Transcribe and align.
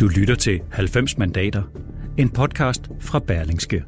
Du 0.00 0.08
lytter 0.08 0.34
til 0.34 0.60
90 0.72 1.18
mandater, 1.18 1.62
en 2.18 2.30
podcast 2.30 2.82
fra 3.00 3.18
Berlingske. 3.18 3.84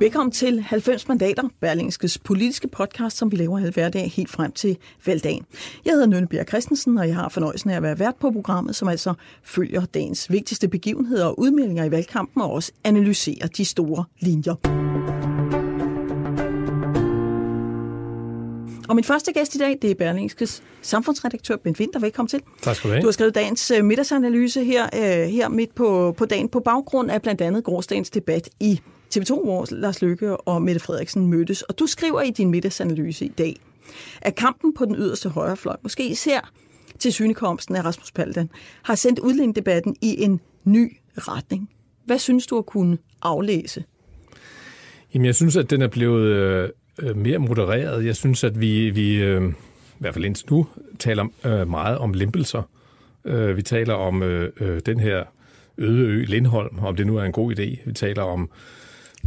Velkommen 0.00 0.32
til 0.32 0.60
90 0.60 1.08
mandater, 1.08 1.42
Berlingskes 1.60 2.18
politiske 2.18 2.68
podcast, 2.68 3.16
som 3.16 3.32
vi 3.32 3.36
laver 3.36 3.58
alle 3.58 3.72
hverdag 3.72 4.10
helt 4.10 4.30
frem 4.30 4.52
til 4.52 4.76
valgdagen. 5.06 5.44
Jeg 5.84 5.92
hedder 5.92 6.06
Nynne 6.06 6.26
Bjerg 6.26 6.48
Christensen, 6.48 6.98
og 6.98 7.06
jeg 7.06 7.14
har 7.14 7.28
fornøjelsen 7.28 7.70
af 7.70 7.76
at 7.76 7.82
være 7.82 7.98
vært 7.98 8.16
på 8.20 8.30
programmet, 8.30 8.76
som 8.76 8.88
altså 8.88 9.14
følger 9.42 9.84
dagens 9.84 10.30
vigtigste 10.30 10.68
begivenheder 10.68 11.26
og 11.26 11.40
udmeldinger 11.40 11.84
i 11.84 11.90
valgkampen, 11.90 12.42
og 12.42 12.52
også 12.52 12.72
analyserer 12.84 13.46
de 13.46 13.64
store 13.64 14.04
linjer. 14.20 14.89
Og 18.90 18.96
min 18.96 19.04
første 19.04 19.32
gæst 19.32 19.54
i 19.54 19.58
dag, 19.58 19.78
det 19.82 19.90
er 19.90 19.94
Berlingskes 19.94 20.62
samfundsredaktør 20.82 21.56
Bent 21.56 21.80
Winter. 21.80 22.00
Velkommen 22.00 22.28
til. 22.28 22.40
Tak 22.62 22.76
skal 22.76 22.88
du 22.88 22.92
have. 22.92 23.02
Du 23.02 23.06
har 23.06 23.12
skrevet 23.12 23.34
dagens 23.34 23.70
øh, 23.70 23.84
middagsanalyse 23.84 24.64
her, 24.64 24.84
øh, 24.94 25.28
her 25.28 25.48
midt 25.48 25.74
på, 25.74 26.14
på 26.18 26.24
dagen 26.24 26.48
på 26.48 26.60
baggrund 26.60 27.10
af 27.10 27.22
blandt 27.22 27.40
andet 27.40 27.64
gårdsdagens 27.64 28.10
debat 28.10 28.48
i 28.60 28.80
TV2, 29.16 29.44
hvor 29.44 29.66
Lars 29.70 30.02
Løkke 30.02 30.36
og 30.36 30.62
Mette 30.62 30.80
Frederiksen 30.80 31.26
mødtes. 31.26 31.62
Og 31.62 31.78
du 31.78 31.86
skriver 31.86 32.22
i 32.22 32.30
din 32.30 32.50
middagsanalyse 32.50 33.24
i 33.24 33.28
dag, 33.28 33.60
at 34.22 34.34
kampen 34.34 34.74
på 34.74 34.84
den 34.84 34.94
yderste 34.96 35.28
højrefløj, 35.28 35.76
måske 35.82 36.08
især 36.08 36.52
til 36.98 37.12
synekomsten 37.12 37.76
af 37.76 37.84
Rasmus 37.84 38.12
Paludan, 38.12 38.50
har 38.82 38.94
sendt 38.94 39.18
udlændingedebatten 39.18 39.96
i 40.02 40.22
en 40.22 40.40
ny 40.64 40.96
retning. 41.16 41.70
Hvad 42.04 42.18
synes 42.18 42.46
du 42.46 42.58
at 42.58 42.66
kunne 42.66 42.98
aflæse? 43.22 43.84
Jamen, 45.14 45.26
jeg 45.26 45.34
synes, 45.34 45.56
at 45.56 45.70
den 45.70 45.82
er 45.82 45.88
blevet 45.88 46.72
øh, 47.02 47.16
mere 47.16 47.38
modereret. 47.38 48.06
Jeg 48.06 48.16
synes, 48.16 48.44
at 48.44 48.60
vi, 48.60 48.90
vi 48.90 49.22
øh, 49.22 49.48
i 49.48 49.52
hvert 49.98 50.14
fald 50.14 50.24
indtil 50.24 50.46
nu, 50.50 50.66
taler 50.98 51.26
øh, 51.44 51.70
meget 51.70 51.98
om 51.98 52.12
lempelser. 52.12 52.62
Øh, 53.24 53.56
vi 53.56 53.62
taler 53.62 53.94
om 53.94 54.22
øh, 54.22 54.52
øh, 54.60 54.80
den 54.86 55.00
her 55.00 55.24
øde 55.78 56.00
ø 56.00 56.24
Lindholm, 56.24 56.78
om 56.78 56.96
det 56.96 57.06
nu 57.06 57.16
er 57.16 57.24
en 57.24 57.32
god 57.32 57.58
idé. 57.58 57.78
Vi 57.86 57.92
taler 57.92 58.22
om 58.22 58.50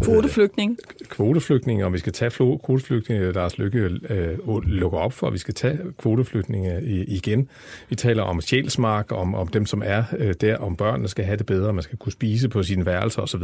Kvoteflygtning. 0.01 0.77
Øh, 1.01 1.07
kvoteflygtninge, 1.07 1.85
og 1.85 1.93
vi 1.93 1.97
skal 1.97 2.13
tage 2.13 2.31
kvoteflygtninge, 2.65 3.31
Lars 3.31 3.57
Lykke 3.57 3.79
øh, 4.09 4.63
lukker 4.63 4.97
op 4.97 5.13
for, 5.13 5.27
at 5.27 5.33
vi 5.33 5.37
skal 5.37 5.53
tage 5.53 5.79
kvoteflygtninge 5.97 6.81
igen. 7.07 7.49
Vi 7.89 7.95
taler 7.95 8.23
om 8.23 8.41
sjælsmark, 8.41 9.11
om, 9.11 9.35
om 9.35 9.47
dem, 9.47 9.65
som 9.65 9.81
er 9.85 10.03
øh, 10.17 10.33
der, 10.41 10.57
om 10.57 10.75
børnene 10.75 11.07
skal 11.07 11.25
have 11.25 11.37
det 11.37 11.45
bedre, 11.45 11.73
man 11.73 11.83
skal 11.83 11.97
kunne 11.97 12.11
spise 12.11 12.49
på 12.49 12.63
sine 12.63 12.85
værelser 12.85 13.21
osv. 13.21 13.41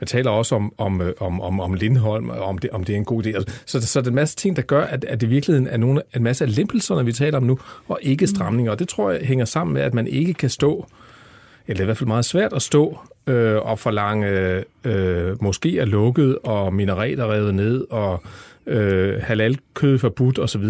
Man 0.00 0.06
taler 0.06 0.30
også 0.30 0.54
om, 0.54 0.72
om, 0.78 1.00
øh, 1.00 1.12
om, 1.20 1.40
om, 1.40 1.60
om 1.60 1.74
Lindholm, 1.74 2.30
om 2.30 2.58
det, 2.58 2.70
om 2.70 2.84
det 2.84 2.92
er 2.92 2.96
en 2.96 3.04
god 3.04 3.26
idé. 3.26 3.28
Altså, 3.28 3.54
så, 3.66 3.86
så 3.86 4.00
det 4.00 4.06
er 4.06 4.10
en 4.10 4.14
masse 4.14 4.36
ting, 4.36 4.56
der 4.56 4.62
gør, 4.62 4.84
at, 4.84 5.04
at 5.04 5.20
det 5.20 5.26
i 5.26 5.30
virkeligheden 5.30 5.66
er 5.66 5.76
nogle, 5.76 6.02
en 6.16 6.22
masse 6.22 6.44
af 6.44 6.56
lempelserne, 6.56 7.04
vi 7.04 7.12
taler 7.12 7.36
om 7.36 7.44
nu, 7.44 7.58
og 7.88 7.98
ikke 8.02 8.26
stramninger. 8.26 8.72
Og 8.72 8.78
det 8.78 8.88
tror 8.88 9.10
jeg 9.10 9.26
hænger 9.26 9.44
sammen 9.44 9.74
med, 9.74 9.82
at 9.82 9.94
man 9.94 10.06
ikke 10.06 10.34
kan 10.34 10.50
stå 10.50 10.86
eller 11.68 11.74
det 11.74 11.80
er 11.80 11.84
i 11.84 11.84
hvert 11.84 11.96
fald 11.96 12.08
meget 12.08 12.24
svært 12.24 12.52
at 12.52 12.62
stå 12.62 12.98
øh, 13.26 13.56
og 13.56 13.78
forlange 13.78 14.64
øh, 14.84 15.42
måske 15.42 15.78
er 15.78 15.84
lukket 15.84 16.38
og 16.42 16.74
minareter 16.74 17.32
revet 17.32 17.54
ned 17.54 17.84
og 17.90 18.22
øh, 18.66 19.22
halalkød 19.22 19.98
forbudt 19.98 20.38
osv. 20.38 20.64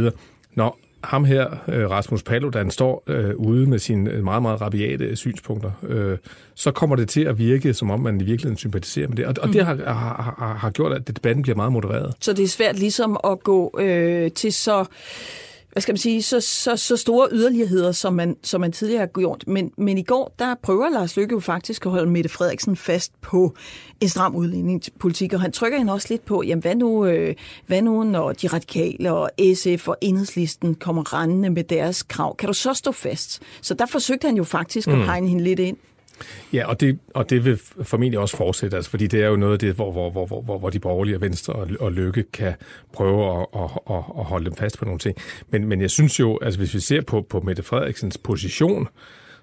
Når 0.54 0.78
ham 1.04 1.24
her, 1.24 1.46
øh, 1.68 1.90
Rasmus 1.90 2.22
Paludan, 2.22 2.70
står 2.70 3.02
øh, 3.06 3.36
ude 3.36 3.66
med 3.66 3.78
sine 3.78 4.22
meget, 4.22 4.42
meget 4.42 4.60
rabiate 4.60 5.16
synspunkter, 5.16 5.70
øh, 5.82 6.18
så 6.54 6.70
kommer 6.70 6.96
det 6.96 7.08
til 7.08 7.24
at 7.24 7.38
virke, 7.38 7.74
som 7.74 7.90
om 7.90 8.00
man 8.00 8.20
i 8.20 8.24
virkeligheden 8.24 8.56
sympatiserer 8.56 9.08
med 9.08 9.16
det. 9.16 9.26
Og, 9.26 9.34
og 9.40 9.46
mm. 9.46 9.52
det 9.52 9.64
har, 9.64 9.74
har, 9.74 10.56
har 10.60 10.70
gjort, 10.70 10.92
at 10.92 11.08
debatten 11.08 11.42
bliver 11.42 11.56
meget 11.56 11.72
modereret. 11.72 12.14
Så 12.20 12.32
det 12.32 12.44
er 12.44 12.48
svært 12.48 12.78
ligesom 12.78 13.16
at 13.24 13.40
gå 13.40 13.78
øh, 13.80 14.30
til 14.32 14.52
så 14.52 14.84
hvad 15.72 15.80
skal 15.80 15.92
man 15.92 15.98
sige, 15.98 16.22
så, 16.22 16.40
så, 16.40 16.76
så 16.76 16.96
store 16.96 17.28
yderligheder, 17.32 17.92
som 17.92 18.12
man, 18.12 18.36
som 18.42 18.60
man 18.60 18.72
tidligere 18.72 19.00
har 19.00 19.06
gjort. 19.06 19.44
Men, 19.46 19.72
men 19.76 19.98
i 19.98 20.02
går, 20.02 20.34
der 20.38 20.54
prøver 20.62 20.90
Lars 20.90 21.16
Løkke 21.16 21.32
jo 21.32 21.40
faktisk 21.40 21.86
at 21.86 21.92
holde 21.92 22.10
Mette 22.10 22.30
Frederiksen 22.30 22.76
fast 22.76 23.12
på 23.20 23.54
en 24.00 24.08
stram 24.08 24.36
udlændingepolitik, 24.36 25.32
og 25.32 25.40
han 25.40 25.52
trykker 25.52 25.78
hende 25.78 25.92
også 25.92 26.06
lidt 26.10 26.24
på, 26.24 26.42
jamen 26.42 26.62
hvad 26.62 26.74
nu, 26.74 27.06
øh, 27.06 27.34
hvad 27.66 27.82
nu 27.82 28.04
når 28.04 28.32
de 28.32 28.46
radikale 28.46 29.12
og 29.12 29.30
SF 29.54 29.88
og 29.88 29.96
enhedslisten 30.00 30.74
kommer 30.74 31.14
rendende 31.14 31.50
med 31.50 31.64
deres 31.64 32.02
krav? 32.02 32.36
Kan 32.36 32.46
du 32.46 32.52
så 32.52 32.74
stå 32.74 32.92
fast? 32.92 33.42
Så 33.60 33.74
der 33.74 33.86
forsøgte 33.86 34.26
han 34.26 34.36
jo 34.36 34.44
faktisk 34.44 34.88
mm. 34.88 35.00
at 35.00 35.06
hegne 35.06 35.28
hende 35.28 35.44
lidt 35.44 35.60
ind. 35.60 35.76
Ja, 36.52 36.68
og 36.68 36.80
det, 36.80 36.98
og 37.14 37.30
det 37.30 37.44
vil 37.44 37.60
formentlig 37.82 38.18
også 38.18 38.36
fortsætte, 38.36 38.76
altså, 38.76 38.90
fordi 38.90 39.06
det 39.06 39.22
er 39.22 39.26
jo 39.28 39.36
noget 39.36 39.52
af 39.52 39.58
det, 39.58 39.74
hvor, 39.74 39.92
hvor, 39.92 40.10
hvor, 40.10 40.26
hvor, 40.26 40.58
hvor 40.58 40.70
de 40.70 40.78
borgerlige 40.78 41.16
og 41.16 41.20
venstre 41.20 41.52
og, 41.52 41.68
og 41.80 41.92
lykke 41.92 42.22
kan 42.32 42.54
prøve 42.92 43.40
at, 43.40 43.46
at, 43.56 43.70
at, 43.90 43.96
at 44.18 44.24
holde 44.24 44.44
dem 44.44 44.56
fast 44.56 44.78
på 44.78 44.84
nogle 44.84 44.98
ting. 44.98 45.16
Men, 45.50 45.66
men 45.66 45.80
jeg 45.80 45.90
synes 45.90 46.20
jo, 46.20 46.38
altså 46.42 46.60
hvis 46.60 46.74
vi 46.74 46.80
ser 46.80 47.00
på, 47.00 47.22
på 47.22 47.40
Mette 47.40 47.62
Frederiksens 47.62 48.18
position, 48.18 48.88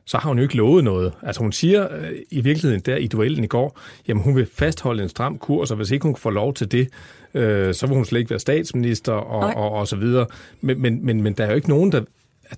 så 0.06 0.18
har 0.18 0.30
hun 0.30 0.38
jo 0.38 0.44
ikke 0.44 0.58
lovet 0.58 0.84
noget. 0.84 1.14
Altså 1.22 1.42
hun 1.42 1.52
siger 1.52 1.88
øh, 1.96 2.12
i 2.32 2.42
virkeligheden 2.42 2.82
der 2.82 2.96
i 2.96 3.08
duellen 3.08 3.44
i 3.44 3.48
går, 3.48 3.80
jamen 4.08 4.24
hun 4.24 4.36
vil 4.36 4.48
fastholde 4.54 5.04
en 5.04 5.10
stram 5.10 5.38
kurs, 5.38 5.72
og 5.72 5.78
hvis 5.78 5.92
ikke 5.92 6.04
hun 6.04 6.16
får 6.16 6.32
lov 6.32 6.54
til 6.54 6.72
det, 6.72 6.90
øh, 7.34 7.74
så 7.74 7.88
vil 7.88 7.96
hun 7.96 8.06
slet 8.06 8.20
ikke 8.20 8.30
være 8.30 8.40
statsminister 8.40 9.14
og, 9.14 9.64
og, 9.64 9.72
og 9.72 9.88
så 9.88 9.96
videre. 9.96 10.26
Men, 10.62 10.82
men, 10.82 11.06
men, 11.06 11.24
men 11.24 11.34
der 11.34 11.46
er 11.46 11.50
jo 11.50 11.56
ikke 11.56 11.70
nogen, 11.70 11.92
der, 11.92 12.02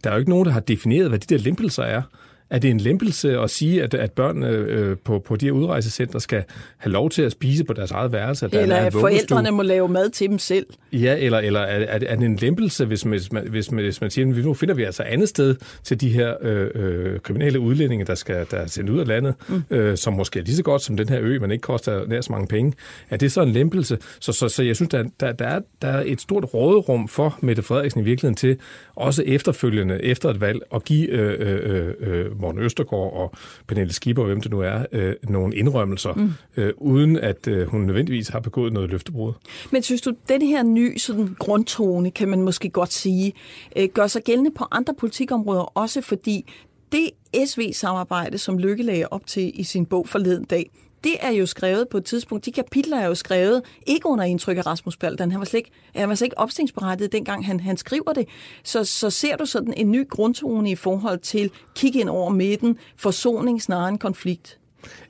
der 0.03 0.09
er 0.09 0.13
jo 0.13 0.19
ikke 0.19 0.29
nogen, 0.29 0.45
der 0.45 0.51
har 0.51 0.59
defineret, 0.59 1.09
hvad 1.09 1.19
de 1.19 1.35
der 1.35 1.43
lempelser 1.43 1.83
er. 1.83 2.01
Er 2.49 2.59
det 2.59 2.69
en 2.69 2.79
lempelse 2.79 3.39
at 3.39 3.49
sige, 3.49 3.83
at, 3.83 3.93
at 3.93 4.11
børnene 4.11 4.47
øh, 4.47 4.97
på, 4.97 5.19
på 5.19 5.35
de 5.35 5.45
her 5.45 5.51
udrejsecenter 5.51 6.19
skal 6.19 6.43
have 6.77 6.91
lov 6.91 7.09
til 7.09 7.21
at 7.21 7.31
spise 7.31 7.63
på 7.63 7.73
deres 7.73 7.91
eget 7.91 8.11
værelse? 8.11 8.45
At 8.45 8.53
eller 8.53 8.75
at 8.75 8.93
forældrene 8.93 9.51
må 9.51 9.61
lave 9.61 9.87
mad 9.87 10.09
til 10.09 10.29
dem 10.29 10.39
selv? 10.39 10.65
Ja, 10.93 11.17
eller, 11.19 11.37
eller 11.37 11.59
er, 11.59 11.85
er, 11.85 11.99
er 12.07 12.15
det 12.15 12.25
en 12.25 12.35
lempelse, 12.35 12.85
hvis 12.85 13.05
man, 13.05 13.11
hvis, 13.11 13.31
man, 13.31 13.47
hvis, 13.49 13.71
man, 13.71 13.83
hvis 13.83 14.01
man 14.01 14.09
siger, 14.09 14.37
at 14.37 14.45
nu 14.45 14.53
finder 14.53 14.75
vi 14.75 14.83
altså 14.83 15.03
andet 15.03 15.29
sted 15.29 15.55
til 15.83 16.01
de 16.01 16.09
her 16.09 16.33
øh, 16.41 16.69
øh, 16.75 17.19
kriminelle 17.19 17.59
udlændinge, 17.59 18.05
der 18.05 18.15
skal 18.15 18.45
der 18.51 18.57
er 18.57 18.67
sendt 18.67 18.89
ud 18.89 18.99
af 18.99 19.07
landet, 19.07 19.35
mm. 19.47 19.63
øh, 19.69 19.97
som 19.97 20.13
måske 20.13 20.39
er 20.39 20.43
lige 20.43 20.55
så 20.55 20.63
godt 20.63 20.81
som 20.81 20.97
den 20.97 21.09
her 21.09 21.19
ø, 21.21 21.39
men 21.39 21.51
ikke 21.51 21.61
koster 21.61 22.07
nær 22.07 22.21
så 22.21 22.31
mange 22.31 22.47
penge. 22.47 22.73
Er 23.09 23.17
det 23.17 23.31
så 23.31 23.41
en 23.41 23.51
lempelse? 23.51 23.97
Så, 24.19 24.31
så, 24.31 24.49
så 24.49 24.63
jeg 24.63 24.75
synes, 24.75 24.89
der, 24.89 25.03
der, 25.19 25.31
der, 25.31 25.45
er, 25.45 25.59
der 25.81 25.87
er 25.87 26.03
et 26.05 26.21
stort 26.21 26.53
råderum 26.53 27.07
for 27.07 27.39
Mette 27.41 27.61
Frederiksen 27.61 28.01
i 28.01 28.03
virkeligheden 28.03 28.35
til, 28.35 28.57
også 28.95 29.23
efterfølgende, 29.25 30.03
efter 30.03 30.29
et 30.29 30.41
valg, 30.41 30.61
at 30.75 30.83
give 30.83 31.09
øh, 31.09 31.35
øh, 31.39 31.93
øh, 31.99 32.36
Morten 32.39 32.61
Østergaard 32.61 33.13
og 33.13 33.33
Pernille 33.67 33.93
Skipper, 33.93 34.23
hvem 34.23 34.41
det 34.41 34.51
nu 34.51 34.59
er, 34.59 34.85
øh, 34.91 35.15
nogle 35.23 35.55
indrømmelser, 35.55 36.13
mm. 36.13 36.31
øh, 36.57 36.73
uden 36.77 37.17
at 37.17 37.47
øh, 37.47 37.67
hun 37.67 37.81
nødvendigvis 37.81 38.27
har 38.27 38.39
begået 38.39 38.73
noget 38.73 38.89
løftebrud. 38.89 39.33
Men 39.71 39.83
synes 39.83 40.01
du, 40.01 40.13
den 40.29 40.41
her 40.41 40.63
ny 40.63 40.97
sådan, 40.97 41.35
grundtone, 41.39 42.11
kan 42.11 42.29
man 42.29 42.41
måske 42.41 42.69
godt 42.69 42.93
sige, 42.93 43.33
øh, 43.75 43.89
gør 43.93 44.07
sig 44.07 44.23
gældende 44.23 44.51
på 44.51 44.65
andre 44.71 44.93
politikområder 44.93 45.77
også, 45.77 46.01
fordi 46.01 46.45
det 46.91 47.09
SV-samarbejde, 47.45 48.37
som 48.37 48.57
Lykke 48.57 48.83
lagde 48.83 49.07
op 49.11 49.25
til 49.25 49.59
i 49.59 49.63
sin 49.63 49.85
bog 49.85 50.07
forleden 50.07 50.43
dag, 50.43 50.71
det 51.07 51.15
er 51.21 51.31
jo 51.31 51.45
skrevet 51.45 51.87
på 51.91 51.97
et 51.97 52.05
tidspunkt, 52.05 52.45
de 52.45 52.51
kapitler 52.51 52.97
er 52.97 53.05
jo 53.07 53.15
skrevet, 53.15 53.61
ikke 53.85 54.09
under 54.09 54.23
indtryk 54.23 54.57
af 54.57 54.65
Rasmus 54.65 54.97
Paludan. 54.97 55.31
Han 55.31 55.39
var 55.39 55.45
slet 55.45 55.57
ikke, 55.57 55.71
han 55.95 56.09
var 56.09 56.15
slet 56.15 56.25
ikke 56.25 56.37
opstillingsberettiget, 56.37 57.11
dengang 57.11 57.45
han, 57.45 57.59
han 57.59 57.77
skriver 57.77 58.13
det. 58.13 58.27
Så, 58.63 58.83
så 58.83 59.09
ser 59.09 59.35
du 59.35 59.45
sådan 59.45 59.73
en 59.77 59.91
ny 59.91 60.09
grundtone 60.09 60.71
i 60.71 60.75
forhold 60.75 61.19
til 61.19 61.51
kigge 61.75 61.99
ind 61.99 62.09
over 62.09 62.29
midten, 62.29 62.77
forsoning 62.97 63.61
snarere 63.61 63.89
end 63.89 63.99
konflikt? 63.99 64.59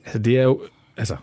Altså 0.04 0.18
det 0.18 0.38
er 0.38 0.42
jo, 0.42 0.60
altså 0.96 1.16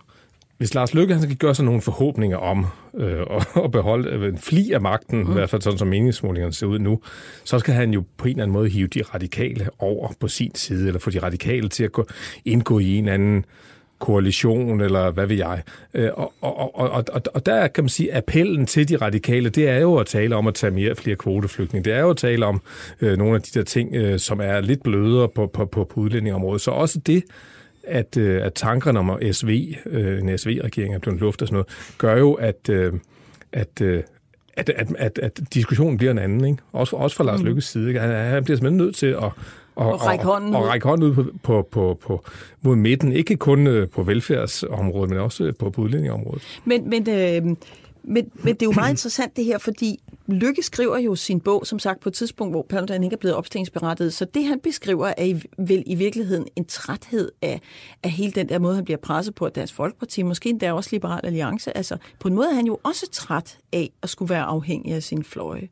hvis 0.58 0.74
Lars 0.74 0.94
Løkke 0.94 1.14
han 1.14 1.24
skal 1.24 1.36
gøre 1.36 1.56
sig 1.56 1.66
nogle 1.66 1.82
forhåbninger 1.82 2.38
om 2.38 2.66
øh, 2.98 3.22
at 3.64 3.72
beholde 3.72 4.10
øh, 4.10 4.28
en 4.28 4.38
fli 4.38 4.72
af 4.72 4.82
magten, 4.82 5.24
mm. 5.24 5.30
i 5.30 5.34
hvert 5.34 5.50
fald 5.50 5.62
sådan 5.62 5.80
som 5.80 5.88
meningsmålingerne 5.88 6.54
ser 6.54 6.68
ud 6.68 6.80
nu, 6.80 7.02
så 7.44 7.60
skal 7.60 7.74
han 7.74 7.92
jo 7.92 8.04
på 8.18 8.26
en 8.26 8.32
eller 8.32 8.44
anden 8.44 8.54
måde 8.54 8.70
hive 8.70 8.88
de 8.88 9.02
radikale 9.02 9.70
over 9.80 10.10
på 10.20 10.28
sin 10.28 10.56
side, 10.56 10.88
eller 10.88 11.00
få 11.00 11.10
de 11.10 11.20
radikale 11.20 11.70
til 11.70 11.84
at 11.84 11.92
gå, 11.92 12.06
indgå 12.46 12.80
i 12.80 12.98
en 12.98 13.08
anden 13.08 13.46
koalition, 14.00 14.82
eller 14.82 15.12
hvad 15.12 15.26
ved 15.26 15.36
jeg. 15.36 15.62
Og, 15.94 16.34
og, 16.42 16.76
og, 16.76 16.90
og, 16.90 17.22
og 17.34 17.46
der 17.46 17.68
kan 17.68 17.84
man 17.84 17.90
sige, 17.90 18.16
appellen 18.16 18.66
til 18.66 18.90
de 18.90 18.96
radikale, 18.96 19.50
det 19.50 19.70
er 19.70 19.78
jo 19.78 19.96
at 19.96 20.06
tale 20.06 20.36
om 20.36 20.48
at 20.48 20.54
tage 20.54 20.72
mere 20.72 20.96
flere 20.96 21.16
kvoteflygtninge. 21.16 21.86
Det 21.86 21.94
er 21.94 22.00
jo 22.00 22.10
at 22.10 22.18
tale 22.18 22.46
om 22.46 22.62
øh, 23.02 23.18
nogle 23.18 23.36
af 23.36 23.42
de 23.42 23.60
der 23.60 23.66
ting, 23.66 23.96
øh, 23.96 24.20
som 24.20 24.40
er 24.40 24.62
lidt 24.62 24.84
blødere 24.84 25.30
på, 25.30 25.48
på, 25.48 25.66
på, 25.66 25.84
på 25.84 26.00
udlændingområdet. 26.00 26.62
Så 26.62 26.72
også 26.72 27.00
det, 27.00 27.24
at, 27.84 28.18
øh, 28.18 28.46
at 28.46 28.54
tankerne 28.54 29.00
om 29.00 29.20
SV, 29.32 29.76
øh, 29.86 30.20
en 30.22 30.38
SV-regering 30.38 30.96
er 30.96 31.00
blevet 31.00 31.20
luft 31.20 31.42
og 31.42 31.48
sådan 31.48 31.54
noget, 31.54 31.96
gør 31.98 32.18
jo, 32.18 32.34
at, 32.34 32.70
øh, 32.70 32.94
at, 33.52 33.82
øh, 33.82 34.04
at, 34.58 34.70
at, 34.70 34.88
at, 34.98 35.20
at 35.20 35.40
diskussionen 35.54 35.98
bliver 35.98 36.12
en 36.12 36.20
anden. 36.20 36.46
Ikke? 36.46 36.64
Også, 36.74 36.96
også 36.96 37.18
fra 37.18 37.24
Lars 37.24 37.40
mm. 37.40 37.46
Lykkes 37.46 37.66
side. 37.66 37.88
Ikke? 37.88 38.00
Han, 38.00 38.10
han 38.10 38.44
bliver 38.44 38.58
simpelthen 38.58 38.78
nødt 38.78 38.96
til 38.96 39.08
at 39.08 39.30
og, 39.76 39.92
og 39.92 40.06
række 40.06 40.26
hånden 40.26 40.56
og, 40.56 40.62
og 40.62 40.68
række 40.68 40.88
hånden 40.88 41.08
ud 41.08 41.16
på, 41.16 41.24
på, 41.44 41.62
på, 41.72 42.00
på, 42.02 42.24
mod 42.62 42.76
midten. 42.76 43.12
Ikke 43.12 43.36
kun 43.36 43.68
øh, 43.68 43.90
på 43.90 44.04
velfærdsområdet, 44.04 45.10
men 45.10 45.20
også 45.20 45.54
på, 45.60 45.70
på 45.70 45.82
udlændingeområdet. 45.82 46.62
Men, 46.66 46.90
men, 46.90 47.10
øh, 47.10 47.56
men, 48.08 48.32
men 48.34 48.54
det 48.54 48.62
er 48.62 48.66
jo 48.66 48.72
meget 48.72 48.92
interessant 48.92 49.36
det 49.36 49.46
her, 49.46 49.58
fordi 49.58 50.00
Lykke 50.28 50.64
skriver 50.64 50.98
jo 50.98 51.16
sin 51.16 51.40
bog, 51.40 51.68
som 51.68 51.80
sagt, 51.80 52.00
på 52.00 52.10
et 52.10 52.14
tidspunkt, 52.14 52.54
hvor 52.54 52.66
Paludan 52.70 53.04
ikke 53.04 53.14
er 53.14 53.18
blevet 53.18 53.36
opstillingsberettet. 53.36 54.14
Så 54.14 54.26
det, 54.26 54.46
han 54.46 54.60
beskriver, 54.60 55.14
er 55.18 55.24
i, 55.24 55.42
vel 55.58 55.84
i 55.86 55.96
virkeligheden 55.96 56.48
en 56.56 56.66
træthed 56.66 57.32
af, 57.42 57.62
af 58.04 58.10
hele 58.10 58.32
den 58.32 58.50
der 58.50 58.60
måde, 58.60 58.76
han 58.76 58.86
bliver 58.86 58.98
presset 58.98 59.36
på 59.36 59.46
af 59.46 59.52
Dansk 59.52 59.74
Folkeparti, 59.74 60.24
måske 60.24 60.50
endda 60.50 60.74
også 60.74 60.90
Liberal 60.94 61.26
Alliance. 61.26 61.78
Altså, 61.78 61.98
på 62.20 62.28
en 62.28 62.34
måde 62.34 62.50
er 62.50 62.54
han 62.54 62.66
jo 62.66 62.80
også 62.84 63.10
træt 63.12 63.58
af 63.74 63.92
at 64.02 64.10
skulle 64.10 64.30
være 64.30 64.44
afhængig 64.44 64.94
af 64.94 65.04
sin 65.04 65.24
fløje. 65.24 65.70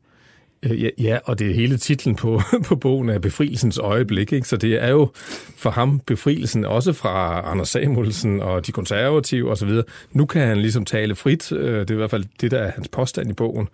Øh, 0.64 0.82
ja, 0.82 0.88
ja, 0.98 1.18
og 1.24 1.38
det 1.38 1.50
er 1.50 1.54
hele 1.54 1.76
titlen 1.76 2.16
på, 2.16 2.40
på 2.68 2.76
bogen 2.76 3.08
er 3.08 3.18
Befrielsens 3.18 3.78
øjeblik, 3.78 4.32
ikke? 4.32 4.48
så 4.48 4.56
det 4.56 4.82
er 4.82 4.90
jo 4.90 5.10
for 5.56 5.70
ham 5.70 6.00
befrielsen 6.00 6.64
også 6.64 6.92
fra 6.92 7.42
Anders 7.50 7.68
Samuelsen 7.68 8.40
og 8.40 8.66
de 8.66 8.72
konservative 8.72 9.50
osv. 9.50 9.70
Nu 10.12 10.26
kan 10.26 10.42
han 10.42 10.58
ligesom 10.58 10.84
tale 10.84 11.14
frit, 11.14 11.52
øh, 11.52 11.80
det 11.80 11.90
er 11.90 11.94
i 11.94 11.96
hvert 11.96 12.10
fald 12.10 12.24
det, 12.40 12.50
der 12.50 12.58
er 12.58 12.70
hans 12.70 12.88
påstand 12.88 13.30
i 13.30 13.32
bogen, 13.32 13.68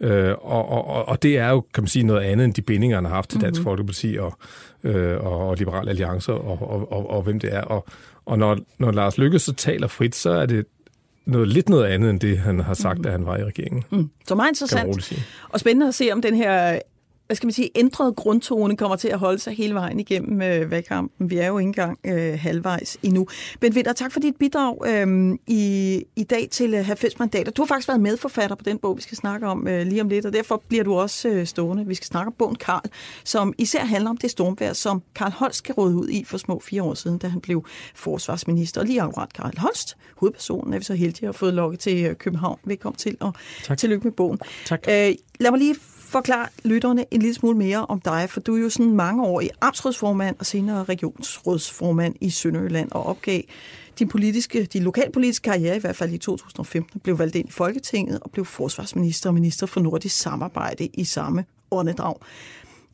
øh, 0.00 0.32
og, 0.40 0.68
og, 0.68 1.08
og 1.08 1.22
det 1.22 1.38
er 1.38 1.50
jo, 1.50 1.60
kan 1.74 1.82
man 1.82 1.88
sige, 1.88 2.02
noget 2.02 2.20
andet 2.20 2.44
end 2.44 2.54
de 2.54 2.62
bindinger, 2.62 2.96
han 2.96 3.04
har 3.04 3.14
haft 3.14 3.30
til 3.30 3.40
Dansk 3.40 3.60
mm-hmm. 3.60 3.70
Folkeparti 3.70 4.16
og, 4.20 4.38
og, 5.20 5.48
og 5.48 5.56
Liberale 5.56 5.90
Alliancer 5.90 6.32
og, 6.32 6.70
og, 6.70 6.92
og, 6.92 7.10
og 7.10 7.22
hvem 7.22 7.40
det 7.40 7.54
er. 7.54 7.60
Og, 7.60 7.86
og 8.26 8.38
når, 8.38 8.58
når 8.78 8.92
Lars 8.92 9.18
Lykke 9.18 9.38
så 9.38 9.52
taler 9.52 9.86
frit, 9.86 10.14
så 10.14 10.30
er 10.30 10.46
det 10.46 10.66
noget 11.26 11.48
lidt 11.48 11.68
noget 11.68 11.84
andet 11.84 12.10
end 12.10 12.20
det, 12.20 12.38
han 12.38 12.60
har 12.60 12.74
sagt, 12.74 12.98
mm. 12.98 13.02
da 13.02 13.10
han 13.10 13.26
var 13.26 13.36
i 13.36 13.44
regeringen. 13.44 13.84
Mm. 13.90 14.10
Så 14.28 14.34
meget 14.34 14.50
interessant. 14.50 15.12
Og 15.48 15.60
spændende 15.60 15.88
at 15.88 15.94
se, 15.94 16.12
om 16.12 16.22
den 16.22 16.34
her 16.34 16.78
hvad 17.26 17.36
skal 17.36 17.46
man 17.46 17.52
sige, 17.52 17.70
ændrede 17.74 18.12
grundtone 18.12 18.76
kommer 18.76 18.96
til 18.96 19.08
at 19.08 19.18
holde 19.18 19.38
sig 19.38 19.52
hele 19.52 19.74
vejen 19.74 20.00
igennem 20.00 20.42
øh, 20.42 20.70
valgkampen. 20.70 21.30
Vi 21.30 21.36
er 21.36 21.46
jo 21.46 21.58
ikke 21.58 21.68
engang 21.68 21.98
øh, 22.04 22.38
halvvejs 22.38 22.98
endnu. 23.02 23.26
Men 23.60 23.74
Vinter, 23.74 23.92
tak 23.92 24.12
for 24.12 24.20
dit 24.20 24.36
bidrag 24.36 24.78
øh, 24.86 25.38
i, 25.46 26.02
i 26.16 26.24
dag 26.24 26.48
til 26.50 26.74
øh, 26.74 26.86
90 26.86 27.18
mandater. 27.18 27.52
Du 27.52 27.62
har 27.62 27.66
faktisk 27.66 27.88
været 27.88 28.00
medforfatter 28.00 28.56
på 28.56 28.64
den 28.64 28.78
bog, 28.78 28.96
vi 28.96 29.02
skal 29.02 29.16
snakke 29.16 29.46
om 29.46 29.68
øh, 29.68 29.86
lige 29.86 30.00
om 30.00 30.08
lidt, 30.08 30.26
og 30.26 30.32
derfor 30.32 30.62
bliver 30.68 30.84
du 30.84 30.94
også 30.94 31.28
øh, 31.28 31.46
stående. 31.46 31.86
Vi 31.86 31.94
skal 31.94 32.06
snakke 32.06 32.26
om 32.26 32.34
bogen 32.38 32.56
Karl, 32.56 32.90
som 33.24 33.54
især 33.58 33.84
handler 33.84 34.10
om 34.10 34.16
det 34.16 34.30
stormvær, 34.30 34.72
som 34.72 35.02
Karl 35.14 35.32
Holst 35.32 35.58
skal 35.58 35.74
råde 35.74 35.96
ud 35.96 36.08
i 36.08 36.24
for 36.24 36.38
små 36.38 36.60
fire 36.60 36.82
år 36.82 36.94
siden, 36.94 37.18
da 37.18 37.28
han 37.28 37.40
blev 37.40 37.64
forsvarsminister. 37.94 38.80
Og 38.80 38.86
lige 38.86 39.02
akkurat 39.02 39.32
Karl 39.32 39.58
Holst, 39.58 39.96
hovedpersonen, 40.16 40.74
er 40.74 40.78
vi 40.78 40.84
så 40.84 40.94
heldige 40.94 41.22
at 41.22 41.26
have 41.26 41.34
fået 41.34 41.54
lukket 41.54 41.80
til 41.80 42.04
øh, 42.04 42.16
København. 42.16 42.58
Velkommen 42.64 42.96
til, 42.96 43.16
og 43.20 43.34
tak. 43.64 43.78
tillykke 43.78 44.04
med 44.04 44.12
bogen. 44.12 44.38
Tak. 44.64 44.84
Øh, 44.88 45.14
lad 45.40 45.50
mig 45.50 45.58
lige 45.58 45.74
forklare 46.14 46.48
lytterne 46.64 47.04
en 47.10 47.20
lille 47.22 47.34
smule 47.34 47.58
mere 47.58 47.86
om 47.86 48.00
dig, 48.00 48.30
for 48.30 48.40
du 48.40 48.56
er 48.56 48.60
jo 48.60 48.68
sådan 48.68 48.92
mange 48.92 49.24
år 49.24 49.40
i 49.40 49.48
amtsrådsformand 49.60 50.36
og 50.38 50.46
senere 50.46 50.84
regionsrådsformand 50.84 52.14
i 52.20 52.30
Sønderjylland 52.30 52.92
og 52.92 53.06
opgav 53.06 53.40
din 53.98 54.08
politiske, 54.08 54.64
din 54.64 54.82
lokalpolitiske 54.82 55.44
karriere, 55.44 55.76
i 55.76 55.80
hvert 55.80 55.96
fald 55.96 56.12
i 56.12 56.18
2015, 56.18 57.00
blev 57.00 57.18
valgt 57.18 57.36
ind 57.36 57.48
i 57.48 57.52
Folketinget 57.52 58.20
og 58.20 58.30
blev 58.30 58.44
forsvarsminister 58.44 59.30
og 59.30 59.34
minister 59.34 59.66
for 59.66 59.80
nordisk 59.80 60.16
samarbejde 60.16 60.86
i 60.86 61.04
samme 61.04 61.44
åndedrag. 61.70 62.16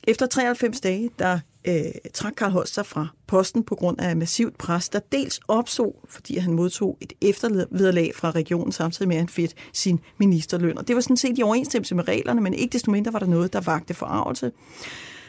Efter 0.04 0.26
93 0.26 0.80
dage, 0.80 1.10
der 1.18 1.38
øh, 1.64 1.84
trak 2.14 2.32
Karl 2.36 2.50
Holst 2.50 2.74
sig 2.74 2.86
fra 2.86 3.08
posten 3.26 3.64
på 3.64 3.74
grund 3.74 4.00
af 4.00 4.16
massivt 4.16 4.58
pres, 4.58 4.88
der 4.88 5.00
dels 5.12 5.40
opså, 5.48 5.94
fordi 6.08 6.38
han 6.38 6.52
modtog 6.52 6.98
et 7.00 7.12
eftervederlag 7.20 8.12
fra 8.14 8.30
regionen, 8.30 8.72
samtidig 8.72 9.08
med 9.08 9.16
at 9.16 9.20
han 9.20 9.28
fik 9.28 9.52
sin 9.72 10.00
ministerløn. 10.18 10.78
Og 10.78 10.88
det 10.88 10.96
var 10.96 11.02
sådan 11.02 11.16
set 11.16 11.38
i 11.38 11.42
overensstemmelse 11.42 11.94
med 11.94 12.08
reglerne, 12.08 12.40
men 12.40 12.54
ikke 12.54 12.72
desto 12.72 12.90
mindre 12.90 13.12
var 13.12 13.18
der 13.18 13.26
noget, 13.26 13.52
der 13.52 13.60
vagte 13.60 13.94
forarvelse. 13.94 14.52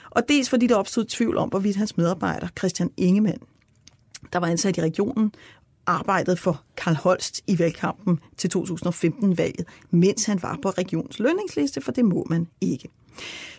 Og 0.09 0.29
dels 0.29 0.49
fordi 0.49 0.67
der 0.67 0.75
opstod 0.75 1.05
tvivl 1.05 1.37
om, 1.37 1.49
hvorvidt 1.49 1.75
hans 1.75 1.97
medarbejder, 1.97 2.47
Christian 2.57 2.91
Ingemann, 2.97 3.39
der 4.33 4.39
var 4.39 4.47
ansat 4.47 4.77
i 4.77 4.81
regionen, 4.81 5.31
arbejdede 5.85 6.37
for 6.37 6.61
Karl 6.77 6.95
Holst 6.95 7.41
i 7.47 7.59
valgkampen 7.59 8.19
til 8.37 8.51
2015-valget, 8.57 9.65
mens 9.91 10.25
han 10.25 10.41
var 10.41 10.59
på 10.61 10.69
regionens 10.69 11.19
lønningsliste, 11.19 11.81
for 11.81 11.91
det 11.91 12.05
må 12.05 12.27
man 12.29 12.47
ikke. 12.61 12.89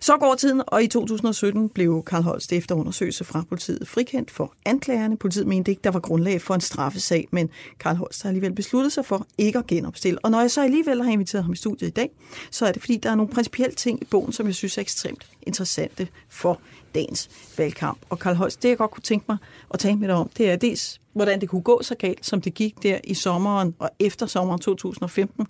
Så 0.01 0.17
går 0.17 0.35
tiden, 0.35 0.63
og 0.67 0.83
i 0.83 0.87
2017 0.87 1.69
blev 1.69 2.03
Karl 2.07 2.23
Holst 2.23 2.53
efter 2.53 2.75
undersøgelse 2.75 3.25
fra 3.25 3.45
politiet 3.49 3.89
frikendt 3.89 4.31
for 4.31 4.55
anklagerne. 4.65 5.17
Politiet 5.17 5.47
mente 5.47 5.71
ikke, 5.71 5.81
der 5.85 5.91
var 5.91 6.01
grundlag 6.01 6.43
for 6.43 6.55
en 6.55 6.61
straffesag, 6.61 7.29
men 7.31 7.51
Karl 7.81 7.97
Holst 7.97 8.23
har 8.23 8.31
alligevel 8.31 8.53
besluttet 8.53 8.93
sig 8.93 9.05
for 9.05 9.27
ikke 9.39 9.59
at 9.59 9.67
genopstille. 9.67 10.19
Og 10.25 10.31
når 10.31 10.41
jeg 10.41 10.51
så 10.51 10.63
alligevel 10.63 11.03
har 11.03 11.11
inviteret 11.11 11.45
ham 11.45 11.53
i 11.53 11.57
studiet 11.57 11.89
i 11.89 11.93
dag, 11.93 12.11
så 12.51 12.67
er 12.67 12.73
det 12.73 12.83
fordi, 12.83 12.97
der 12.97 13.11
er 13.11 13.15
nogle 13.15 13.33
principielle 13.33 13.75
ting 13.75 14.03
i 14.03 14.05
bogen, 14.05 14.33
som 14.33 14.47
jeg 14.47 14.55
synes 14.55 14.79
er 14.79 14.83
ekstremt 14.83 15.27
interessante 15.43 16.09
for 16.29 16.61
dagens 16.95 17.31
valgkamp. 17.59 17.99
Og 18.11 18.19
Karl 18.19 18.35
Holst, 18.35 18.63
det 18.63 18.69
jeg 18.69 18.79
godt 18.79 18.91
kunne 18.91 19.03
tænke 19.03 19.27
mig 19.29 19.37
at 19.71 19.79
tale 19.79 19.97
med 19.97 20.09
dig 20.09 20.17
om, 20.17 20.31
det 20.39 20.51
er 20.51 20.57
dels, 20.57 21.01
hvordan 21.13 21.41
det 21.41 21.49
kunne 21.49 21.63
gå 21.63 21.83
så 21.83 21.95
galt, 21.95 22.27
som 22.27 22.41
det 22.41 22.55
gik 22.55 22.83
der 22.83 22.99
i 23.05 23.15
sommeren 23.15 23.75
og 23.79 23.91
efter 23.99 24.27
sommeren 24.27 24.61
2015, 24.61 25.47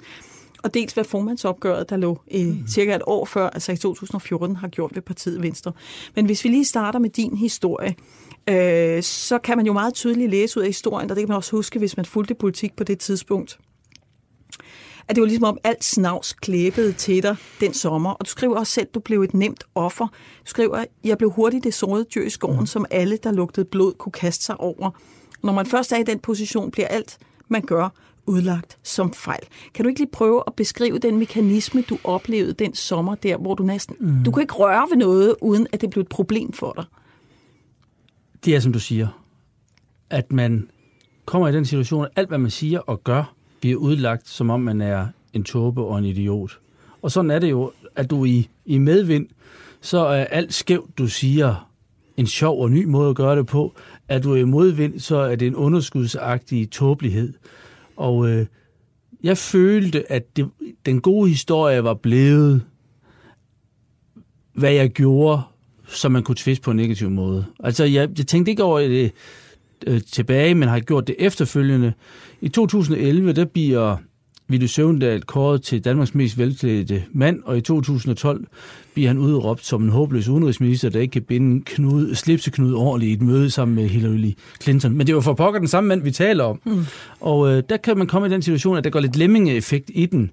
og 0.62 0.74
dels 0.74 0.92
hvad 0.92 1.04
formandsopgøret, 1.04 1.90
der 1.90 1.96
lå 1.96 2.20
øh, 2.34 2.46
mm. 2.46 2.68
cirka 2.68 2.94
et 2.96 3.02
år 3.06 3.24
før, 3.24 3.50
altså 3.50 3.72
i 3.72 3.76
2014, 3.76 4.56
har 4.56 4.68
gjort 4.68 4.94
ved 4.94 5.02
partiet 5.02 5.42
Venstre. 5.42 5.72
Men 6.14 6.26
hvis 6.26 6.44
vi 6.44 6.48
lige 6.48 6.64
starter 6.64 6.98
med 6.98 7.10
din 7.10 7.36
historie, 7.36 7.94
øh, 8.48 9.02
så 9.02 9.38
kan 9.38 9.56
man 9.56 9.66
jo 9.66 9.72
meget 9.72 9.94
tydeligt 9.94 10.30
læse 10.30 10.58
ud 10.58 10.62
af 10.62 10.68
historien, 10.68 11.10
og 11.10 11.16
det 11.16 11.22
kan 11.22 11.28
man 11.28 11.36
også 11.36 11.56
huske, 11.56 11.78
hvis 11.78 11.96
man 11.96 12.06
fulgte 12.06 12.34
politik 12.34 12.76
på 12.76 12.84
det 12.84 12.98
tidspunkt, 12.98 13.58
at 15.08 15.16
det 15.16 15.22
var 15.22 15.26
ligesom 15.26 15.44
om 15.44 15.58
alt 15.64 15.84
snavs 15.84 16.32
klæbede 16.32 16.92
til 16.92 17.22
dig 17.22 17.36
den 17.60 17.74
sommer. 17.74 18.10
Og 18.10 18.26
du 18.26 18.30
skriver 18.30 18.56
også 18.56 18.72
selv, 18.72 18.86
at 18.88 18.94
du 18.94 19.00
blev 19.00 19.22
et 19.22 19.34
nemt 19.34 19.64
offer. 19.74 20.06
Du 20.06 20.46
skriver, 20.50 20.84
jeg 21.04 21.18
blev 21.18 21.30
hurtigt 21.30 21.64
det 21.64 21.74
sårede 21.74 22.04
dyr 22.14 22.24
i 22.24 22.30
skoven, 22.30 22.60
mm. 22.60 22.66
som 22.66 22.86
alle, 22.90 23.16
der 23.16 23.32
lugtede 23.32 23.66
blod, 23.66 23.92
kunne 23.92 24.12
kaste 24.12 24.44
sig 24.44 24.60
over. 24.60 24.90
Når 25.42 25.52
man 25.52 25.66
først 25.66 25.92
er 25.92 25.96
i 25.96 26.02
den 26.02 26.18
position, 26.18 26.70
bliver 26.70 26.88
alt, 26.88 27.18
man 27.48 27.62
gør, 27.62 27.88
udlagt 28.26 28.78
som 28.82 29.12
fejl. 29.12 29.42
Kan 29.74 29.84
du 29.84 29.88
ikke 29.88 30.00
lige 30.00 30.10
prøve 30.12 30.42
at 30.46 30.54
beskrive 30.54 30.98
den 30.98 31.18
mekanisme, 31.18 31.82
du 31.82 31.98
oplevede 32.04 32.52
den 32.52 32.74
sommer 32.74 33.14
der, 33.14 33.36
hvor 33.36 33.54
du 33.54 33.62
næsten... 33.62 33.96
Mm. 34.00 34.24
Du 34.24 34.30
kan 34.30 34.40
ikke 34.40 34.54
røre 34.54 34.86
ved 34.90 34.96
noget, 34.96 35.34
uden 35.40 35.66
at 35.72 35.80
det 35.80 35.90
blev 35.90 36.00
et 36.00 36.08
problem 36.08 36.52
for 36.52 36.72
dig. 36.76 36.84
Det 38.44 38.56
er, 38.56 38.60
som 38.60 38.72
du 38.72 38.78
siger, 38.78 39.22
at 40.10 40.32
man 40.32 40.68
kommer 41.24 41.48
i 41.48 41.52
den 41.52 41.64
situation, 41.64 42.04
at 42.04 42.10
alt, 42.16 42.28
hvad 42.28 42.38
man 42.38 42.50
siger 42.50 42.78
og 42.78 43.04
gør, 43.04 43.34
bliver 43.60 43.76
udlagt, 43.76 44.28
som 44.28 44.50
om 44.50 44.60
man 44.60 44.80
er 44.80 45.06
en 45.32 45.44
tåbe 45.44 45.82
og 45.82 45.98
en 45.98 46.04
idiot. 46.04 46.58
Og 47.02 47.10
sådan 47.10 47.30
er 47.30 47.38
det 47.38 47.50
jo, 47.50 47.72
at 47.96 48.10
du 48.10 48.24
i, 48.24 48.48
i 48.64 48.78
medvind, 48.78 49.26
så 49.80 49.98
er 49.98 50.24
alt 50.24 50.54
skævt, 50.54 50.98
du 50.98 51.06
siger, 51.06 51.68
en 52.16 52.26
sjov 52.26 52.62
og 52.62 52.70
ny 52.70 52.84
måde 52.84 53.10
at 53.10 53.16
gøre 53.16 53.36
det 53.36 53.46
på. 53.46 53.74
Er 54.08 54.18
du 54.18 54.34
i 54.34 54.44
modvind, 54.44 54.98
så 54.98 55.16
er 55.16 55.36
det 55.36 55.46
en 55.46 55.56
underskudsagtig 55.56 56.70
tåbelighed. 56.70 57.32
Og 58.02 58.28
øh, 58.28 58.46
jeg 59.22 59.38
følte, 59.38 60.12
at 60.12 60.36
det, 60.36 60.50
den 60.86 61.00
gode 61.00 61.28
historie 61.28 61.84
var 61.84 61.94
blevet, 61.94 62.62
hvad 64.54 64.72
jeg 64.72 64.90
gjorde, 64.90 65.42
som 65.88 66.12
man 66.12 66.22
kunne 66.22 66.36
tviste 66.38 66.62
på 66.62 66.70
en 66.70 66.76
negativ 66.76 67.10
måde. 67.10 67.44
Altså, 67.60 67.84
jeg, 67.84 68.08
jeg 68.18 68.26
tænkte 68.26 68.50
ikke 68.50 68.62
over 68.62 68.80
det 68.80 69.12
øh, 69.86 70.00
tilbage, 70.12 70.54
men 70.54 70.68
har 70.68 70.80
gjort 70.80 71.06
det 71.06 71.16
efterfølgende. 71.18 71.92
I 72.40 72.48
2011, 72.48 73.32
der 73.32 73.44
bliver 73.44 73.96
ville 74.52 74.68
Søvndal 74.68 75.22
kåret 75.22 75.62
til 75.62 75.84
Danmarks 75.84 76.14
mest 76.14 76.38
velklædte 76.38 77.04
mand, 77.12 77.42
og 77.44 77.58
i 77.58 77.60
2012 77.60 78.46
bliver 78.94 79.08
han 79.08 79.18
udråbt 79.18 79.66
som 79.66 79.82
en 79.82 79.88
håbløs 79.88 80.28
udenrigsminister, 80.28 80.88
der 80.88 81.00
ikke 81.00 81.12
kan 81.12 81.22
binde 81.22 81.62
knud, 81.64 82.14
slipseknud 82.14 82.74
ordentligt 82.74 83.10
i 83.10 83.12
et 83.12 83.22
møde 83.22 83.50
sammen 83.50 83.74
med 83.74 83.88
Hillary 83.88 84.32
Clinton. 84.62 84.92
Men 84.96 85.06
det 85.06 85.14
var 85.14 85.20
for 85.20 85.34
pokker 85.34 85.58
den 85.58 85.68
samme 85.68 85.88
mand, 85.88 86.02
vi 86.02 86.10
taler 86.10 86.44
om. 86.44 86.60
Mm. 86.64 86.84
Og 87.20 87.52
øh, 87.52 87.62
der 87.68 87.76
kan 87.76 87.98
man 87.98 88.06
komme 88.06 88.28
i 88.28 88.30
den 88.30 88.42
situation, 88.42 88.76
at 88.76 88.84
der 88.84 88.90
går 88.90 89.00
lidt 89.00 89.16
lemming-effekt 89.16 89.90
i 89.94 90.06
den. 90.06 90.30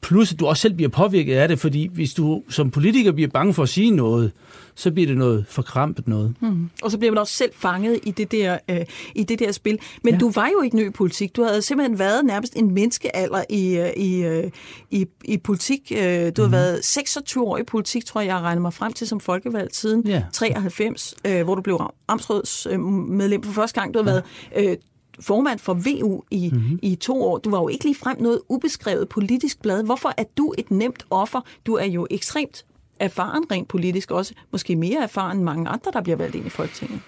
Plus, 0.00 0.32
at 0.32 0.40
du 0.40 0.46
også 0.46 0.60
selv 0.60 0.74
bliver 0.74 0.88
påvirket 0.88 1.34
af 1.34 1.48
det, 1.48 1.58
fordi 1.58 1.88
hvis 1.92 2.14
du 2.14 2.42
som 2.48 2.70
politiker 2.70 3.12
bliver 3.12 3.28
bange 3.28 3.54
for 3.54 3.62
at 3.62 3.68
sige 3.68 3.90
noget, 3.90 4.32
så 4.78 4.90
bliver 4.90 5.06
det 5.06 5.16
noget 5.16 5.44
forkrampet 5.48 6.08
noget. 6.08 6.34
Mm. 6.40 6.70
Og 6.82 6.90
så 6.90 6.98
bliver 6.98 7.12
man 7.12 7.18
også 7.18 7.34
selv 7.34 7.50
fanget 7.54 8.00
i 8.02 8.10
det 8.10 8.32
der, 8.32 8.58
øh, 8.70 8.80
i 9.14 9.24
det 9.24 9.38
der 9.38 9.52
spil. 9.52 9.78
Men 10.04 10.14
ja. 10.14 10.18
du 10.18 10.30
var 10.30 10.48
jo 10.48 10.62
ikke 10.62 10.76
ny 10.76 10.88
i 10.88 10.90
politik. 10.90 11.36
Du 11.36 11.42
havde 11.42 11.62
simpelthen 11.62 11.98
været 11.98 12.24
nærmest 12.24 12.56
en 12.56 12.74
menneskealder 12.74 13.44
i, 13.50 13.76
øh, 13.76 13.90
i, 13.96 14.22
øh, 14.24 14.50
i, 14.90 15.06
i 15.24 15.36
politik. 15.38 15.92
Øh, 15.96 15.98
du 16.36 16.42
har 16.42 16.48
mhm. 16.48 16.52
været 16.52 16.84
26 16.84 17.44
år 17.44 17.58
i 17.58 17.62
politik, 17.62 18.04
tror 18.04 18.20
jeg, 18.20 18.28
jeg 18.28 18.40
regner 18.40 18.62
mig 18.62 18.74
frem 18.74 18.92
til 18.92 19.06
som 19.06 19.20
folkevalgt 19.20 19.76
siden 19.76 20.06
ja. 20.06 20.22
93, 20.32 21.14
øh, 21.24 21.42
hvor 21.44 21.54
du 21.54 21.62
blev 21.62 21.80
amtsrådsmedlem 22.08 23.42
for 23.42 23.52
første 23.52 23.80
gang. 23.80 23.94
Du 23.94 24.02
har 24.02 24.10
ja. 24.10 24.20
været 24.56 24.70
øh, 24.70 24.76
formand 25.20 25.58
for 25.58 25.74
VU 25.74 26.22
i, 26.30 26.50
mm-hmm. 26.52 26.78
i 26.82 26.94
to 26.94 27.22
år. 27.22 27.38
Du 27.38 27.50
var 27.50 27.58
jo 27.58 27.68
ikke 27.68 27.84
lige 27.84 27.94
frem 27.94 28.22
noget 28.22 28.40
ubeskrevet 28.48 29.08
politisk 29.08 29.62
blad. 29.62 29.84
Hvorfor 29.84 30.12
er 30.16 30.24
du 30.36 30.54
et 30.58 30.70
nemt 30.70 31.06
offer? 31.10 31.40
Du 31.66 31.74
er 31.74 31.86
jo 31.86 32.06
ekstremt 32.10 32.64
erfaren 33.00 33.44
rent 33.50 33.68
politisk, 33.68 34.10
også 34.10 34.34
måske 34.52 34.76
mere 34.76 35.02
erfaren 35.02 35.36
end 35.36 35.44
mange 35.44 35.68
andre, 35.68 35.90
der 35.92 36.00
bliver 36.00 36.16
valgt 36.16 36.34
ind 36.34 36.46
i 36.46 36.50
Folketinget. 36.50 37.00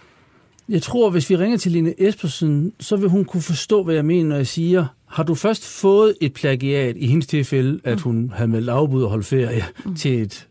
Jeg 0.68 0.82
tror, 0.82 1.10
hvis 1.10 1.30
vi 1.30 1.36
ringer 1.36 1.58
til 1.58 1.72
Line 1.72 1.94
Espersen, 1.98 2.72
så 2.80 2.96
vil 2.96 3.08
hun 3.08 3.24
kunne 3.24 3.42
forstå, 3.42 3.82
hvad 3.82 3.94
jeg 3.94 4.04
mener, 4.04 4.28
når 4.28 4.36
jeg 4.36 4.46
siger, 4.46 4.86
har 5.06 5.22
du 5.22 5.34
først 5.34 5.66
fået 5.66 6.16
et 6.20 6.32
plagiat, 6.32 6.96
i 6.96 7.06
hendes 7.06 7.26
tilfælde, 7.26 7.80
at 7.84 7.96
mm. 7.96 8.02
hun 8.02 8.32
havde 8.34 8.50
meldt 8.50 8.68
afbud 8.68 9.02
og 9.02 9.10
holdt 9.10 9.26
ferie 9.26 9.64
mm. 9.84 9.96
til 9.96 10.22
et, 10.22 10.48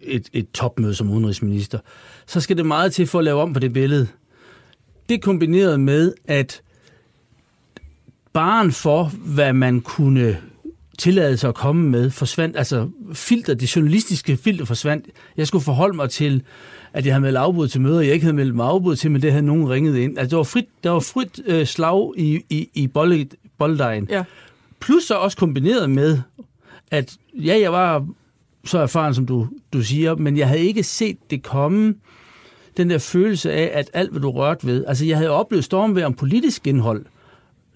et, 0.00 0.28
et 0.32 0.50
topmøde 0.50 0.94
som 0.94 1.10
udenrigsminister, 1.10 1.78
så 2.26 2.40
skal 2.40 2.56
det 2.56 2.66
meget 2.66 2.92
til 2.92 3.06
for 3.06 3.18
at 3.18 3.24
lave 3.24 3.40
om 3.40 3.52
på 3.52 3.60
det 3.60 3.72
billede. 3.72 4.08
Det 5.08 5.22
kombineret 5.22 5.80
med, 5.80 6.14
at 6.24 6.62
baren 8.32 8.72
for, 8.72 9.04
hvad 9.04 9.52
man 9.52 9.80
kunne 9.80 10.36
tillade 10.98 11.36
sig 11.36 11.48
at 11.48 11.54
komme 11.54 11.90
med, 11.90 12.10
forsvandt, 12.10 12.56
altså 12.56 12.88
filter, 13.12 13.54
det 13.54 13.76
journalistiske 13.76 14.36
filter 14.36 14.64
forsvandt. 14.64 15.06
Jeg 15.36 15.46
skulle 15.46 15.64
forholde 15.64 15.96
mig 15.96 16.10
til, 16.10 16.42
at 16.92 17.06
jeg 17.06 17.14
havde 17.14 17.22
meldt 17.22 17.36
afbud 17.38 17.68
til 17.68 17.80
møder, 17.80 18.00
jeg 18.00 18.12
ikke 18.12 18.24
havde 18.24 18.36
meldt 18.36 18.54
mig 18.54 18.66
afbud 18.66 18.96
til, 18.96 19.10
men 19.10 19.22
det 19.22 19.32
havde 19.32 19.46
nogen 19.46 19.70
ringet 19.70 19.96
ind. 19.96 20.18
Altså, 20.18 20.30
der 20.30 20.36
var 20.36 20.44
frit, 20.44 20.66
der 20.84 20.90
var 20.90 21.00
frit 21.00 21.40
øh, 21.46 21.66
slag 21.66 22.12
i, 22.16 22.40
i, 22.50 22.68
i 22.74 22.86
bolddejen. 23.58 24.06
Ja. 24.10 24.24
Plus 24.80 25.04
så 25.04 25.14
også 25.14 25.36
kombineret 25.36 25.90
med, 25.90 26.18
at 26.90 27.16
ja, 27.34 27.58
jeg 27.60 27.72
var 27.72 28.06
så 28.64 28.78
erfaren, 28.78 29.14
som 29.14 29.26
du, 29.26 29.48
du 29.72 29.82
siger, 29.82 30.14
men 30.14 30.36
jeg 30.36 30.48
havde 30.48 30.60
ikke 30.60 30.82
set 30.82 31.16
det 31.30 31.42
komme, 31.42 31.94
den 32.76 32.90
der 32.90 32.98
følelse 32.98 33.52
af, 33.52 33.70
at 33.72 33.90
alt, 33.92 34.10
hvad 34.10 34.20
du 34.20 34.30
rørte 34.30 34.66
ved, 34.66 34.84
altså 34.86 35.04
jeg 35.04 35.16
havde 35.16 35.30
oplevet 35.30 35.64
stormvejr 35.64 36.06
om 36.06 36.14
politisk 36.14 36.66
indhold, 36.66 37.06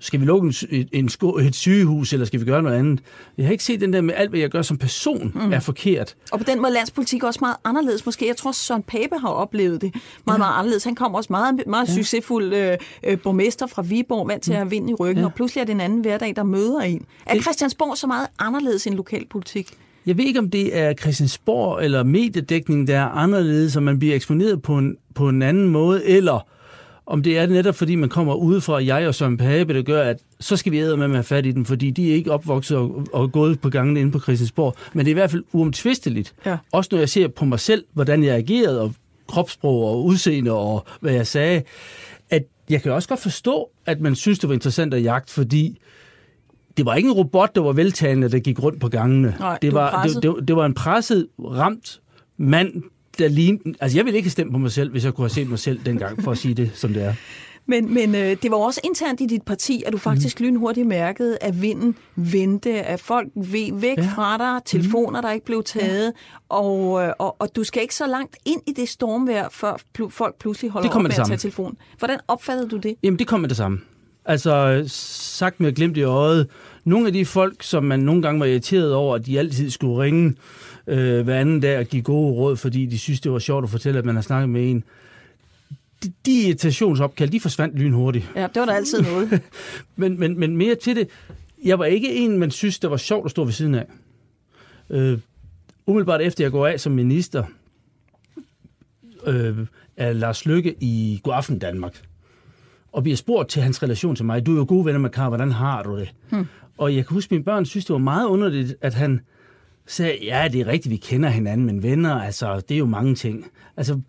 skal 0.03 0.21
vi 0.21 0.25
lukke 0.25 0.55
en, 0.71 0.89
en, 0.93 1.09
sko, 1.09 1.37
et 1.37 1.55
sygehus, 1.55 2.13
eller 2.13 2.27
skal 2.27 2.41
vi 2.41 2.45
gøre 2.45 2.63
noget 2.63 2.77
andet? 2.77 3.01
Jeg 3.39 3.47
har 3.47 3.53
ikke 3.53 3.65
set 3.65 3.81
den 3.81 3.93
der 3.93 4.01
med 4.01 4.15
alt, 4.17 4.31
hvad 4.31 4.41
jeg 4.41 4.51
gør 4.51 4.63
som 4.63 4.79
person, 4.79 5.33
mm. 5.35 5.53
er 5.53 5.61
forkert. 5.61 6.17
Og 6.33 6.39
på 6.39 6.45
den 6.45 6.59
måde 6.59 6.69
er 6.69 6.75
landspolitik 6.75 7.25
også 7.25 7.39
meget 7.43 7.57
anderledes. 7.65 8.07
Måske, 8.07 8.27
jeg 8.27 8.37
tror, 8.37 8.53
Søren 8.53 8.83
Pape 8.83 9.19
har 9.21 9.29
oplevet 9.29 9.81
det 9.81 9.95
meget, 10.27 10.39
ja. 10.39 10.39
meget 10.39 10.59
anderledes. 10.59 10.85
Han 10.85 10.95
kom 10.95 11.15
også 11.15 11.27
meget, 11.31 11.63
meget 11.67 11.89
ja. 11.89 11.95
succesfuld 11.95 12.55
øh, 12.55 12.77
øh, 13.05 13.19
borgmester 13.19 13.67
fra 13.67 13.83
Viborg, 13.83 14.29
vant 14.29 14.43
til 14.43 14.53
at 14.53 14.59
have 14.59 14.71
vind 14.71 14.91
i 14.91 14.95
ryggen, 14.95 15.19
ja. 15.19 15.25
og 15.25 15.35
pludselig 15.35 15.61
er 15.61 15.65
det 15.65 15.73
en 15.73 15.81
anden 15.81 16.01
hverdag, 16.01 16.37
der 16.37 16.43
møder 16.43 16.81
en. 16.81 17.07
Er 17.27 17.35
det... 17.35 17.43
Christiansborg 17.43 17.99
så 17.99 18.07
meget 18.07 18.27
anderledes 18.39 18.87
end 18.87 18.95
lokalpolitik? 18.95 19.77
Jeg 20.11 20.19
ved 20.19 20.25
ikke, 20.25 20.39
om 20.39 20.51
det 20.51 20.79
er 20.79 20.95
Christiansborg 20.95 21.85
eller 21.85 22.03
mediedækning, 22.03 22.87
der 22.87 22.99
er 22.99 23.05
anderledes, 23.05 23.73
så 23.73 23.81
man 23.81 23.99
bliver 23.99 24.15
eksponeret 24.15 24.63
på 24.63 24.79
en, 24.79 24.97
på 25.15 25.29
en 25.29 25.43
anden 25.43 25.69
måde, 25.69 26.05
eller 26.07 26.47
om 27.07 27.23
det 27.23 27.39
er 27.39 27.47
netop 27.47 27.75
fordi, 27.75 27.95
man 27.95 28.09
kommer 28.09 28.35
udefra, 28.35 28.85
jeg 28.85 29.09
og 29.09 29.15
Søren 29.15 29.37
Pape, 29.37 29.75
der 29.75 29.83
gør, 29.83 30.03
at 30.03 30.17
så 30.41 30.57
skal 30.57 30.73
vi 30.73 30.79
æde 30.79 30.97
med 30.97 31.05
at 31.05 31.11
have 31.11 31.25
fat 31.25 31.47
i 31.47 31.53
den, 31.53 31.65
fordi 31.65 31.91
de 31.91 32.11
er 32.11 32.15
ikke 32.15 32.33
opvokset 32.33 32.77
og, 32.77 33.07
og 33.13 33.33
gået 33.33 33.61
på 33.61 33.71
gangen 33.71 33.97
inde 33.97 34.13
på 34.13 34.21
Christiansborg. 34.21 34.75
Men 34.93 35.07
det 35.07 35.11
er 35.11 35.15
i 35.15 35.21
hvert 35.21 35.31
fald 35.31 35.45
uomtvisteligt. 35.53 36.35
Ja. 36.47 36.57
Også 36.73 36.89
når 36.93 36.99
jeg 36.99 37.09
ser 37.09 37.29
på 37.29 37.45
mig 37.45 37.61
selv, 37.61 37.85
hvordan 37.93 38.25
jeg 38.25 38.37
agerede, 38.37 38.81
og 38.81 38.95
kropssprog 39.29 39.85
og 39.85 40.05
udseende 40.05 40.53
og 40.53 40.85
hvad 41.01 41.13
jeg 41.13 41.27
sagde, 41.27 41.63
at 42.31 42.43
jeg 42.71 42.83
kan 42.83 42.93
også 42.93 43.09
godt 43.09 43.21
forstå, 43.21 43.71
at 43.87 44.01
man 44.01 44.15
synes, 44.15 44.39
det 44.39 44.49
var 44.49 44.55
interessant 44.55 44.95
at 44.95 45.03
jagte, 45.05 45.33
fordi 45.33 45.79
det 46.77 46.87
var 46.87 46.95
ikke 46.95 47.09
en 47.09 47.13
robot, 47.13 47.55
der 47.55 47.61
var 47.61 47.73
veltalende, 47.73 48.31
der 48.31 48.39
gik 48.39 48.63
rundt 48.63 48.81
på 48.81 48.89
gangene. 48.89 49.37
Nej, 49.39 49.59
det, 49.63 49.75
var, 49.75 50.03
det, 50.03 50.23
det, 50.23 50.49
det 50.49 50.57
var 50.57 50.67
en 50.67 50.75
presset, 50.75 51.27
ramt 51.39 52.01
mand, 52.37 52.83
der 53.19 53.29
lignede... 53.29 53.75
Altså, 53.81 53.99
jeg 53.99 54.05
ville 54.05 54.17
ikke 54.17 54.27
have 54.27 54.31
stemt 54.31 54.53
på 54.53 54.59
mig 54.59 54.73
selv, 54.73 54.91
hvis 54.91 55.05
jeg 55.05 55.15
kunne 55.15 55.25
have 55.25 55.31
set 55.31 55.49
mig 55.49 55.59
selv 55.59 55.81
dengang, 55.87 56.23
for 56.23 56.31
at 56.31 56.39
sige 56.39 56.55
det, 56.55 56.71
som 56.75 56.93
det 56.93 57.05
er. 57.05 57.15
Men, 57.67 57.95
men 57.95 58.15
øh, 58.15 58.37
det 58.43 58.51
var 58.51 58.57
også 58.57 58.81
internt 58.85 59.21
i 59.21 59.27
dit 59.27 59.43
parti, 59.43 59.83
at 59.87 59.93
du 59.93 59.99
faktisk 59.99 60.41
mm. 60.41 60.47
lynhurtigt 60.47 60.87
mærkede, 60.87 61.39
at 61.41 61.63
vinden 61.63 61.97
vendte, 62.17 62.71
at 62.71 63.01
folk 63.01 63.29
ved 63.35 63.81
væk 63.81 63.99
ja. 63.99 64.03
fra 64.03 64.39
dig, 64.39 64.61
telefoner, 64.65 65.21
der 65.21 65.31
ikke 65.31 65.47
blev 65.47 65.63
taget, 65.63 66.07
ja. 66.07 66.57
og, 66.57 67.03
øh, 67.03 67.13
og, 67.19 67.37
og 67.39 67.57
du 67.57 67.65
skal 67.65 67.83
ikke 67.83 67.95
så 67.95 68.07
langt 68.07 68.37
ind 68.45 68.61
i 68.67 68.73
det 68.73 68.89
stormvejr, 68.89 69.49
før 69.51 69.77
pl- 69.99 70.09
folk 70.11 70.39
pludselig 70.39 70.71
holder 70.71 70.91
op 70.91 71.03
med 71.03 71.11
at 71.11 71.27
tage 71.27 71.39
telefonen. 71.39 71.77
Hvordan 71.99 72.19
opfattede 72.29 72.69
du 72.69 72.77
det? 72.77 72.95
Jamen, 73.03 73.19
det 73.19 73.27
kom 73.27 73.41
med 73.41 73.49
det 73.49 73.57
samme. 73.57 73.81
Altså, 74.25 74.83
sagt 75.41 75.61
med 75.61 75.73
glimt 75.73 75.97
i 75.97 76.03
øjet, 76.03 76.49
nogle 76.85 77.07
af 77.07 77.13
de 77.13 77.27
folk, 77.27 77.63
som 77.63 77.85
man 77.85 78.01
nogle 78.01 78.23
gange 78.23 78.41
var 78.41 78.47
irriteret 78.47 78.95
over, 78.95 79.15
at 79.15 79.27
de 79.27 79.39
altid 79.39 79.71
skulle 79.71 80.03
ringe 80.03 80.35
øh, 80.87 81.25
hver 81.25 81.41
anden 81.41 81.61
dag 81.61 81.79
og 81.79 81.85
give 81.85 82.03
gode 82.03 82.33
råd, 82.35 82.57
fordi 82.57 82.87
de 82.87 82.99
synes, 82.99 83.21
det 83.21 83.33
var 83.33 83.39
sjovt 83.39 83.65
at 83.65 83.71
fortælle, 83.71 83.99
at 83.99 84.05
man 84.05 84.15
har 84.15 84.23
snakket 84.23 84.49
med 84.49 84.71
en, 84.71 84.85
de, 86.03 86.13
de 86.27 86.43
irritationsopkald, 86.47 87.31
de 87.31 87.41
forsvandt 87.41 87.79
lynhurtigt. 87.79 88.31
Ja, 88.37 88.43
det 88.43 88.61
var 88.61 88.65
der 88.65 88.73
altid 88.73 89.03
noget. 89.03 89.41
men, 90.01 90.21
men, 90.21 90.39
men 90.39 90.57
mere 90.57 90.75
til 90.75 90.97
det. 90.97 91.09
Jeg 91.65 91.79
var 91.79 91.85
ikke 91.85 92.15
en, 92.15 92.39
man 92.39 92.51
synes, 92.51 92.79
det 92.79 92.91
var 92.91 92.97
sjovt 92.97 93.25
at 93.25 93.31
stå 93.31 93.45
ved 93.45 93.53
siden 93.53 93.75
af. 93.75 93.87
Øh, 94.91 95.19
umiddelbart 95.87 96.21
efter 96.21 96.45
jeg 96.45 96.51
går 96.51 96.67
af 96.67 96.81
som 96.81 96.93
minister, 96.93 97.45
øh, 99.27 99.59
af 99.97 100.21
Lars 100.21 100.47
Lykke 100.47 100.75
i 100.81 101.21
Godaften 101.23 101.59
Danmark, 101.59 102.03
og 102.93 103.03
bliver 103.03 103.17
spurgt 103.17 103.49
til 103.49 103.63
hans 103.63 103.83
relation 103.83 104.17
til 104.17 104.25
mig. 104.25 104.47
Du 104.47 104.53
er 104.53 104.57
jo 104.57 104.65
gode 104.69 104.85
venner 104.85 105.01
med 105.01 105.11
Karl, 105.11 105.29
hvordan 105.29 105.53
har 105.53 105.83
du 105.83 105.99
det? 105.99 106.15
Hmm. 106.31 106.47
Og 106.79 106.97
jeg 106.97 107.07
kan 107.07 107.15
huske, 107.15 107.29
at 107.29 107.31
mine 107.31 107.45
børn 107.45 107.65
synes, 107.65 107.85
det 107.85 107.93
var 107.93 107.99
meget 107.99 108.27
underligt, 108.27 108.77
at 108.81 108.95
han 108.95 109.21
sagde, 109.87 110.19
ja, 110.23 110.49
det 110.53 110.61
er 110.61 110.67
rigtigt, 110.67 110.91
vi 110.91 110.97
kender 110.97 111.29
hinanden, 111.29 111.67
men 111.67 111.83
venner, 111.83 112.15
altså, 112.15 112.61
det 112.61 112.75
er 112.75 112.79
jo 112.79 112.87
mange 112.87 113.15
ting. 113.15 113.47
Altså, 113.77 114.01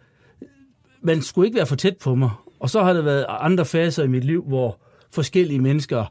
man 1.02 1.22
skulle 1.22 1.48
ikke 1.48 1.58
være 1.58 1.66
for 1.66 1.76
tæt 1.76 1.98
på 1.98 2.16
mig. 2.16 2.30
Og 2.60 2.70
så 2.70 2.84
har 2.84 2.94
der 2.94 3.02
været 3.02 3.26
andre 3.30 3.66
faser 3.66 4.04
i 4.04 4.08
mit 4.08 4.24
liv, 4.24 4.44
hvor 4.48 4.80
forskellige 5.12 5.60
mennesker 5.60 6.06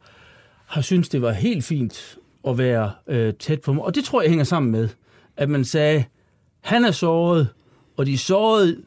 har 0.66 0.80
syntes, 0.80 1.08
det 1.08 1.22
var 1.22 1.32
helt 1.32 1.64
fint 1.64 2.18
at 2.48 2.58
være 2.58 2.92
øh, 3.06 3.34
tæt 3.34 3.60
på 3.60 3.72
mig. 3.72 3.84
Og 3.84 3.94
det 3.94 4.04
tror 4.04 4.22
jeg 4.22 4.30
hænger 4.30 4.44
sammen 4.44 4.72
med, 4.72 4.88
at 5.36 5.48
man 5.48 5.64
sagde, 5.64 6.04
han 6.60 6.84
er 6.84 6.90
såret, 6.90 7.48
og 7.96 8.06
de 8.06 8.18
sårede 8.18 8.82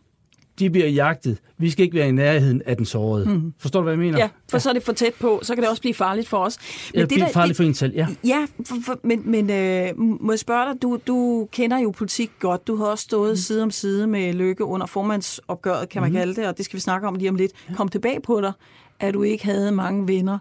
de 0.60 0.70
bliver 0.70 0.88
jagtet. 0.88 1.38
Vi 1.58 1.70
skal 1.70 1.86
ikke 1.86 1.96
være 1.96 2.10
i 2.10 2.12
nærheden 2.12 2.62
af 2.66 2.78
den 2.78 2.86
sårede. 2.86 3.26
Mm. 3.30 3.54
Forstår 3.60 3.80
du, 3.80 3.84
hvad 3.84 3.94
jeg 3.94 4.00
mener? 4.00 4.18
Ja, 4.18 4.30
for 4.50 4.58
ja. 4.58 4.60
så 4.60 4.70
er 4.70 4.74
det 4.74 4.84
for 4.84 4.94
tæt 4.94 5.14
på. 5.20 5.40
Så 5.44 5.56
kan 5.56 5.62
det 5.62 5.70
også 5.70 5.82
blive 5.82 5.94
farligt 5.94 6.28
for 6.28 6.38
os. 6.38 6.58
Men 6.94 7.00
ja, 7.00 7.02
det 7.02 7.10
bliver 7.10 7.30
farligt 7.30 7.58
for 7.58 7.64
en 7.64 7.74
selv, 7.74 7.94
ja. 7.96 8.08
Ja, 8.24 8.48
for, 8.66 8.76
for, 8.86 9.00
men, 9.04 9.32
men 9.32 9.50
øh, 9.50 10.00
må 10.00 10.32
jeg 10.32 10.40
spørge 10.40 10.74
dig, 10.74 10.82
du, 10.82 11.00
du 11.08 11.48
kender 11.52 11.80
jo 11.80 11.92
politik 11.92 12.32
godt. 12.40 12.68
Du 12.68 12.76
har 12.76 12.86
også 12.86 13.04
stået 13.04 13.32
mm. 13.32 13.36
side 13.36 13.64
om 13.64 13.72
side 13.72 14.08
med 14.08 14.34
Lykke 14.34 14.66
under 14.66 14.88
formandsopgøret, 14.88 15.90
kan 15.90 16.02
man 16.02 16.12
mm. 16.12 16.18
kalde 16.18 16.36
det, 16.36 16.48
og 16.48 16.58
det 16.58 16.66
skal 16.66 16.78
vi 16.78 16.82
snakke 16.82 17.08
om 17.08 17.16
lige 17.16 17.30
om 17.30 17.36
lidt. 17.36 17.52
Ja. 17.70 17.76
Kom 17.76 17.88
tilbage 17.88 18.22
på 18.22 18.42
dig, 18.42 18.52
at 19.00 19.14
du 19.14 19.24
ikke 19.24 19.46
havde 19.46 19.72
mange 19.72 20.08
venner, 20.08 20.38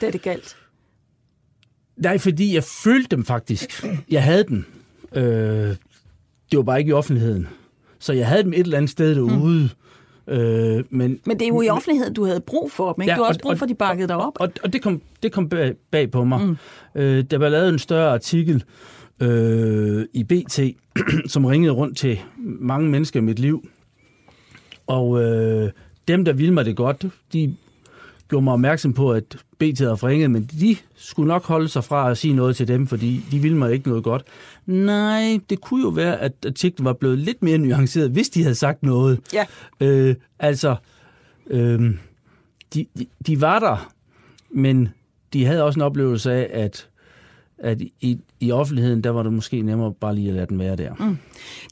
da 0.00 0.10
det 0.10 0.22
galt. 0.22 0.56
Nej, 1.96 2.18
fordi 2.18 2.54
jeg 2.54 2.64
følte 2.64 3.16
dem 3.16 3.24
faktisk. 3.24 3.84
Jeg 4.10 4.22
havde 4.22 4.44
dem. 4.44 4.64
Øh, 5.14 5.22
det 6.50 6.56
var 6.56 6.62
bare 6.62 6.78
ikke 6.78 6.88
i 6.88 6.92
offentligheden. 6.92 7.48
Så 7.98 8.12
jeg 8.12 8.26
havde 8.26 8.42
dem 8.42 8.52
et 8.52 8.58
eller 8.58 8.76
andet 8.76 8.90
sted 8.90 9.14
derude. 9.14 9.70
Mm. 10.28 10.34
Øh, 10.34 10.84
men, 10.90 11.20
men 11.26 11.38
det 11.38 11.42
er 11.42 11.48
jo 11.48 11.62
i 11.62 11.68
offentligheden, 11.68 12.14
du 12.14 12.24
havde 12.24 12.40
brug 12.40 12.72
for 12.72 12.92
dem, 12.92 13.02
ikke? 13.02 13.12
Ja, 13.12 13.16
du 13.16 13.22
har 13.22 13.28
også 13.28 13.40
brug 13.40 13.52
og, 13.52 13.58
for, 13.58 13.64
at 13.66 13.70
de 13.70 13.74
bakkede 13.74 14.08
dig 14.08 14.16
op. 14.16 14.32
Og, 14.40 14.52
og 14.62 14.72
det 14.72 14.82
kom, 14.82 15.02
det 15.22 15.32
kom 15.32 15.48
bag, 15.48 15.74
bag 15.90 16.10
på 16.10 16.24
mig. 16.24 16.40
Mm. 16.46 16.56
Øh, 16.94 17.24
der 17.30 17.38
var 17.38 17.48
lavet 17.48 17.68
en 17.68 17.78
større 17.78 18.12
artikel 18.12 18.64
øh, 19.20 20.06
i 20.12 20.24
BT, 20.24 20.60
som 21.32 21.44
ringede 21.44 21.72
rundt 21.72 21.96
til 21.96 22.18
mange 22.44 22.90
mennesker 22.90 23.20
i 23.20 23.22
mit 23.22 23.38
liv. 23.38 23.68
Og 24.86 25.22
øh, 25.22 25.70
dem, 26.08 26.24
der 26.24 26.32
ville 26.32 26.54
mig 26.54 26.64
det 26.64 26.76
godt, 26.76 27.06
de 27.32 27.56
gjorde 28.28 28.44
mig 28.44 28.52
opmærksom 28.52 28.92
på, 28.92 29.12
at 29.12 29.36
BT 29.58 29.78
havde 29.78 29.94
ringet, 29.94 30.30
men 30.30 30.50
de 30.60 30.76
skulle 30.94 31.28
nok 31.28 31.44
holde 31.44 31.68
sig 31.68 31.84
fra 31.84 32.10
at 32.10 32.18
sige 32.18 32.34
noget 32.34 32.56
til 32.56 32.68
dem, 32.68 32.86
fordi 32.86 33.24
de 33.30 33.38
ville 33.38 33.58
mig 33.58 33.72
ikke 33.72 33.88
noget 33.88 34.04
godt. 34.04 34.22
Nej, 34.66 35.40
det 35.50 35.60
kunne 35.60 35.82
jo 35.82 35.88
være, 35.88 36.20
at 36.20 36.32
artiklen 36.46 36.84
var 36.84 36.92
blevet 36.92 37.18
lidt 37.18 37.42
mere 37.42 37.58
nuanceret, 37.58 38.10
hvis 38.10 38.28
de 38.28 38.42
havde 38.42 38.54
sagt 38.54 38.82
noget. 38.82 39.20
Ja. 39.32 39.46
Øh, 39.80 40.14
altså, 40.38 40.76
øh, 41.46 41.94
de, 42.74 42.86
de, 42.98 43.06
de 43.26 43.40
var 43.40 43.58
der, 43.58 43.92
men 44.50 44.88
de 45.32 45.44
havde 45.44 45.62
også 45.62 45.78
en 45.78 45.82
oplevelse 45.82 46.32
af, 46.32 46.50
at 46.52 46.88
at 47.58 47.80
i, 47.80 48.18
i 48.40 48.52
offentligheden, 48.52 49.04
der 49.04 49.10
var 49.10 49.22
det 49.22 49.32
måske 49.32 49.62
nemmere 49.62 49.94
bare 49.94 50.14
lige 50.14 50.28
at 50.28 50.34
lade 50.34 50.46
den 50.46 50.58
være 50.58 50.76
der. 50.76 50.94
Mm. 50.94 51.18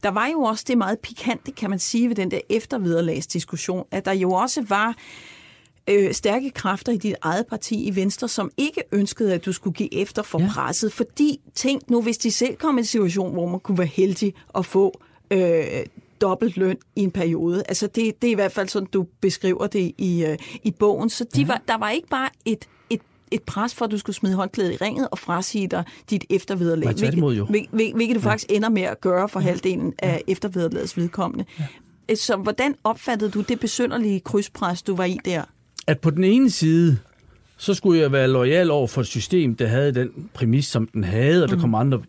Der 0.03 0.11
var 0.11 0.27
jo 0.27 0.41
også 0.41 0.65
det 0.69 0.79
meget 0.79 0.99
pikante, 0.99 1.53
kan 1.53 1.71
man 1.71 1.79
sige, 1.79 2.09
ved 2.09 2.17
den 2.17 2.31
der 2.31 2.41
efterviderlagsdiskussion, 2.51 3.85
at 3.91 4.05
der 4.05 4.13
jo 4.13 4.33
også 4.33 4.65
var 4.69 4.97
øh, 5.91 6.15
stærke 6.15 6.51
kræfter 6.51 6.93
i 6.93 6.97
dit 6.97 7.15
eget 7.23 7.47
parti 7.47 7.85
i 7.85 7.97
Venstre, 7.97 8.29
som 8.29 8.51
ikke 8.57 8.83
ønskede, 8.93 9.35
at 9.35 9.45
du 9.45 9.53
skulle 9.53 9.75
give 9.75 9.95
efter 9.95 10.23
for 10.23 10.41
ja. 10.41 10.49
presset. 10.55 10.93
Fordi 10.93 11.41
tænk 11.55 11.91
nu, 11.91 12.03
hvis 12.03 12.19
de 12.19 12.31
selv 12.31 12.57
kom 12.57 12.79
i 12.79 12.81
en 12.81 12.85
situation, 12.85 13.33
hvor 13.33 13.49
man 13.49 13.61
kunne 13.61 13.79
være 13.79 13.87
heldig 13.87 14.35
at 14.55 14.67
få 14.67 15.01
øh, 15.31 15.65
dobbelt 16.21 16.57
løn 16.57 16.77
i 16.97 17.01
en 17.01 17.11
periode. 17.11 17.63
Altså 17.69 17.87
det, 17.87 18.23
det 18.23 18.29
er 18.29 18.33
i 18.33 18.35
hvert 18.35 18.53
fald 18.53 18.69
sådan, 18.69 18.89
du 18.93 19.07
beskriver 19.21 19.67
det 19.67 19.93
i, 19.99 20.25
øh, 20.25 20.39
i 20.63 20.71
bogen. 20.71 21.11
Så 21.11 21.25
de 21.35 21.41
ja. 21.41 21.47
var, 21.47 21.63
der 21.69 21.79
var 21.79 21.91
ikke 21.91 22.09
bare 22.09 22.29
et 22.45 22.67
et 23.35 23.43
pres 23.43 23.75
for, 23.75 23.85
at 23.85 23.91
du 23.91 23.99
skulle 23.99 24.17
smide 24.17 24.35
håndklædet 24.35 24.73
i 24.73 24.77
ringet 24.77 25.09
og 25.11 25.19
frasige 25.19 25.69
dig 25.69 25.85
dit 26.11 26.25
eftervederlag. 26.31 26.95
Hvilket, 26.95 27.69
hvilket, 27.71 27.95
hvilket 27.95 28.15
du 28.15 28.21
ja. 28.21 28.27
faktisk 28.27 28.53
ender 28.53 28.69
med 28.69 28.83
at 28.83 29.01
gøre 29.01 29.29
for 29.29 29.41
halvdelen 29.41 29.93
af 29.99 30.23
eftervederlagets 30.27 30.97
vedkommende. 30.97 31.45
Ja. 32.09 32.15
Så 32.15 32.37
hvordan 32.37 32.75
opfattede 32.85 33.31
du 33.31 33.41
det 33.41 33.61
besynderlige 33.61 34.21
krydspres, 34.21 34.83
du 34.83 34.97
var 34.97 35.05
i 35.05 35.19
der? 35.25 35.43
At 35.87 36.01
på 36.01 36.11
den 36.11 36.25
ene 36.25 36.51
side, 36.51 36.99
så 37.57 37.75
skulle 37.75 38.01
jeg 38.01 38.13
være 38.13 38.29
lojal 38.29 38.71
over 38.71 38.87
for 38.87 39.01
et 39.01 39.07
system, 39.07 39.55
der 39.55 39.67
havde 39.67 39.95
den 39.95 40.11
præmis, 40.35 40.67
som 40.67 40.87
den 40.87 41.05
havde, 41.05 41.43
og 41.43 41.49
der 41.49 41.55
mm. 41.55 41.61
kom 41.61 41.75
andre 41.75 42.03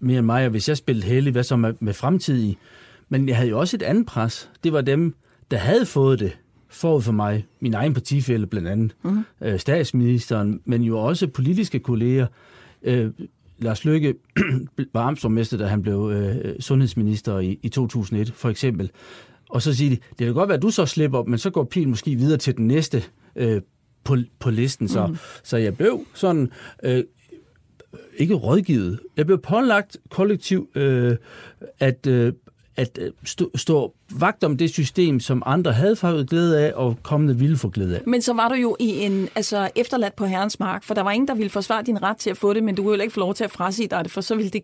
mere 0.00 0.18
end 0.18 0.26
mig, 0.26 0.44
og 0.44 0.50
hvis 0.50 0.68
jeg 0.68 0.76
spillede 0.76 1.06
heldig, 1.06 1.32
hvad 1.32 1.42
så 1.42 1.56
med, 1.56 1.74
med 1.80 1.94
fremtidige? 1.94 2.56
Men 3.08 3.28
jeg 3.28 3.36
havde 3.36 3.50
jo 3.50 3.58
også 3.58 3.76
et 3.76 3.82
andet 3.82 4.06
pres. 4.06 4.50
Det 4.64 4.72
var 4.72 4.80
dem, 4.80 5.14
der 5.50 5.56
havde 5.56 5.86
fået 5.86 6.18
det 6.18 6.38
forud 6.68 7.02
for 7.02 7.12
mig. 7.12 7.46
Min 7.60 7.74
egen 7.74 7.94
partifælde 7.94 8.46
blandt 8.46 8.68
andet. 8.68 8.96
Mm. 9.02 9.24
Øh, 9.42 9.58
statsministeren, 9.58 10.60
men 10.64 10.82
jo 10.82 10.98
også 10.98 11.26
politiske 11.26 11.78
kolleger. 11.78 12.26
Øh, 12.82 13.10
Lars 13.58 13.84
Løkke 13.84 14.14
var 14.94 15.02
amtsborgmester, 15.02 15.56
da 15.56 15.66
han 15.66 15.82
blev 15.82 16.10
øh, 16.14 16.60
sundhedsminister 16.60 17.38
i, 17.38 17.58
i 17.62 17.68
2001, 17.68 18.32
for 18.34 18.48
eksempel. 18.48 18.90
Og 19.50 19.62
så 19.62 19.74
siger 19.74 19.90
de, 19.90 19.96
det 20.18 20.26
kan 20.26 20.34
godt 20.34 20.48
være, 20.48 20.56
at 20.56 20.62
du 20.62 20.70
så 20.70 20.86
slipper, 20.86 21.22
men 21.24 21.38
så 21.38 21.50
går 21.50 21.64
pilen 21.64 21.90
måske 21.90 22.14
videre 22.14 22.38
til 22.38 22.56
den 22.56 22.66
næste 22.66 23.04
øh, 23.38 23.62
på, 24.04 24.16
på 24.38 24.50
listen. 24.50 24.88
Så, 24.88 25.06
mm. 25.06 25.16
så 25.42 25.56
jeg 25.56 25.76
blev 25.76 26.06
sådan... 26.14 26.50
Øh, 26.82 27.04
ikke 28.16 28.34
rådgivet. 28.34 29.00
Jeg 29.16 29.26
blev 29.26 29.38
pålagt 29.38 29.96
kollektiv 30.10 30.68
øh, 30.74 31.16
at, 31.78 32.06
øh, 32.06 32.32
at 32.78 32.98
øh, 33.02 33.10
stå, 33.24 33.50
stå 33.54 33.94
vagt 34.10 34.44
om 34.44 34.56
det 34.56 34.70
system, 34.70 35.20
som 35.20 35.42
andre 35.46 35.72
havde 35.72 35.96
fået 35.96 36.30
glæde 36.30 36.60
af, 36.60 36.72
og 36.74 36.96
kommende 37.02 37.36
ville 37.38 37.56
få 37.56 37.68
glæde 37.68 37.96
af. 37.96 38.02
Men 38.06 38.22
så 38.22 38.32
var 38.32 38.48
du 38.48 38.54
jo 38.54 38.76
i 38.80 38.88
en 39.04 39.28
altså, 39.34 39.70
efterladt 39.76 40.16
på 40.16 40.26
herrens 40.26 40.60
mark, 40.60 40.84
for 40.84 40.94
der 40.94 41.02
var 41.02 41.10
ingen, 41.10 41.28
der 41.28 41.34
ville 41.34 41.50
forsvare 41.50 41.82
din 41.82 42.02
ret 42.02 42.16
til 42.16 42.30
at 42.30 42.36
få 42.36 42.52
det, 42.52 42.62
men 42.62 42.74
du 42.74 42.82
kunne 42.82 42.96
jo 42.96 43.02
ikke 43.02 43.14
få 43.14 43.20
lov 43.20 43.34
til 43.34 43.44
at 43.44 43.50
frasige 43.50 43.88
dig 43.88 44.04
det, 44.04 44.12
for 44.12 44.20
så 44.20 44.34
ville 44.34 44.50
det 44.50 44.62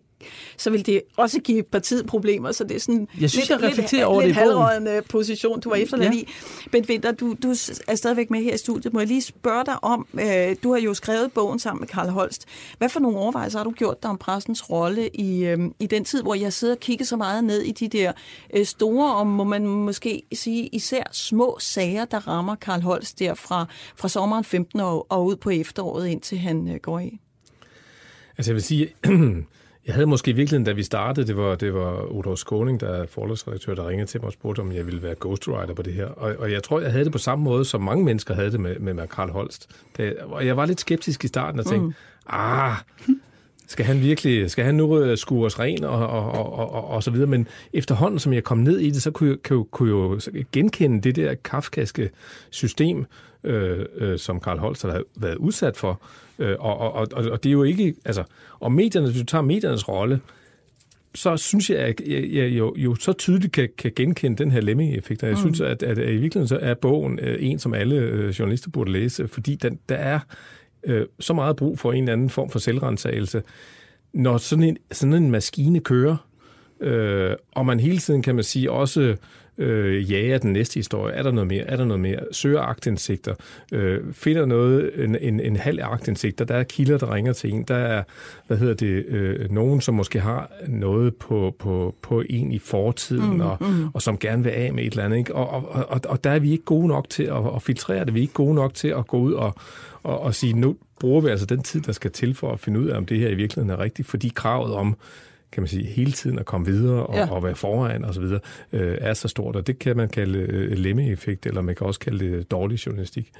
så 0.57 0.69
vil 0.69 0.85
det 0.85 1.01
også 1.17 1.39
give 1.39 1.63
partiet 1.63 2.05
problemer. 2.05 2.51
Så 2.51 2.63
det 2.63 2.75
er 2.75 2.79
sådan 2.79 3.07
Jeg 3.21 3.29
synes, 3.29 3.49
lidt, 3.49 3.61
jeg 3.61 3.69
reflekterer 3.69 3.99
lidt, 3.99 4.07
over 4.07 4.21
det 4.21 4.27
lidt 4.27 4.37
i 4.37 4.89
bogen. 4.89 5.03
position, 5.09 5.59
du 5.59 5.69
var 5.69 5.75
efterladt 5.75 6.13
Ja. 6.13 6.19
i. 6.19 6.27
Bent 6.71 6.89
Winter, 6.89 7.11
du, 7.11 7.35
du 7.43 7.49
er 7.87 7.95
stadigvæk 7.95 8.29
med 8.29 8.43
her 8.43 8.53
i 8.53 8.57
studiet. 8.57 8.93
Må 8.93 8.99
jeg 8.99 9.07
lige 9.07 9.21
spørge 9.21 9.65
dig 9.65 9.83
om, 9.83 10.07
øh, 10.13 10.55
du 10.63 10.71
har 10.73 10.79
jo 10.79 10.93
skrevet 10.93 11.31
bogen 11.31 11.59
sammen 11.59 11.79
med 11.81 11.87
Karl 11.87 12.09
Holst. 12.09 12.45
Hvad 12.77 12.89
for 12.89 12.99
nogle 12.99 13.17
overvejelser 13.17 13.59
har 13.59 13.63
du 13.63 13.71
gjort 13.71 14.03
dig 14.03 14.09
om 14.11 14.17
pressens 14.17 14.69
rolle 14.69 15.09
i, 15.13 15.45
øh, 15.45 15.59
i 15.79 15.87
den 15.87 16.05
tid, 16.05 16.21
hvor 16.21 16.33
jeg 16.35 16.53
sidder 16.53 16.73
og 16.73 16.79
kigger 16.79 17.05
så 17.05 17.17
meget 17.17 17.43
ned 17.43 17.61
i 17.61 17.71
de 17.71 17.87
der 17.87 18.04
øh, 18.53 18.65
store, 18.65 19.15
og 19.15 19.27
må 19.27 19.43
man 19.43 19.67
måske 19.67 20.21
sige 20.33 20.67
især 20.67 21.03
små 21.11 21.57
sager, 21.59 22.05
der 22.05 22.27
rammer 22.27 22.55
Karl 22.55 22.81
Holst 22.81 23.19
der 23.19 23.33
fra, 23.33 23.65
fra 23.95 24.09
sommeren 24.09 24.43
15 24.43 24.79
og, 24.79 25.11
og 25.11 25.25
ud 25.25 25.35
på 25.35 25.49
efteråret, 25.49 26.07
indtil 26.07 26.37
han 26.37 26.69
øh, 26.69 26.75
går 26.75 26.99
af? 26.99 27.19
Altså 28.37 28.51
jeg 28.51 28.55
vil 28.55 28.63
sige, 28.63 28.89
jeg 29.85 29.93
havde 29.93 30.07
måske 30.07 30.31
i 30.31 30.33
virkeligheden, 30.33 30.65
da 30.65 30.71
vi 30.71 30.83
startede, 30.83 31.27
det 31.27 31.37
var, 31.37 31.55
det 31.55 31.73
var 31.73 32.01
Udo 32.01 32.35
Skåning, 32.35 32.79
der 32.79 32.89
er 32.89 33.05
forlagsredaktør, 33.05 33.75
der 33.75 33.87
ringede 33.87 34.07
til 34.09 34.21
mig 34.21 34.27
og 34.27 34.33
spurgte, 34.33 34.59
om 34.59 34.71
jeg 34.71 34.85
ville 34.85 35.01
være 35.01 35.15
ghostwriter 35.19 35.73
på 35.73 35.81
det 35.81 35.93
her. 35.93 36.05
Og, 36.05 36.35
og 36.39 36.51
jeg 36.51 36.63
tror, 36.63 36.79
jeg 36.79 36.91
havde 36.91 37.05
det 37.05 37.11
på 37.11 37.17
samme 37.17 37.43
måde, 37.43 37.65
som 37.65 37.81
mange 37.81 38.05
mennesker 38.05 38.33
havde 38.33 38.51
det 38.51 38.59
med, 38.59 38.79
med, 38.79 38.93
med 38.93 39.07
Karl 39.07 39.29
Holst. 39.29 39.69
Det, 39.97 40.17
og 40.17 40.45
jeg 40.45 40.57
var 40.57 40.65
lidt 40.65 40.79
skeptisk 40.79 41.23
i 41.23 41.27
starten 41.27 41.59
og 41.59 41.65
tænkte, 41.65 41.87
mm. 41.87 41.93
ah, 42.27 42.75
skal 43.67 43.85
han 43.85 44.01
virkelig, 44.01 44.51
skal 44.51 44.65
han 44.65 44.75
nu 44.75 44.99
øh, 44.99 45.17
skue 45.17 45.45
os 45.45 45.59
ren 45.59 45.83
og, 45.83 46.07
og, 46.07 46.31
og, 46.31 46.73
og, 46.73 46.87
og, 46.87 47.03
så 47.03 47.11
videre. 47.11 47.27
Men 47.27 47.47
efterhånden, 47.73 48.19
som 48.19 48.33
jeg 48.33 48.43
kom 48.43 48.57
ned 48.57 48.79
i 48.79 48.89
det, 48.89 49.01
så 49.01 49.11
kunne 49.11 49.29
jeg, 49.29 49.37
kunne, 49.43 49.65
kunne 49.65 49.89
jo 49.89 50.19
genkende 50.51 51.01
det 51.01 51.15
der 51.15 51.33
kafkaske 51.33 52.09
system, 52.49 53.05
øh, 53.43 53.85
øh, 53.95 54.19
som 54.19 54.39
Karl 54.39 54.57
Holst 54.57 54.81
har 54.81 55.01
været 55.15 55.35
udsat 55.35 55.77
for. 55.77 56.01
Øh, 56.39 56.55
og, 56.59 56.77
og, 56.77 57.07
og, 57.13 57.25
og 57.31 57.43
det 57.43 57.49
er 57.49 57.53
jo 57.53 57.63
ikke, 57.63 57.95
altså, 58.05 58.23
og 58.59 58.71
medierne, 58.71 59.07
hvis 59.07 59.21
du 59.21 59.25
tager 59.25 59.41
mediernes 59.41 59.87
rolle, 59.87 60.19
så 61.15 61.37
synes 61.37 61.69
jeg, 61.69 61.79
at 61.79 62.01
jeg, 62.07 62.29
jeg 62.31 62.49
jo, 62.49 62.73
jo 62.77 62.95
så 62.95 63.13
tydeligt 63.13 63.53
kan, 63.53 63.69
kan 63.77 63.91
genkende 63.95 64.37
den 64.37 64.51
her 64.51 64.61
lemming-effekt. 64.61 65.23
Og 65.23 65.29
jeg 65.29 65.35
mm. 65.35 65.41
synes, 65.41 65.61
at, 65.61 65.83
at, 65.83 65.97
at 65.97 66.13
i 66.13 66.17
virkeligheden 66.17 66.47
så 66.47 66.57
er 66.61 66.73
bogen 66.73 67.19
øh, 67.19 67.37
en, 67.39 67.59
som 67.59 67.73
alle 67.73 67.95
øh, 67.95 68.29
journalister 68.29 68.69
burde 68.69 68.91
læse, 68.91 69.27
fordi 69.27 69.55
den, 69.55 69.79
der 69.89 69.95
er 69.95 70.19
øh, 70.85 71.05
så 71.19 71.33
meget 71.33 71.55
brug 71.55 71.79
for 71.79 71.93
en 71.93 72.03
eller 72.03 72.13
anden 72.13 72.29
form 72.29 72.49
for 72.49 72.59
selvrensagelse. 72.59 73.43
Når 74.13 74.37
sådan 74.37 74.63
en, 74.63 74.77
sådan 74.91 75.13
en 75.13 75.31
maskine 75.31 75.79
kører, 75.79 76.17
øh, 76.79 77.35
og 77.51 77.65
man 77.65 77.79
hele 77.79 77.97
tiden, 77.97 78.21
kan 78.21 78.35
man 78.35 78.43
sige, 78.43 78.71
også 78.71 79.15
øh, 79.57 80.11
jager 80.11 80.37
den 80.37 80.53
næste 80.53 80.75
historie. 80.75 81.13
Er 81.13 81.23
der 81.23 81.31
noget 81.31 81.47
mere? 81.47 81.63
Er 81.63 81.75
der 81.75 81.85
noget 81.85 81.99
mere? 81.99 82.19
Søger 82.31 82.61
agtindsigter. 82.61 83.35
Øh, 83.71 84.13
finder 84.13 84.45
noget, 84.45 84.91
en, 85.03 85.17
en, 85.21 85.39
en 85.39 85.55
halv 85.55 85.79
agtindsigter. 85.83 86.45
Der 86.45 86.55
er 86.55 86.63
kilder, 86.63 86.97
der 86.97 87.13
ringer 87.13 87.33
til 87.33 87.53
en. 87.53 87.63
Der 87.63 87.75
er, 87.75 88.03
hvad 88.47 88.57
hedder 88.57 88.73
det, 88.73 89.05
øh, 89.05 89.51
nogen, 89.51 89.81
som 89.81 89.95
måske 89.95 90.19
har 90.19 90.51
noget 90.67 91.15
på, 91.15 91.55
på, 91.59 91.95
på 92.01 92.23
en 92.29 92.51
i 92.51 92.59
fortiden, 92.59 93.33
mm, 93.33 93.41
og, 93.41 93.57
mm. 93.61 93.87
og 93.93 94.01
som 94.01 94.17
gerne 94.17 94.43
vil 94.43 94.49
af 94.49 94.73
med 94.73 94.83
et 94.83 94.91
eller 94.91 95.03
andet. 95.03 95.17
Ikke? 95.17 95.35
Og, 95.35 95.49
og, 95.49 95.85
og, 95.89 96.01
og 96.07 96.23
der 96.23 96.29
er 96.29 96.39
vi 96.39 96.51
ikke 96.51 96.65
gode 96.65 96.87
nok 96.87 97.09
til 97.09 97.23
at, 97.23 97.55
at 97.55 97.61
filtrere 97.61 98.05
det. 98.05 98.13
Vi 98.13 98.19
er 98.19 98.21
ikke 98.21 98.33
gode 98.33 98.55
nok 98.55 98.73
til 98.73 98.87
at 98.87 99.07
gå 99.07 99.17
ud 99.17 99.33
og, 99.33 99.55
og, 100.05 100.19
og 100.19 100.35
sige, 100.35 100.53
nu 100.53 100.75
bruger 100.99 101.21
vi 101.21 101.29
altså 101.29 101.45
den 101.45 101.63
tid, 101.63 101.81
der 101.81 101.91
skal 101.91 102.11
til 102.11 102.35
for 102.35 102.51
at 102.51 102.59
finde 102.59 102.79
ud 102.79 102.87
af, 102.87 102.97
om 102.97 103.05
det 103.05 103.19
her 103.19 103.29
i 103.29 103.35
virkeligheden 103.35 103.69
er 103.69 103.83
rigtigt, 103.83 104.07
fordi 104.07 104.31
kravet 104.35 104.73
om 104.73 104.97
kan 105.51 105.61
man 105.61 105.67
sige, 105.67 105.85
hele 105.85 106.11
tiden 106.11 106.39
at 106.39 106.45
komme 106.45 106.67
videre 106.67 107.05
og, 107.05 107.15
ja. 107.15 107.31
og 107.31 107.43
være 107.43 107.55
foran 107.55 108.05
og 108.05 108.13
så 108.13 108.21
videre, 108.21 108.39
øh, 108.71 108.97
er 109.01 109.13
så 109.13 109.27
stort, 109.27 109.55
og 109.55 109.67
det 109.67 109.79
kan 109.79 109.97
man 109.97 110.09
kalde 110.09 110.39
øh, 110.39 110.77
lemme-effekt, 110.77 111.45
eller 111.45 111.61
man 111.61 111.75
kan 111.75 111.87
også 111.87 111.99
kalde 111.99 112.37
det 112.37 112.51
dårlig 112.51 112.85
journalistik. 112.85 113.31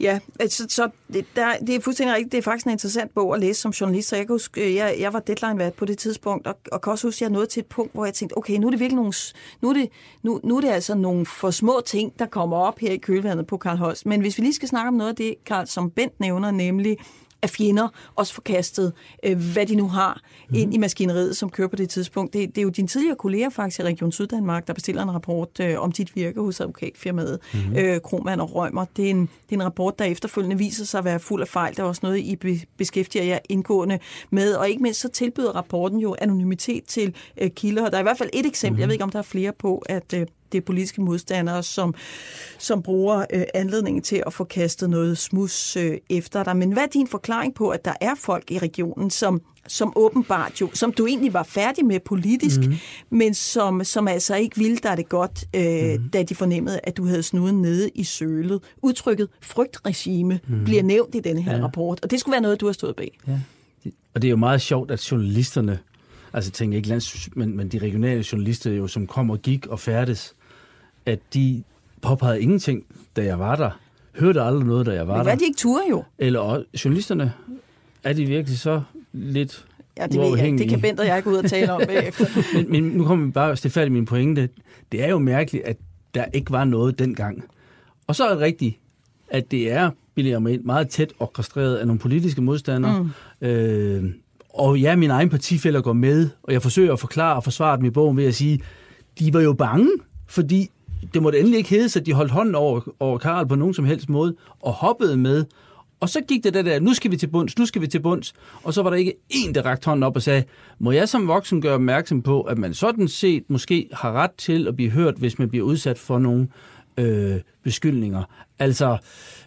Ja, 0.00 0.18
altså, 0.40 0.66
så 0.68 0.88
det, 1.12 1.26
der, 1.36 1.56
det 1.66 1.74
er 1.74 1.80
fuldstændig 1.80 2.14
rigtigt. 2.16 2.32
Det 2.32 2.38
er 2.38 2.42
faktisk 2.42 2.66
en 2.66 2.72
interessant 2.72 3.14
bog 3.14 3.34
at 3.34 3.40
læse 3.40 3.60
som 3.60 3.70
journalist, 3.70 4.08
så 4.08 4.16
jeg 4.16 4.26
kan 4.26 4.34
huske, 4.34 4.66
øh, 4.66 4.74
jeg, 4.74 4.96
jeg 5.00 5.12
var 5.12 5.20
deadline-vært 5.20 5.74
på 5.74 5.84
det 5.84 5.98
tidspunkt, 5.98 6.46
og, 6.46 6.58
og 6.72 6.80
kan 6.82 6.90
også 6.90 7.06
huske, 7.06 7.18
at 7.18 7.20
jeg 7.20 7.30
nåede 7.30 7.46
til 7.46 7.60
et 7.60 7.66
punkt, 7.66 7.92
hvor 7.92 8.04
jeg 8.04 8.14
tænkte, 8.14 8.38
okay, 8.38 8.56
nu 8.56 8.66
er 8.66 8.70
det 8.70 8.80
virkelig 8.80 8.96
nogle, 8.96 9.12
nu 9.60 9.68
er 9.68 9.72
det, 9.72 9.88
nu, 10.22 10.40
nu 10.44 10.56
er 10.56 10.60
det 10.60 10.68
altså 10.68 10.94
nogle 10.94 11.26
for 11.26 11.50
små 11.50 11.82
ting, 11.86 12.18
der 12.18 12.26
kommer 12.26 12.56
op 12.56 12.78
her 12.78 12.90
i 12.90 12.96
kølvandet 12.96 13.46
på 13.46 13.56
Karl 13.56 13.76
Holst. 13.76 14.06
Men 14.06 14.20
hvis 14.20 14.38
vi 14.38 14.42
lige 14.42 14.54
skal 14.54 14.68
snakke 14.68 14.88
om 14.88 14.94
noget 14.94 15.10
af 15.10 15.16
det, 15.16 15.34
Karl, 15.46 15.66
som 15.66 15.90
Bent 15.90 16.20
nævner, 16.20 16.50
nemlig 16.50 16.96
af 17.42 17.50
fjender, 17.50 17.88
også 18.16 18.34
forkastet, 18.34 18.92
øh, 19.22 19.52
hvad 19.52 19.66
de 19.66 19.74
nu 19.74 19.88
har, 19.88 20.20
mm. 20.48 20.56
ind 20.56 20.74
i 20.74 20.78
maskineriet, 20.78 21.36
som 21.36 21.50
kører 21.50 21.68
på 21.68 21.76
det 21.76 21.90
tidspunkt. 21.90 22.32
Det, 22.32 22.48
det 22.48 22.58
er 22.58 22.62
jo 22.62 22.68
din 22.68 22.88
tidligere 22.88 23.16
kollega 23.16 23.48
faktisk 23.48 23.80
i 23.80 23.82
Region 23.82 24.12
Syddanmark, 24.12 24.66
der 24.66 24.72
bestiller 24.72 25.02
en 25.02 25.14
rapport 25.14 25.60
øh, 25.60 25.80
om 25.80 25.92
dit 25.92 26.16
virke 26.16 26.40
hos 26.40 26.60
advokatfirmaet 26.60 27.38
mm. 27.54 27.76
øh, 27.76 28.00
Krohmann 28.00 28.40
og 28.40 28.54
Rømer. 28.54 28.84
Det 28.96 29.06
er, 29.06 29.10
en, 29.10 29.20
det 29.20 29.50
er 29.50 29.54
en 29.54 29.64
rapport, 29.64 29.98
der 29.98 30.04
efterfølgende 30.04 30.58
viser 30.58 30.84
sig 30.84 30.98
at 30.98 31.04
være 31.04 31.20
fuld 31.20 31.42
af 31.42 31.48
fejl. 31.48 31.76
Der 31.76 31.82
er 31.82 31.86
også 31.86 32.00
noget, 32.02 32.18
I 32.18 32.36
be, 32.36 32.60
beskæftiger 32.76 33.24
jer 33.24 33.38
indgående 33.48 33.98
med, 34.30 34.54
og 34.54 34.68
ikke 34.68 34.82
mindst 34.82 35.00
så 35.00 35.08
tilbyder 35.08 35.50
rapporten 35.56 35.98
jo 35.98 36.16
anonymitet 36.20 36.84
til 36.84 37.14
øh, 37.40 37.50
kilder. 37.50 37.88
Der 37.88 37.96
er 37.96 38.00
i 38.00 38.02
hvert 38.02 38.18
fald 38.18 38.30
et 38.32 38.46
eksempel, 38.46 38.76
mm. 38.76 38.80
jeg 38.80 38.88
ved 38.88 38.92
ikke, 38.92 39.04
om 39.04 39.10
der 39.10 39.18
er 39.18 39.22
flere 39.22 39.52
på, 39.52 39.82
at 39.86 40.14
øh, 40.14 40.26
det 40.52 40.58
er 40.58 40.62
politiske 40.62 41.00
modstandere, 41.00 41.62
som, 41.62 41.94
som 42.58 42.82
bruger 42.82 43.24
øh, 43.32 43.42
anledningen 43.54 44.02
til 44.02 44.22
at 44.26 44.32
få 44.32 44.44
kastet 44.44 44.90
noget 44.90 45.18
smus 45.18 45.76
øh, 45.76 45.98
efter 46.10 46.44
dig. 46.44 46.56
Men 46.56 46.72
hvad 46.72 46.82
er 46.82 46.86
din 46.86 47.06
forklaring 47.06 47.54
på, 47.54 47.68
at 47.68 47.84
der 47.84 47.94
er 48.00 48.14
folk 48.18 48.50
i 48.50 48.58
regionen, 48.58 49.10
som, 49.10 49.40
som 49.68 49.92
åbenbart 49.96 50.60
jo, 50.60 50.70
som 50.74 50.92
du 50.92 51.06
egentlig 51.06 51.34
var 51.34 51.42
færdig 51.42 51.84
med 51.84 52.00
politisk, 52.00 52.60
mm. 52.60 52.74
men 53.10 53.34
som, 53.34 53.84
som 53.84 54.08
altså 54.08 54.34
ikke 54.34 54.56
ville 54.56 54.76
dig 54.76 54.96
det 54.96 55.08
godt, 55.08 55.44
øh, 55.56 56.00
mm. 56.00 56.08
da 56.08 56.22
de 56.22 56.34
fornemmede, 56.34 56.80
at 56.82 56.96
du 56.96 57.06
havde 57.06 57.22
snuden 57.22 57.62
nede 57.62 57.90
i 57.94 58.04
sølet. 58.04 58.60
Udtrykket 58.82 59.28
frygtregime 59.42 60.40
mm. 60.48 60.64
bliver 60.64 60.82
nævnt 60.82 61.14
i 61.14 61.20
denne 61.20 61.42
her 61.42 61.56
ja. 61.56 61.62
rapport, 61.64 62.00
og 62.02 62.10
det 62.10 62.20
skulle 62.20 62.32
være 62.32 62.42
noget, 62.42 62.60
du 62.60 62.66
har 62.66 62.72
stået 62.72 62.96
bag. 62.96 63.18
Ja. 63.28 63.38
Og 64.14 64.22
det 64.22 64.28
er 64.28 64.30
jo 64.30 64.36
meget 64.36 64.60
sjovt, 64.60 64.90
at 64.90 65.12
journalisterne, 65.12 65.78
altså 66.32 66.50
tænker 66.50 66.76
ikke 66.76 66.88
lands, 66.88 67.28
men, 67.36 67.56
men 67.56 67.68
de 67.68 67.78
regionale 67.78 68.24
journalister 68.32 68.70
jo, 68.70 68.86
som 68.86 69.06
kom 69.06 69.30
og 69.30 69.38
gik 69.38 69.66
og 69.66 69.80
færdes, 69.80 70.34
at 71.06 71.18
de 71.34 71.62
påpegede 72.02 72.42
ingenting, 72.42 72.84
da 73.16 73.24
jeg 73.24 73.38
var 73.38 73.56
der. 73.56 73.70
Hørte 74.14 74.42
aldrig 74.42 74.66
noget, 74.66 74.86
da 74.86 74.92
jeg 74.92 75.08
var 75.08 75.14
Men 75.14 75.18
der. 75.18 75.24
hvad 75.24 75.36
de 75.36 75.44
ikke 75.44 75.58
turde 75.58 75.84
jo? 75.90 76.04
Eller 76.18 76.62
journalisterne, 76.84 77.32
er 78.04 78.12
de 78.12 78.26
virkelig 78.26 78.58
så 78.58 78.82
lidt 79.12 79.64
Ja, 79.96 80.06
det 80.06 80.20
ved 80.20 80.36
jeg 80.36 80.46
ikke. 80.46 80.58
Det 80.58 80.68
kan 80.68 80.80
Bent 80.80 81.00
og 81.00 81.06
jeg 81.06 81.22
gå 81.22 81.30
ud 81.30 81.36
og 81.36 81.44
tale 81.44 81.72
om 81.72 81.82
bagefter. 81.86 82.26
men, 82.54 82.70
men 82.72 82.82
nu 82.84 83.04
kommer 83.04 83.26
vi 83.26 83.32
bare 83.32 83.56
til 83.56 83.70
færdig 83.70 83.92
min 83.92 84.04
pointe. 84.04 84.48
Det 84.92 85.04
er 85.04 85.08
jo 85.08 85.18
mærkeligt, 85.18 85.64
at 85.64 85.76
der 86.14 86.24
ikke 86.32 86.52
var 86.52 86.64
noget 86.64 86.98
dengang. 86.98 87.44
Og 88.06 88.16
så 88.16 88.24
er 88.24 88.28
det 88.28 88.38
rigtigt, 88.38 88.76
at 89.30 89.50
det 89.50 89.72
er 89.72 89.90
billigere 90.14 90.40
med 90.40 90.58
meget 90.58 90.88
tæt 90.88 91.12
orkestreret 91.18 91.76
af 91.76 91.86
nogle 91.86 91.98
politiske 91.98 92.42
modstandere. 92.42 93.02
Mm. 93.40 93.46
Øh, 93.48 94.04
og 94.48 94.78
ja, 94.78 94.96
mine 94.96 95.12
egne 95.12 95.30
partifælder 95.30 95.80
går 95.80 95.92
med, 95.92 96.28
og 96.42 96.52
jeg 96.52 96.62
forsøger 96.62 96.92
at 96.92 97.00
forklare 97.00 97.36
og 97.36 97.44
forsvare 97.44 97.76
dem 97.76 97.84
i 97.84 97.90
bogen 97.90 98.16
ved 98.16 98.24
at 98.24 98.34
sige, 98.34 98.60
de 99.18 99.34
var 99.34 99.40
jo 99.40 99.52
bange, 99.52 99.88
fordi 100.26 100.70
det 101.14 101.22
måtte 101.22 101.38
endelig 101.38 101.58
ikke 101.58 101.70
hedde 101.70 102.00
at 102.00 102.06
de 102.06 102.12
holdt 102.12 102.32
hånden 102.32 102.54
over, 102.54 102.80
over 103.00 103.18
Karl 103.18 103.48
på 103.48 103.54
nogen 103.54 103.74
som 103.74 103.84
helst 103.84 104.08
måde, 104.08 104.34
og 104.60 104.72
hoppede 104.72 105.16
med. 105.16 105.44
Og 106.00 106.08
så 106.08 106.20
gik 106.28 106.44
det 106.44 106.54
der, 106.54 106.62
der, 106.62 106.80
nu 106.80 106.94
skal 106.94 107.10
vi 107.10 107.16
til 107.16 107.26
bunds, 107.26 107.58
nu 107.58 107.66
skal 107.66 107.82
vi 107.82 107.86
til 107.86 108.00
bunds. 108.00 108.32
Og 108.62 108.74
så 108.74 108.82
var 108.82 108.90
der 108.90 108.96
ikke 108.96 109.14
en, 109.28 109.54
der 109.54 109.62
rakte 109.62 109.86
hånden 109.86 110.02
op 110.02 110.16
og 110.16 110.22
sagde, 110.22 110.44
må 110.78 110.90
jeg 110.90 111.08
som 111.08 111.28
voksen 111.28 111.60
gøre 111.62 111.74
opmærksom 111.74 112.22
på, 112.22 112.40
at 112.40 112.58
man 112.58 112.74
sådan 112.74 113.08
set 113.08 113.44
måske 113.48 113.88
har 113.92 114.12
ret 114.12 114.30
til 114.38 114.68
at 114.68 114.76
blive 114.76 114.90
hørt, 114.90 115.14
hvis 115.14 115.38
man 115.38 115.48
bliver 115.48 115.64
udsat 115.64 115.98
for 115.98 116.18
nogle 116.18 116.48
øh, 116.98 117.40
beskyldninger. 117.62 118.22
Altså, 118.58 118.98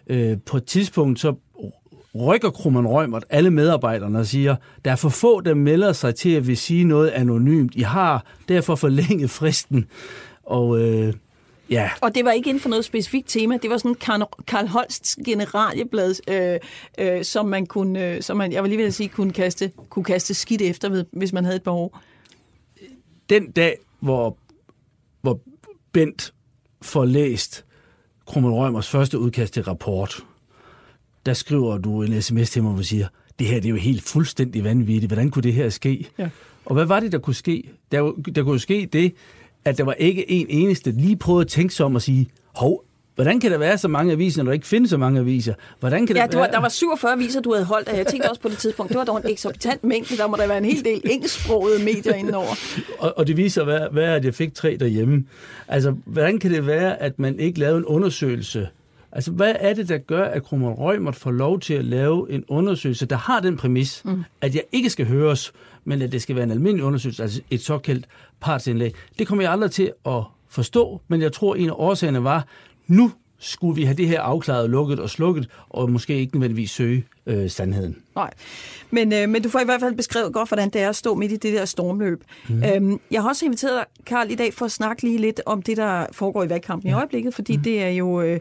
øh, 0.06 0.36
på 0.46 0.56
et 0.56 0.64
tidspunkt, 0.64 1.20
så 1.20 1.34
rykker 2.20 2.50
Krummen 2.50 2.86
Rømert 2.86 3.24
alle 3.30 3.50
medarbejderne 3.50 4.18
og 4.18 4.26
siger, 4.26 4.56
der 4.84 4.90
er 4.90 4.96
for 4.96 5.08
få, 5.08 5.40
der 5.40 5.54
melder 5.54 5.92
sig 5.92 6.14
til 6.14 6.30
at 6.30 6.46
vil 6.46 6.56
sige 6.56 6.84
noget 6.84 7.08
anonymt. 7.08 7.74
I 7.74 7.80
har 7.80 8.24
derfor 8.48 8.74
forlænget 8.74 9.30
fristen. 9.30 9.84
Og 10.42 10.80
øh, 10.80 11.14
ja. 11.70 11.90
Og 12.00 12.14
det 12.14 12.24
var 12.24 12.32
ikke 12.32 12.48
inden 12.48 12.60
for 12.60 12.68
noget 12.68 12.84
specifikt 12.84 13.28
tema. 13.28 13.56
Det 13.56 13.70
var 13.70 13.78
sådan 13.78 13.94
Karl 14.46 14.66
Holsts 14.66 15.16
generalieblad, 15.24 16.14
øh, 16.30 16.58
øh, 16.98 17.24
som 17.24 17.46
man 17.46 17.66
kunne, 17.66 18.06
øh, 18.06 18.22
som 18.22 18.36
man, 18.36 18.52
jeg 18.52 18.62
vil 18.62 18.68
lige 18.68 18.82
vil 18.82 18.92
sige, 18.92 19.08
kunne 19.08 19.32
kaste, 19.32 19.72
kunne 19.88 20.04
kaste 20.04 20.34
skidt 20.34 20.62
efter, 20.62 20.88
ved, 20.88 21.04
hvis 21.12 21.32
man 21.32 21.44
havde 21.44 21.56
et 21.56 21.62
behov. 21.62 21.98
Den 23.30 23.50
dag, 23.50 23.78
hvor, 24.00 24.38
hvor 25.20 25.40
Bent 25.92 26.32
får 26.82 27.04
læst 27.04 27.64
Krummen 28.26 28.52
Rømers 28.52 28.88
første 28.88 29.18
udkast 29.18 29.54
til 29.54 29.62
rapport, 29.62 30.24
der 31.26 31.32
skriver 31.32 31.78
du 31.78 32.02
en 32.02 32.22
sms 32.22 32.50
til 32.50 32.62
mig, 32.62 32.72
hvor 32.72 32.78
du 32.78 32.86
siger, 32.86 33.08
det 33.38 33.46
her 33.46 33.54
det 33.54 33.64
er 33.64 33.70
jo 33.70 33.76
helt 33.76 34.02
fuldstændig 34.02 34.64
vanvittigt. 34.64 35.10
Hvordan 35.10 35.30
kunne 35.30 35.42
det 35.42 35.52
her 35.52 35.68
ske? 35.68 36.08
Ja. 36.18 36.28
Og 36.64 36.74
hvad 36.74 36.84
var 36.84 37.00
det, 37.00 37.12
der 37.12 37.18
kunne 37.18 37.34
ske? 37.34 37.70
Der, 37.92 38.12
der 38.34 38.42
kunne 38.42 38.60
ske 38.60 38.88
det, 38.92 39.14
at 39.66 39.78
der 39.78 39.84
var 39.84 39.92
ikke 39.92 40.30
en 40.30 40.46
eneste, 40.48 40.90
lige 40.90 41.16
prøvede 41.16 41.40
at 41.40 41.48
tænke 41.48 41.74
sig 41.74 41.86
om 41.86 41.96
at 41.96 42.02
sige, 42.02 42.28
hov, 42.54 42.84
hvordan 43.14 43.40
kan 43.40 43.50
der 43.50 43.58
være 43.58 43.78
så 43.78 43.88
mange 43.88 44.12
aviser, 44.12 44.42
når 44.42 44.50
der 44.50 44.54
ikke 44.54 44.66
findes 44.66 44.90
så 44.90 44.96
mange 44.96 45.20
aviser? 45.20 45.54
Hvordan 45.80 46.06
kan 46.06 46.16
ja, 46.16 46.22
der, 46.22 46.28
der, 46.28 46.38
var, 46.38 46.46
der 46.46 46.60
var 46.60 46.68
47 46.68 47.12
aviser, 47.12 47.40
du 47.40 47.52
havde 47.52 47.66
holdt, 47.66 47.88
og 47.88 47.96
jeg 47.96 48.06
tænkte 48.06 48.30
også 48.30 48.40
på 48.40 48.48
det 48.48 48.58
tidspunkt, 48.58 48.88
det 48.88 48.98
var 48.98 49.04
dog 49.04 49.16
en 49.16 49.30
eksorbitant 49.30 49.84
mængde, 49.84 50.16
der 50.16 50.26
må 50.26 50.36
der 50.36 50.46
være 50.46 50.58
en 50.58 50.64
hel 50.64 50.84
del 50.84 51.00
engelsksprogede 51.04 51.84
medier 51.84 52.14
indenover. 52.14 52.54
og, 52.98 53.18
og 53.18 53.26
det 53.26 53.36
viser, 53.36 53.64
hvad, 53.64 53.80
hvad 53.92 54.04
at 54.04 54.24
jeg 54.24 54.34
fik 54.34 54.54
tre 54.54 54.76
derhjemme. 54.80 55.24
Altså, 55.68 55.94
hvordan 56.04 56.38
kan 56.38 56.50
det 56.50 56.66
være, 56.66 57.02
at 57.02 57.18
man 57.18 57.38
ikke 57.38 57.60
lavede 57.60 57.78
en 57.78 57.84
undersøgelse 57.84 58.68
Altså, 59.12 59.30
hvad 59.30 59.54
er 59.58 59.74
det, 59.74 59.88
der 59.88 59.98
gør, 59.98 60.24
at 60.24 60.42
Krummer 60.42 60.70
Rømert 60.70 61.16
får 61.16 61.30
lov 61.30 61.60
til 61.60 61.74
at 61.74 61.84
lave 61.84 62.30
en 62.30 62.44
undersøgelse, 62.48 63.06
der 63.06 63.16
har 63.16 63.40
den 63.40 63.56
præmis, 63.56 64.02
mm. 64.04 64.24
at 64.40 64.54
jeg 64.54 64.62
ikke 64.72 64.90
skal 64.90 65.06
høres, 65.06 65.52
men 65.86 66.02
at 66.02 66.12
det 66.12 66.22
skal 66.22 66.36
være 66.36 66.44
en 66.44 66.50
almindelig 66.50 66.84
undersøgelse, 66.84 67.22
altså 67.22 67.40
et 67.50 67.60
såkaldt 67.60 68.06
partsindlæg. 68.40 68.94
Det 69.18 69.26
kommer 69.26 69.44
jeg 69.44 69.52
aldrig 69.52 69.70
til 69.70 69.92
at 70.06 70.22
forstå, 70.48 71.00
men 71.08 71.22
jeg 71.22 71.32
tror, 71.32 71.54
en 71.54 71.68
af 71.68 71.74
årsagerne 71.76 72.24
var, 72.24 72.46
nu 72.86 73.12
skulle 73.38 73.76
vi 73.76 73.84
have 73.84 73.96
det 73.96 74.08
her 74.08 74.20
afklaret, 74.20 74.70
lukket 74.70 75.00
og 75.00 75.10
slukket, 75.10 75.48
og 75.68 75.90
måske 75.90 76.14
ikke 76.18 76.34
nødvendigvis 76.34 76.70
søge 76.70 77.04
øh, 77.26 77.50
sandheden. 77.50 77.96
Nej, 78.14 78.30
men, 78.90 79.12
øh, 79.12 79.28
men 79.28 79.42
du 79.42 79.48
får 79.48 79.60
i 79.60 79.64
hvert 79.64 79.80
fald 79.80 79.96
beskrevet 79.96 80.32
godt, 80.32 80.48
hvordan 80.48 80.70
det 80.70 80.80
er 80.80 80.88
at 80.88 80.96
stå 80.96 81.14
midt 81.14 81.32
i 81.32 81.36
det 81.36 81.52
der 81.52 81.64
stormløb. 81.64 82.24
Mm. 82.48 82.62
Øhm, 82.64 83.00
jeg 83.10 83.22
har 83.22 83.28
også 83.28 83.44
inviteret 83.44 83.76
dig, 83.76 84.04
Karl, 84.06 84.30
i 84.30 84.34
dag 84.34 84.54
for 84.54 84.64
at 84.64 84.72
snakke 84.72 85.02
lige 85.02 85.18
lidt 85.18 85.40
om 85.46 85.62
det, 85.62 85.76
der 85.76 86.06
foregår 86.12 86.44
i 86.44 86.48
valgkampen 86.48 86.88
ja. 86.88 86.94
i 86.94 86.98
øjeblikket, 86.98 87.34
fordi 87.34 87.56
mm. 87.56 87.62
det 87.62 87.82
er 87.82 87.88
jo... 87.88 88.20
Øh, 88.20 88.40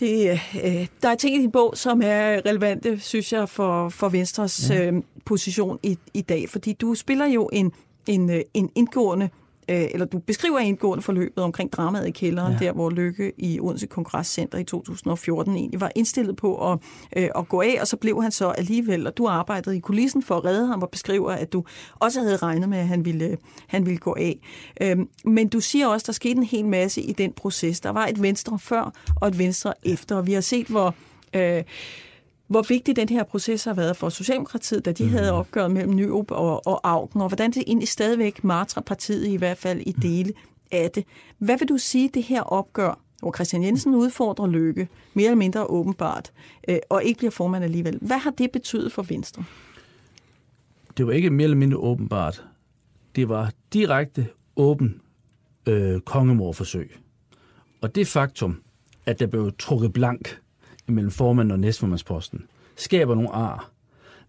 det, 0.00 0.40
øh, 0.64 0.86
der 1.02 1.08
er 1.08 1.14
ting 1.14 1.36
i 1.36 1.40
din 1.40 1.50
bog, 1.50 1.72
som 1.76 2.00
er 2.04 2.46
relevante, 2.46 3.00
synes 3.00 3.32
jeg, 3.32 3.48
for, 3.48 3.88
for 3.88 4.08
Venstres 4.08 4.70
ja. 4.70 4.90
øh, 4.90 5.02
position 5.24 5.78
i, 5.82 5.98
i 6.14 6.20
dag. 6.20 6.48
Fordi 6.48 6.72
du 6.72 6.94
spiller 6.94 7.26
jo 7.26 7.50
en, 7.52 7.72
en, 8.06 8.30
øh, 8.30 8.40
en 8.54 8.70
indgående 8.74 9.28
øh, 9.70 9.88
eller 9.90 10.06
du 10.06 10.18
beskriver 10.18 10.58
indgående 10.58 11.02
forløbet 11.02 11.44
omkring 11.44 11.72
dramaet 11.72 12.06
i 12.06 12.10
kælderen, 12.10 12.52
ja. 12.52 12.66
der 12.66 12.72
hvor 12.72 12.90
Lykke 12.90 13.32
i 13.38 13.60
Odense 13.60 13.86
Kongresscenter 13.86 14.58
i 14.58 14.64
2014 14.64 15.56
egentlig 15.56 15.80
var 15.80 15.92
indstillet 15.94 16.36
på 16.36 16.72
at, 16.72 16.78
øh, 17.16 17.28
at 17.38 17.48
gå 17.48 17.60
af, 17.60 17.78
og 17.80 17.86
så 17.86 17.96
blev 17.96 18.22
han 18.22 18.32
så 18.32 18.48
alligevel, 18.48 19.06
og 19.06 19.16
du 19.16 19.26
arbejdede 19.26 19.76
i 19.76 19.80
kulissen 19.80 20.22
for 20.22 20.36
at 20.36 20.44
redde 20.44 20.66
ham 20.66 20.82
og 20.82 20.90
beskriver, 20.90 21.32
at 21.32 21.52
du 21.52 21.64
også 21.94 22.20
havde 22.20 22.36
regnet 22.36 22.68
med, 22.68 22.78
at 22.78 22.88
han 22.88 23.04
ville, 23.04 23.36
han 23.66 23.86
ville 23.86 23.98
gå 23.98 24.16
af. 24.18 24.38
Øh, 24.80 24.96
men 25.24 25.48
du 25.48 25.60
siger 25.60 25.86
også, 25.86 26.04
der 26.06 26.12
skete 26.12 26.36
en 26.36 26.42
hel 26.42 26.66
masse 26.66 27.02
i 27.02 27.12
den 27.12 27.32
proces. 27.32 27.80
Der 27.80 27.90
var 27.90 28.06
et 28.06 28.22
venstre 28.22 28.58
før 28.58 28.92
og 29.20 29.28
et 29.28 29.38
venstre 29.38 29.74
efter, 29.82 30.16
og 30.16 30.26
vi 30.26 30.32
har 30.32 30.40
set, 30.40 30.66
hvor... 30.66 30.94
Øh, 31.34 31.62
hvor 32.50 32.62
vigtig 32.68 32.96
den 32.96 33.08
her 33.08 33.24
proces 33.24 33.64
har 33.64 33.74
været 33.74 33.96
for 33.96 34.08
Socialdemokratiet, 34.08 34.84
da 34.84 34.92
de 34.92 35.04
mm. 35.04 35.10
havde 35.10 35.32
opgøret 35.32 35.70
mellem 35.70 35.94
Nyrup 35.94 36.30
og, 36.30 36.66
og 36.66 36.80
Augen, 36.88 37.20
og 37.20 37.28
hvordan 37.28 37.50
det 37.50 37.64
egentlig 37.66 37.88
stadigvæk 37.88 38.44
martrer 38.44 38.82
partiet 38.82 39.26
i 39.26 39.36
hvert 39.36 39.58
fald 39.58 39.80
i 39.80 39.92
dele 39.92 40.32
af 40.72 40.90
det. 40.90 41.04
Hvad 41.38 41.58
vil 41.58 41.68
du 41.68 41.78
sige, 41.78 42.10
det 42.14 42.22
her 42.22 42.42
opgør, 42.42 43.00
hvor 43.20 43.32
Christian 43.32 43.62
Jensen 43.62 43.94
udfordrer 43.94 44.46
Lykke, 44.46 44.88
mere 45.14 45.26
eller 45.26 45.36
mindre 45.36 45.64
åbenbart, 45.64 46.32
øh, 46.68 46.78
og 46.88 47.04
ikke 47.04 47.18
bliver 47.18 47.30
formand 47.30 47.64
alligevel. 47.64 47.98
Hvad 48.02 48.18
har 48.18 48.30
det 48.30 48.50
betydet 48.50 48.92
for 48.92 49.02
Venstre? 49.02 49.44
Det 50.96 51.06
var 51.06 51.12
ikke 51.12 51.30
mere 51.30 51.44
eller 51.44 51.56
mindre 51.56 51.78
åbenbart. 51.78 52.44
Det 53.16 53.28
var 53.28 53.52
direkte 53.72 54.28
åben 54.56 55.00
øh, 55.66 56.00
kongemorforsøg. 56.00 56.96
Og 57.80 57.94
det 57.94 58.06
faktum, 58.06 58.62
at 59.06 59.20
der 59.20 59.26
blev 59.26 59.52
trukket 59.58 59.92
blank 59.92 60.40
mellem 60.90 61.10
formanden 61.10 61.50
og 61.50 61.60
næstformandsposten, 61.60 62.42
skaber 62.76 63.14
nogle 63.14 63.30
ar, 63.30 63.70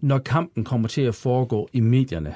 når 0.02 0.18
kampen 0.18 0.64
kommer 0.64 0.88
til 0.88 1.02
at 1.02 1.16
foregå 1.16 1.70
i 1.74 1.80
medierne. 1.80 2.36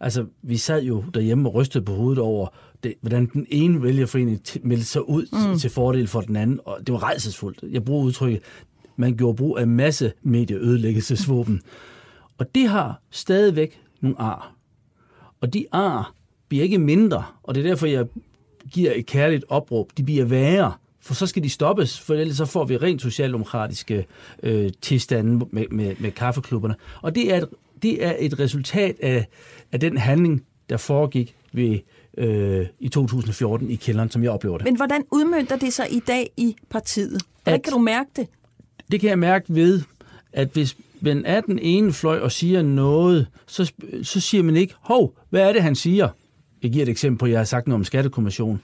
Altså, 0.00 0.26
vi 0.42 0.56
sad 0.56 0.82
jo 0.82 1.04
derhjemme 1.14 1.48
og 1.48 1.54
rystede 1.54 1.84
på 1.84 1.94
hovedet 1.94 2.18
over, 2.18 2.48
det, 2.82 2.94
hvordan 3.00 3.26
den 3.26 3.46
ene 3.50 3.82
vælgerforening 3.82 4.40
meldte 4.62 4.86
sig 4.86 5.08
ud 5.08 5.50
mm. 5.52 5.58
til 5.58 5.70
fordel 5.70 6.08
for 6.08 6.20
den 6.20 6.36
anden, 6.36 6.60
og 6.64 6.78
det 6.86 6.92
var 6.92 7.02
rejsesfuldt. 7.02 7.72
Jeg 7.72 7.84
bruger 7.84 8.04
udtrykket, 8.04 8.42
man 8.96 9.16
gjorde 9.16 9.36
brug 9.36 9.58
af 9.58 9.66
masse 9.66 10.12
medieødelæggelsesvåben. 10.22 11.62
Og 12.38 12.54
det 12.54 12.68
har 12.68 13.00
stadigvæk 13.10 13.80
nogle 14.00 14.20
ar. 14.20 14.54
Og 15.40 15.54
de 15.54 15.66
ar 15.72 16.14
bliver 16.48 16.64
ikke 16.64 16.78
mindre, 16.78 17.24
og 17.42 17.54
det 17.54 17.64
er 17.64 17.68
derfor, 17.68 17.86
jeg 17.86 18.06
giver 18.70 18.92
et 18.94 19.06
kærligt 19.06 19.44
opråb. 19.48 19.90
De 19.96 20.02
bliver 20.02 20.24
værre 20.24 20.72
for 21.08 21.14
så 21.14 21.26
skal 21.26 21.42
de 21.42 21.50
stoppes, 21.50 22.00
for 22.00 22.14
ellers 22.14 22.36
så 22.36 22.44
får 22.44 22.64
vi 22.64 22.76
rent 22.76 23.02
socialdemokratiske 23.02 24.06
øh, 24.42 24.70
tilstande 24.82 25.46
med, 25.50 25.64
med, 25.70 25.94
med 25.98 26.10
kaffeklubberne. 26.10 26.74
Og 27.02 27.14
det 27.14 27.34
er 27.34 27.36
et, 27.36 27.48
det 27.82 28.04
er 28.04 28.16
et 28.18 28.38
resultat 28.40 28.96
af, 29.00 29.26
af 29.72 29.80
den 29.80 29.96
handling, 29.96 30.44
der 30.70 30.76
foregik 30.76 31.34
ved, 31.52 31.78
øh, 32.18 32.66
i 32.80 32.88
2014 32.88 33.70
i 33.70 33.76
kælderen, 33.76 34.10
som 34.10 34.22
jeg 34.22 34.30
oplever 34.30 34.58
det. 34.58 34.64
Men 34.64 34.76
hvordan 34.76 35.04
udmyndter 35.10 35.56
det 35.56 35.72
sig 35.72 35.86
i 35.90 36.00
dag 36.00 36.30
i 36.36 36.56
partiet? 36.70 37.22
Hvordan 37.42 37.60
kan 37.60 37.72
du 37.72 37.78
mærke 37.78 38.10
det? 38.16 38.26
Det 38.90 39.00
kan 39.00 39.10
jeg 39.10 39.18
mærke 39.18 39.44
ved, 39.48 39.82
at 40.32 40.48
hvis 40.52 40.76
man 41.00 41.24
er 41.24 41.40
den 41.40 41.58
ene 41.58 41.92
fløj 41.92 42.18
og 42.18 42.32
siger 42.32 42.62
noget, 42.62 43.26
så, 43.46 43.72
så 44.02 44.20
siger 44.20 44.42
man 44.42 44.56
ikke, 44.56 44.74
hov, 44.80 45.14
hvad 45.30 45.48
er 45.48 45.52
det, 45.52 45.62
han 45.62 45.74
siger? 45.74 46.08
Jeg 46.62 46.70
giver 46.70 46.82
et 46.82 46.88
eksempel 46.88 47.18
på, 47.18 47.24
at 47.24 47.30
jeg 47.30 47.38
har 47.38 47.44
sagt 47.44 47.66
noget 47.66 47.80
om 47.80 47.84
skattekommissionen 47.84 48.60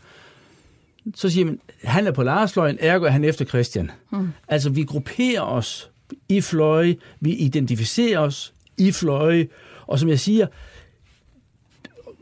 så 1.15 1.31
siger 1.31 1.45
man, 1.45 1.61
han 1.83 2.07
er 2.07 2.13
på 2.13 2.23
Larsløjen, 2.23 2.79
ergo 2.81 3.05
er 3.05 3.11
han 3.11 3.25
efter 3.25 3.45
Christian. 3.45 3.91
Mm. 4.13 4.29
Altså, 4.49 4.71
vi 4.71 4.83
grupperer 4.83 5.41
os 5.41 5.91
i 6.29 6.41
fløje, 6.41 6.97
vi 7.21 7.33
identificerer 7.33 8.19
os 8.19 8.55
i 8.79 8.93
fløje, 8.93 9.49
og 9.87 9.99
som 9.99 10.09
jeg 10.09 10.21
siger, 10.21 10.47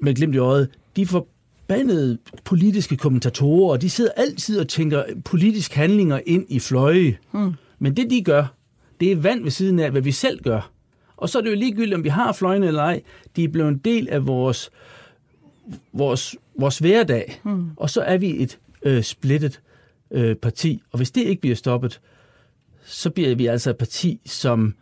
med 0.01 0.15
glimt 0.15 0.35
i 0.35 0.39
øjet, 0.39 0.69
de 0.97 1.07
forbandede 1.07 2.19
politiske 2.45 2.97
kommentatorer, 2.97 3.77
de 3.77 3.91
sidder 3.91 4.11
altid 4.17 4.61
og 4.61 4.69
tænker 4.69 5.05
politisk 5.25 5.75
handlinger 5.75 6.21
ind 6.27 6.47
i 6.49 6.61
fløje. 6.61 7.19
Mm. 7.33 7.53
Men 7.79 7.97
det, 7.97 8.11
de 8.11 8.25
gør, 8.25 8.55
det 9.01 9.13
er 9.13 9.17
vand 9.17 9.43
ved 9.43 9.51
siden 9.51 9.79
af, 9.79 9.91
hvad 9.91 10.03
vi 10.03 10.13
selv 10.13 10.43
gør. 10.43 10.71
Og 11.17 11.29
så 11.29 11.39
er 11.39 11.43
det 11.43 11.51
jo 11.51 11.57
ligegyldigt, 11.57 11.95
om 11.95 12.05
vi 12.05 12.09
har 12.09 12.33
fløjene 12.33 12.67
eller 12.67 12.83
ej. 12.83 13.03
De 13.37 13.45
er 13.45 13.49
blevet 13.49 13.69
en 13.69 13.79
del 13.79 14.09
af 14.09 14.27
vores, 14.27 14.71
vores, 15.93 16.37
vores 16.59 16.79
hverdag. 16.79 17.41
Mm. 17.45 17.71
Og 17.77 17.91
så 17.91 18.01
er 18.01 18.19
vi 18.19 18.43
et 18.43 18.59
øh, 18.85 19.03
splittet 19.03 19.61
øh, 20.11 20.37
parti. 20.37 20.83
Og 20.93 20.97
hvis 20.97 21.11
det 21.11 21.21
ikke 21.21 21.41
bliver 21.41 21.57
stoppet, 21.57 22.01
så 22.85 23.11
bliver 23.11 23.35
vi 23.35 23.47
altså 23.47 23.71
et 23.71 23.77
parti, 23.77 24.21
som 24.27 24.75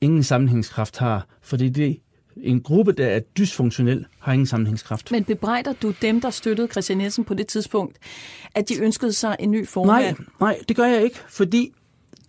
ingen 0.00 0.22
sammenhængskraft 0.22 0.98
har, 0.98 1.26
fordi 1.42 1.68
det 1.68 2.00
en 2.36 2.60
gruppe, 2.60 2.92
der 2.92 3.06
er 3.06 3.20
dysfunktionel, 3.20 4.06
har 4.18 4.32
ingen 4.32 4.46
sammenhængskraft. 4.46 5.10
Men 5.10 5.24
bebrejder 5.24 5.72
du 5.72 5.94
dem, 6.02 6.20
der 6.20 6.30
støttede 6.30 6.68
Christian 6.68 6.98
Nielsen 6.98 7.24
på 7.24 7.34
det 7.34 7.46
tidspunkt, 7.46 7.96
at 8.54 8.68
de 8.68 8.82
ønskede 8.82 9.12
sig 9.12 9.36
en 9.40 9.50
ny 9.50 9.68
formand? 9.68 10.04
Nej, 10.04 10.14
nej, 10.40 10.58
det 10.68 10.76
gør 10.76 10.84
jeg 10.84 11.04
ikke, 11.04 11.16
fordi 11.28 11.72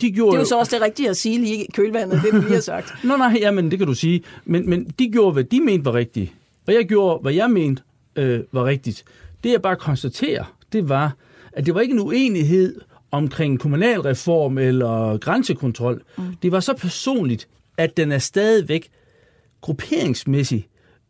de 0.01 0.11
gjorde... 0.11 0.31
Det 0.31 0.37
er 0.37 0.41
jo 0.41 0.45
så 0.45 0.59
også 0.59 0.75
det 0.75 0.85
rigtige 0.85 1.09
at 1.09 1.17
sige 1.17 1.39
lige 1.39 1.63
i 1.63 1.71
kølvandet, 1.73 2.21
det 2.23 2.33
du 2.33 2.41
lige 2.41 2.53
har 2.53 2.61
sagt. 2.61 2.93
Nå 3.03 3.17
nej, 3.17 3.37
jamen 3.41 3.71
det 3.71 3.79
kan 3.79 3.87
du 3.87 3.93
sige. 3.93 4.23
Men, 4.45 4.69
men 4.69 4.85
de 4.99 5.09
gjorde, 5.11 5.33
hvad 5.33 5.43
de 5.43 5.59
mente 5.59 5.85
var 5.85 5.93
rigtigt. 5.93 6.33
Og 6.67 6.73
jeg 6.73 6.85
gjorde, 6.85 7.21
hvad 7.21 7.33
jeg 7.33 7.51
mente 7.51 7.81
øh, 8.15 8.39
var 8.51 8.65
rigtigt. 8.65 9.03
Det 9.43 9.51
jeg 9.51 9.61
bare 9.61 9.75
konstaterer, 9.75 10.55
det 10.73 10.89
var, 10.89 11.15
at 11.53 11.65
det 11.65 11.75
var 11.75 11.81
ikke 11.81 11.93
en 11.93 11.99
uenighed 11.99 12.81
omkring 13.11 13.59
kommunalreform 13.59 14.57
eller 14.57 15.17
grænsekontrol. 15.17 16.01
Mm. 16.17 16.23
Det 16.41 16.51
var 16.51 16.59
så 16.59 16.73
personligt, 16.73 17.47
at 17.77 17.97
den 17.97 18.11
er 18.11 18.17
stadigvæk 18.17 18.89
grupperingsmæssigt 19.61 20.67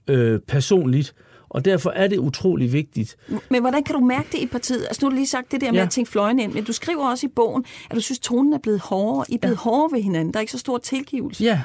øh, 0.07 0.39
personligt, 0.39 1.15
og 1.49 1.65
derfor 1.65 1.89
er 1.89 2.07
det 2.07 2.17
utrolig 2.17 2.73
vigtigt. 2.73 3.17
Men 3.49 3.61
hvordan 3.61 3.83
kan 3.83 3.95
du 3.95 4.01
mærke 4.01 4.27
det 4.31 4.37
i 4.37 4.45
partiet? 4.45 4.83
Altså 4.83 4.99
nu 5.01 5.05
har 5.05 5.09
du 5.09 5.15
lige 5.15 5.27
sagt 5.27 5.51
det 5.51 5.61
der 5.61 5.71
med 5.71 5.79
ja. 5.79 5.85
at 5.85 5.91
tænke 5.91 6.11
fløjene 6.11 6.43
ind, 6.43 6.53
men 6.53 6.63
du 6.63 6.73
skriver 6.73 7.09
også 7.09 7.27
i 7.27 7.29
bogen, 7.35 7.65
at 7.89 7.95
du 7.95 8.01
synes, 8.01 8.19
tonen 8.19 8.53
er 8.53 8.57
blevet 8.57 8.79
hårdere. 8.79 9.25
I 9.29 9.33
er 9.33 9.37
blevet 9.39 9.55
ja. 9.55 9.59
hårdere 9.59 9.91
ved 9.91 10.03
hinanden. 10.03 10.33
Der 10.33 10.37
er 10.37 10.41
ikke 10.41 10.51
så 10.51 10.57
stor 10.57 10.77
tilgivelse. 10.77 11.43
Ja, 11.43 11.61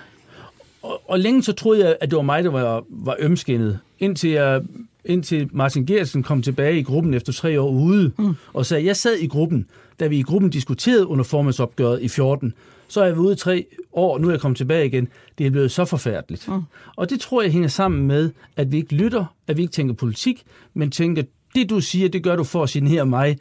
og, 0.82 1.10
og 1.10 1.20
længe 1.20 1.42
så 1.42 1.52
troede 1.52 1.84
jeg, 1.84 1.96
at 2.00 2.10
det 2.10 2.16
var 2.16 2.22
mig, 2.22 2.44
der 2.44 2.50
var, 2.50 2.84
var 2.88 3.16
ømskinnet. 3.18 3.78
Indtil 3.98 4.30
jeg 4.30 4.62
indtil 5.04 5.48
Martin 5.52 5.86
Gersen 5.86 6.22
kom 6.22 6.42
tilbage 6.42 6.78
i 6.78 6.82
gruppen 6.82 7.14
efter 7.14 7.32
tre 7.32 7.60
år 7.60 7.70
ude, 7.70 8.12
mm. 8.18 8.34
og 8.52 8.66
sagde, 8.66 8.86
jeg 8.86 8.96
sad 8.96 9.16
i 9.16 9.26
gruppen, 9.26 9.66
da 10.00 10.06
vi 10.06 10.18
i 10.18 10.22
gruppen 10.22 10.50
diskuterede 10.50 11.06
under 11.06 11.24
formandsopgøret 11.24 12.02
i 12.02 12.08
14, 12.08 12.54
så 12.88 13.00
er 13.00 13.06
jeg 13.06 13.18
ude 13.18 13.32
i 13.32 13.36
tre 13.36 13.66
år, 13.92 14.18
nu 14.18 14.26
er 14.28 14.32
jeg 14.32 14.40
kommet 14.40 14.56
tilbage 14.56 14.86
igen. 14.86 15.08
Det 15.38 15.46
er 15.46 15.50
blevet 15.50 15.70
så 15.70 15.84
forfærdeligt. 15.84 16.48
Mm. 16.48 16.62
Og 16.96 17.10
det 17.10 17.20
tror 17.20 17.42
jeg 17.42 17.52
hænger 17.52 17.68
sammen 17.68 18.06
med, 18.06 18.30
at 18.56 18.72
vi 18.72 18.76
ikke 18.76 18.94
lytter, 18.94 19.24
at 19.46 19.56
vi 19.56 19.62
ikke 19.62 19.72
tænker 19.72 19.94
politik, 19.94 20.42
men 20.74 20.90
tænker, 20.90 21.22
det 21.54 21.70
du 21.70 21.80
siger, 21.80 22.08
det 22.08 22.22
gør 22.22 22.36
du 22.36 22.44
for 22.44 22.62
at 22.62 22.68
signere 22.68 23.06
mig, 23.06 23.38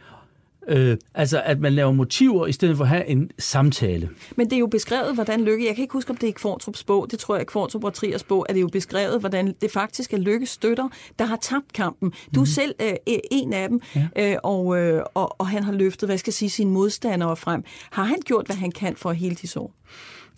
Øh, 0.70 0.98
altså, 1.14 1.42
at 1.46 1.60
man 1.60 1.74
laver 1.74 1.92
motiver, 1.92 2.48
i 2.48 2.52
stedet 2.52 2.78
for 2.78 2.84
at 2.84 2.90
have 2.90 3.08
en 3.08 3.32
samtale. 3.40 4.10
Men 4.36 4.50
det 4.50 4.56
er 4.56 4.60
jo 4.60 4.68
beskrevet, 4.68 5.14
hvordan 5.14 5.44
Lykke... 5.44 5.66
Jeg 5.66 5.76
kan 5.76 5.82
ikke 5.82 5.94
huske, 5.94 6.12
om 6.12 6.18
det 6.18 6.30
er 6.30 6.34
Kvartrups 6.34 6.84
bog. 6.84 7.08
Det 7.12 7.20
tror 7.20 7.36
jeg, 7.36 7.48
Kvartrup 7.48 7.84
og 7.84 7.94
Triers 7.94 8.24
bog, 8.24 8.46
at 8.50 8.56
det 8.56 8.60
er 8.60 8.62
jo 8.62 8.68
beskrevet, 8.68 9.20
hvordan 9.20 9.56
det 9.62 9.72
faktisk 9.72 10.14
er 10.14 10.18
Lykke 10.18 10.46
støtter, 10.46 10.90
der 11.20 11.26
har 11.26 11.38
tabt 11.42 11.74
kampen. 11.74 12.12
Du 12.36 12.40
er 12.40 12.44
mm. 12.44 12.46
selv 12.46 12.76
øh, 12.82 12.94
en 13.32 13.54
af 13.54 13.70
dem, 13.70 13.82
ja. 13.96 14.32
øh, 14.32 14.38
og, 14.44 14.78
øh, 14.78 15.04
og, 15.14 15.36
og 15.40 15.48
han 15.48 15.64
har 15.64 15.72
løftet, 15.72 16.10
hvad 16.10 16.18
skal 16.18 16.32
jeg 16.32 16.36
sige, 16.36 16.50
sine 16.50 16.72
modstandere 16.72 17.36
frem. 17.36 17.64
Har 17.92 18.04
han 18.04 18.18
gjort, 18.26 18.46
hvad 18.46 18.56
han 18.56 18.72
kan 18.72 18.96
for 18.96 19.10
at 19.10 19.16
hele 19.16 19.36
de 19.36 19.48
sår? 19.48 19.74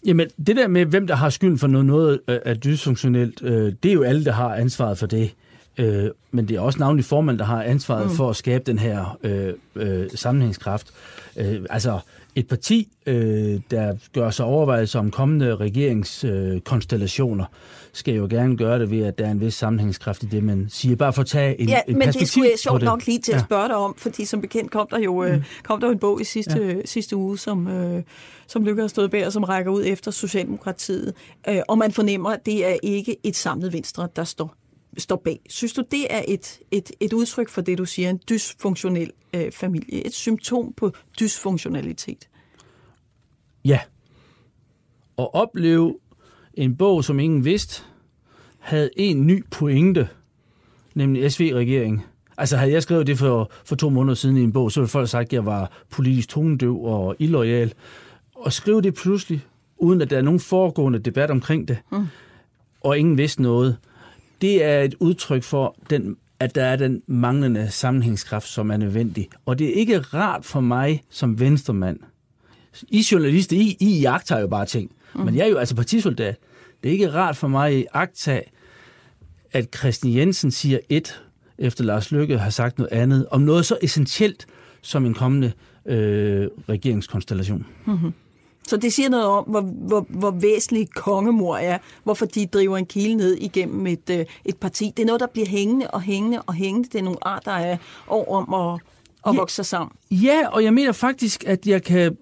Jamen, 0.06 0.28
det 0.48 0.56
der 0.56 0.68
med, 0.68 0.86
hvem 0.86 1.08
der 1.08 1.16
har 1.16 1.30
skylden 1.30 1.58
for 1.58 1.68
noget, 1.68 1.86
noget 1.86 2.20
er 2.28 2.54
dysfunktionelt, 2.54 3.44
øh, 3.44 3.74
det 3.84 3.90
er 3.90 3.94
jo 3.94 4.04
alle, 4.04 4.26
der 4.26 4.32
har 4.32 4.56
ansvaret 4.56 4.98
for 4.98 5.08
det. 5.08 5.36
Øh, 5.78 6.10
men 6.32 6.48
det 6.48 6.56
er 6.56 6.60
også 6.60 6.80
navnlig 6.80 7.06
formand, 7.06 7.40
der 7.40 7.46
har 7.46 7.64
ansvaret 7.64 8.06
mm. 8.06 8.16
for 8.16 8.30
at 8.30 8.36
skabe 8.36 8.64
den 8.66 8.80
her 8.80 9.18
øh, 9.24 9.54
øh, 9.76 10.10
sammenhængskraft. 10.16 10.88
Øh, 11.38 11.62
altså, 11.70 12.00
et 12.36 12.48
parti, 12.48 12.88
øh, 13.06 13.60
der 13.72 13.96
gør 14.14 14.30
sig 14.30 14.46
overvejelser 14.46 15.00
om 15.00 15.12
kommende 15.12 15.56
regeringskonstellationer, 15.56 17.46
øh, 17.46 17.50
skal 17.94 18.14
jo 18.14 18.28
gerne 18.30 18.58
gøre 18.58 18.80
det 18.80 18.92
ved, 18.92 19.04
at 19.04 19.18
der 19.18 19.26
er 19.26 19.32
en 19.32 19.42
vis 19.42 19.54
sammenhængskraft 19.54 20.24
i 20.24 20.26
det, 20.26 20.44
man 20.44 20.68
siger. 20.70 20.96
Bare 20.96 21.14
for 21.14 21.22
at 21.22 21.28
tage 21.28 21.62
en, 21.62 21.70
ja, 21.70 21.82
en 21.88 21.98
men 21.98 22.06
perspektiv 22.06 22.20
det 22.20 22.30
skulle 22.30 22.50
jeg 22.50 22.60
sjovt 22.60 22.84
nok 22.84 23.06
lige 23.06 23.20
til 23.20 23.32
at 23.32 23.42
spørge 23.42 23.68
dig 23.68 23.76
om, 23.76 23.96
fordi 23.98 24.26
som 24.26 24.42
bekendt 24.42 24.72
kom 24.72 24.88
der 24.92 25.00
jo, 25.00 25.24
øh, 25.24 25.44
kom 25.64 25.80
der 25.80 25.88
jo 25.88 25.94
en 25.94 26.00
bog 26.00 26.22
i 26.22 26.24
sidste, 26.24 26.66
ja. 26.66 26.86
sidste 26.86 27.16
uge, 27.16 27.38
som, 27.38 27.68
øh, 27.68 28.04
som 28.48 28.66
Lykke 28.66 28.82
har 28.82 28.88
stået 28.88 29.12
bag, 29.12 29.26
og 29.26 29.34
som 29.34 29.44
rækker 29.44 29.72
ud 29.72 29.84
efter 29.86 30.12
Socialdemokratiet. 30.12 31.14
Øh, 31.50 31.62
og 31.68 31.78
man 31.78 31.92
fornemmer, 31.92 32.30
at 32.30 32.46
det 32.46 32.70
er 32.70 32.78
ikke 32.84 33.16
et 33.24 33.36
samlet 33.36 33.74
venstre, 33.74 34.08
der 34.16 34.24
står 34.24 34.56
står 34.98 35.16
bag. 35.16 35.40
Synes 35.50 35.74
du, 35.74 35.84
det 35.92 36.14
er 36.14 36.22
et, 36.28 36.60
et, 36.72 36.92
et 37.00 37.14
udtryk 37.14 37.50
for 37.50 37.62
det, 37.62 37.78
du 37.78 37.86
siger, 37.86 38.10
en 38.10 38.20
dysfunktionel 38.30 39.12
øh, 39.34 39.52
familie? 39.52 40.06
Et 40.06 40.14
symptom 40.14 40.74
på 40.78 40.92
dysfunktionalitet? 41.20 42.30
Ja. 43.66 43.80
At 45.18 45.34
opleve 45.34 45.98
en 46.54 46.76
bog, 46.76 47.04
som 47.04 47.20
ingen 47.20 47.46
vidste, 47.46 47.84
havde 48.60 48.90
en 48.98 49.28
ny 49.28 49.46
pointe, 49.52 50.10
nemlig 50.96 51.32
SV-regeringen. 51.32 52.02
Altså 52.38 52.58
havde 52.58 52.72
jeg 52.72 52.84
skrevet 52.84 53.08
det 53.08 53.18
for, 53.18 53.52
for 53.66 53.76
to 53.76 53.90
måneder 53.90 54.16
siden 54.16 54.38
i 54.38 54.44
en 54.44 54.54
bog, 54.54 54.72
så 54.72 54.80
ville 54.80 54.90
folk 54.90 55.10
sagt, 55.10 55.26
at 55.26 55.34
jeg 55.34 55.46
var 55.46 55.72
politisk 55.90 56.30
tonedøv 56.30 56.84
og 56.84 57.16
illoyal. 57.20 57.74
Og 58.36 58.54
skrive 58.54 58.82
det 58.82 58.94
pludselig, 58.94 59.46
uden 59.78 60.02
at 60.02 60.10
der 60.10 60.18
er 60.18 60.22
nogen 60.22 60.40
foregående 60.40 61.00
debat 61.00 61.32
omkring 61.32 61.68
det, 61.68 61.78
mm. 61.92 62.06
og 62.82 62.98
ingen 62.98 63.18
vidste 63.18 63.42
noget, 63.42 63.78
det 64.42 64.64
er 64.64 64.82
et 64.82 64.96
udtryk 65.00 65.44
for, 65.44 65.76
den, 65.90 66.18
at 66.40 66.56
der 66.56 66.64
er 66.64 66.76
den 66.76 67.02
manglende 67.08 67.72
sammenhængskraft, 67.72 68.48
som 68.48 68.72
er 68.72 68.78
nødvendig. 68.78 69.30
Og 69.46 69.60
det 69.60 69.70
er 69.70 69.74
ikke 69.74 70.00
rart 70.00 70.46
for 70.46 70.62
mig 70.62 71.04
som 71.10 71.40
venstremand. 71.40 72.00
I 72.90 73.06
journalister, 73.12 73.58
I, 73.58 73.78
I 73.80 74.00
jagter 74.00 74.40
jo 74.40 74.48
bare 74.48 74.66
ting. 74.66 74.92
Mm. 75.16 75.22
Men 75.22 75.36
jeg 75.36 75.46
er 75.46 75.50
jo 75.50 75.58
altså 75.58 75.76
partisoldat. 75.76 76.38
Det 76.84 76.90
er 76.90 76.94
ikke 76.94 77.12
rart 77.12 77.38
for 77.38 77.48
mig 77.48 77.80
i 77.80 77.86
agtag, 77.94 78.52
at 79.52 79.76
Christian 79.76 80.14
Jensen 80.14 80.52
siger 80.52 80.80
et, 80.90 81.22
efter 81.58 81.84
Lars 81.84 82.12
Løkke 82.12 82.38
har 82.38 82.50
sagt 82.50 82.78
noget 82.78 82.92
andet, 82.92 83.26
om 83.32 83.42
noget 83.42 83.66
så 83.66 83.78
essentielt 83.82 84.46
som 84.82 85.06
en 85.06 85.14
kommende 85.14 85.52
øh, 85.86 86.48
regeringskonstellation. 86.70 87.66
Mm-hmm. 87.86 88.14
Så 88.68 88.78
det 88.78 88.94
siger 88.94 89.10
noget 89.10 89.26
om, 89.26 89.44
hvor, 89.44 89.62
hvor, 89.62 90.06
hvor 90.10 90.32
væsentlig 90.32 90.90
kongemor 90.96 91.58
er, 91.58 91.78
hvorfor 92.04 92.26
de 92.26 92.46
driver 92.46 92.78
en 92.78 92.86
kile 92.86 93.16
ned 93.16 93.38
igennem 93.38 93.88
et, 93.88 94.10
øh, 94.12 94.26
et 94.46 94.58
parti. 94.58 94.94
Det 94.98 95.04
er 95.04 95.08
noget, 95.08 95.20
der 95.22 95.28
bliver 95.28 95.48
hængende 95.48 95.88
og 95.88 96.02
hængende 96.02 96.42
og 96.42 96.54
hængende. 96.54 96.90
Det 96.90 97.00
er 97.00 97.04
nogle 97.04 97.28
arter 97.28 97.52
af 97.52 97.78
år 98.08 98.36
om 98.36 98.54
at, 98.54 98.82
at 99.28 99.34
ja, 99.34 99.40
vokse 99.40 99.64
sammen. 99.64 99.92
Ja, 100.12 100.48
og 100.48 100.64
jeg 100.64 100.74
mener 100.74 100.92
faktisk, 100.92 101.44
at 101.48 101.68
jeg 101.68 101.84
kan 101.84 102.18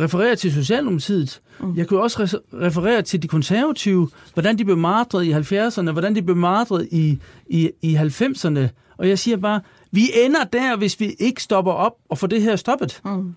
referere 0.00 0.36
til 0.36 0.52
Socialdemokratiet. 0.52 1.40
Mm. 1.60 1.76
Jeg 1.76 1.88
kan 1.88 1.98
også 1.98 2.40
referere 2.52 3.02
til 3.02 3.22
de 3.22 3.28
konservative, 3.28 4.10
hvordan 4.34 4.58
de 4.58 4.64
blev 4.64 4.76
martret 4.76 5.24
i 5.24 5.32
70'erne, 5.32 5.90
hvordan 5.90 6.14
de 6.14 6.22
blev 6.22 6.36
martret 6.36 6.88
i, 6.90 7.18
i, 7.46 7.70
i 7.82 7.96
90'erne. 7.96 8.60
Og 8.96 9.08
jeg 9.08 9.18
siger 9.18 9.36
bare, 9.36 9.60
vi 9.90 10.10
ender 10.24 10.44
der, 10.44 10.76
hvis 10.76 11.00
vi 11.00 11.14
ikke 11.18 11.42
stopper 11.42 11.72
op 11.72 11.96
og 12.08 12.18
får 12.18 12.26
det 12.26 12.42
her 12.42 12.56
stoppet. 12.56 13.00
Mm. 13.04 13.34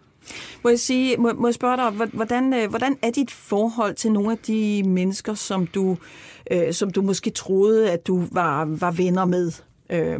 Må 0.63 0.69
jeg, 0.69 0.79
sige, 0.79 1.17
må, 1.17 1.33
må 1.33 1.47
jeg 1.47 1.53
spørge 1.53 1.77
dig, 1.77 2.07
hvordan, 2.13 2.53
øh, 2.53 2.69
hvordan 2.69 2.97
er 3.01 3.11
dit 3.11 3.31
forhold 3.31 3.95
til 3.95 4.11
nogle 4.11 4.31
af 4.31 4.37
de 4.37 4.83
mennesker, 4.83 5.33
som 5.33 5.67
du, 5.67 5.97
øh, 6.51 6.73
som 6.73 6.89
du 6.89 7.01
måske 7.01 7.29
troede, 7.29 7.91
at 7.91 8.07
du 8.07 8.23
var, 8.31 8.65
var 8.65 8.91
venner 8.91 9.25
med 9.25 9.51
øh, 9.89 10.19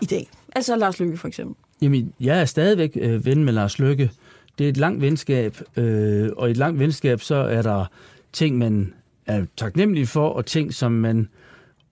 i 0.00 0.06
dag? 0.06 0.28
Altså 0.56 0.76
Lars 0.76 1.00
Lykke 1.00 1.16
for 1.16 1.28
eksempel. 1.28 1.56
Jamen, 1.82 2.12
jeg 2.20 2.40
er 2.40 2.44
stadigvæk 2.44 2.92
øh, 3.00 3.26
ven 3.26 3.44
med 3.44 3.52
Lars 3.52 3.78
Lykke. 3.78 4.10
Det 4.58 4.64
er 4.64 4.68
et 4.68 4.76
langt 4.76 5.00
venskab, 5.00 5.56
øh, 5.76 6.30
og 6.36 6.48
i 6.48 6.50
et 6.50 6.56
langt 6.56 6.78
venskab, 6.78 7.20
så 7.20 7.34
er 7.34 7.62
der 7.62 7.86
ting, 8.32 8.58
man 8.58 8.94
er 9.26 9.44
taknemmelig 9.56 10.08
for, 10.08 10.28
og 10.28 10.46
ting, 10.46 10.74
som 10.74 10.92
man 10.92 11.28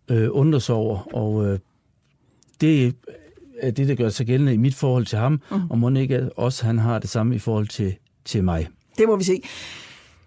øh, 0.09 0.29
undrer 0.31 0.59
sig 0.59 0.75
over. 0.75 1.15
Og 1.15 1.47
øh, 1.47 1.59
det 2.61 2.95
er 3.61 3.71
det, 3.71 3.89
der 3.89 3.95
gør 3.95 4.09
sig 4.09 4.27
gældende 4.27 4.55
i 4.55 4.57
mit 4.57 4.75
forhold 4.75 5.07
til 5.07 5.19
ham, 5.19 5.41
mm. 5.51 5.71
og 5.71 5.79
må 5.79 5.91
ikke 5.91 6.31
også 6.37 6.67
han 6.67 6.79
har 6.79 6.99
det 6.99 7.11
samme 7.11 7.35
i 7.35 7.39
forhold 7.39 7.67
til, 7.67 7.97
til 8.25 8.45
mig. 8.45 8.69
Det 8.99 9.09
må 9.09 9.17
vi 9.17 9.25
se. 9.25 9.43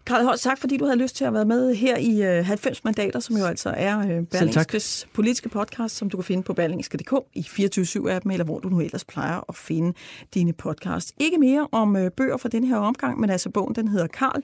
Karl 0.10 0.24
Holst, 0.24 0.44
tak 0.44 0.58
fordi 0.58 0.78
du 0.78 0.86
havde 0.86 0.98
lyst 0.98 1.15
til 1.15 1.26
at 1.26 1.34
være 1.34 1.46
med 1.46 1.76
her 1.76 1.98
i 1.98 2.38
øh, 2.38 2.46
90 2.46 2.84
mandater, 2.84 3.20
som 3.20 3.38
jo 3.38 3.46
altså 3.46 3.74
er 3.78 4.00
øh, 4.00 4.26
Berlingskes 4.26 5.08
politiske 5.13 5.50
podcast, 5.50 5.96
som 5.96 6.10
du 6.10 6.18
kan 6.18 6.24
finde 6.24 6.44
på 6.44 6.54
berlingske.dk 6.54 7.13
i 7.34 7.39
24-7-appen, 7.39 8.32
eller 8.32 8.44
hvor 8.44 8.60
du 8.60 8.70
nu 8.70 8.80
ellers 8.80 9.06
plejer 9.06 9.42
at 9.50 9.56
finde 9.56 9.94
dine 10.34 10.54
podcasts. 10.54 11.13
Ikke 11.20 11.38
mere 11.38 11.68
om 11.72 11.96
øh, 11.96 12.12
bøger 12.12 12.38
for 12.38 12.48
den 12.48 12.63
her 12.63 12.78
omgang, 12.78 13.20
men 13.20 13.30
altså 13.30 13.50
bogen, 13.50 13.76
den 13.76 13.88
hedder 13.88 14.08
Karl, 14.08 14.42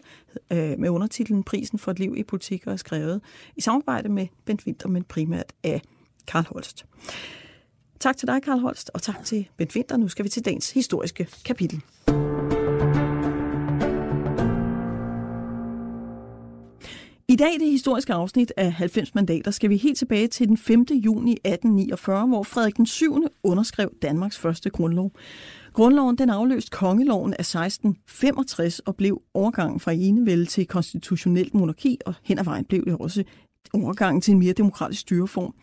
øh, 0.51 0.79
med 0.79 0.89
undertitlen 0.89 1.43
Prisen 1.43 1.79
for 1.79 1.91
et 1.91 1.99
liv 1.99 2.13
i 2.17 2.23
politik, 2.23 2.67
og 2.67 2.73
er 2.73 2.77
skrevet 2.77 3.21
i 3.55 3.61
samarbejde 3.61 4.09
med 4.09 4.27
Bent 4.45 4.65
Winter, 4.65 4.89
men 4.89 5.03
primært 5.03 5.53
af 5.63 5.81
Karl 6.27 6.45
Holst. 6.49 6.85
Tak 7.99 8.17
til 8.17 8.27
dig, 8.27 8.41
Karl 8.41 8.59
Holst, 8.59 8.91
og 8.93 9.01
tak 9.01 9.23
til 9.23 9.47
Bent 9.57 9.75
Winter. 9.75 9.97
Nu 9.97 10.07
skal 10.07 10.25
vi 10.25 10.29
til 10.29 10.45
dagens 10.45 10.71
historiske 10.71 11.27
kapitel. 11.45 11.81
I 17.27 17.35
dag 17.35 17.55
i 17.55 17.57
det 17.57 17.71
historiske 17.71 18.13
afsnit 18.13 18.53
af 18.57 18.73
90 18.73 19.15
mandater 19.15 19.51
skal 19.51 19.69
vi 19.69 19.77
helt 19.77 19.97
tilbage 19.97 20.27
til 20.27 20.47
den 20.47 20.57
5. 20.57 20.85
juni 20.91 21.31
1849, 21.31 22.27
hvor 22.27 22.43
Frederik 22.43 22.77
den 22.77 22.85
7. 22.85 23.23
underskrev 23.43 23.89
Danmarks 24.01 24.37
første 24.37 24.69
grundlov. 24.69 25.11
Grundloven 25.73 26.17
den 26.17 26.29
afløste 26.29 26.71
kongeloven 26.71 27.33
af 27.33 27.39
1665 27.39 28.79
og 28.79 28.95
blev 28.95 29.21
overgangen 29.33 29.79
fra 29.79 29.91
enevælde 29.91 30.45
til 30.45 30.67
konstitutionelt 30.67 31.53
monarki, 31.53 31.97
og 32.05 32.13
hen 32.23 32.39
ad 32.39 32.43
vejen 32.43 32.65
blev 32.65 32.85
det 32.85 32.97
også 32.99 33.23
overgangen 33.73 34.21
til 34.21 34.31
en 34.31 34.39
mere 34.39 34.53
demokratisk 34.53 35.01
styreform. 35.01 35.53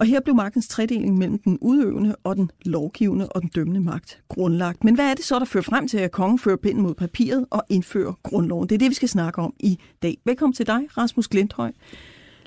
Og 0.00 0.06
her 0.06 0.20
blev 0.20 0.34
magtens 0.34 0.68
tredeling 0.68 1.18
mellem 1.18 1.38
den 1.38 1.58
udøvende 1.60 2.16
og 2.24 2.36
den 2.36 2.50
lovgivende 2.64 3.28
og 3.28 3.42
den 3.42 3.50
dømmende 3.54 3.80
magt 3.80 4.22
grundlagt. 4.28 4.84
Men 4.84 4.94
hvad 4.94 5.10
er 5.10 5.14
det 5.14 5.24
så, 5.24 5.38
der 5.38 5.44
fører 5.44 5.62
frem 5.62 5.88
til, 5.88 5.98
at 5.98 6.10
kongen 6.10 6.38
fører 6.38 6.56
pinden 6.56 6.82
mod 6.82 6.94
papiret 6.94 7.46
og 7.50 7.62
indfører 7.68 8.12
grundloven? 8.22 8.68
Det 8.68 8.74
er 8.74 8.78
det, 8.78 8.88
vi 8.88 8.94
skal 8.94 9.08
snakke 9.08 9.42
om 9.42 9.54
i 9.58 9.78
dag. 10.02 10.18
Velkommen 10.24 10.54
til 10.54 10.66
dig, 10.66 10.80
Rasmus 10.98 11.28
Glindhøj, 11.28 11.72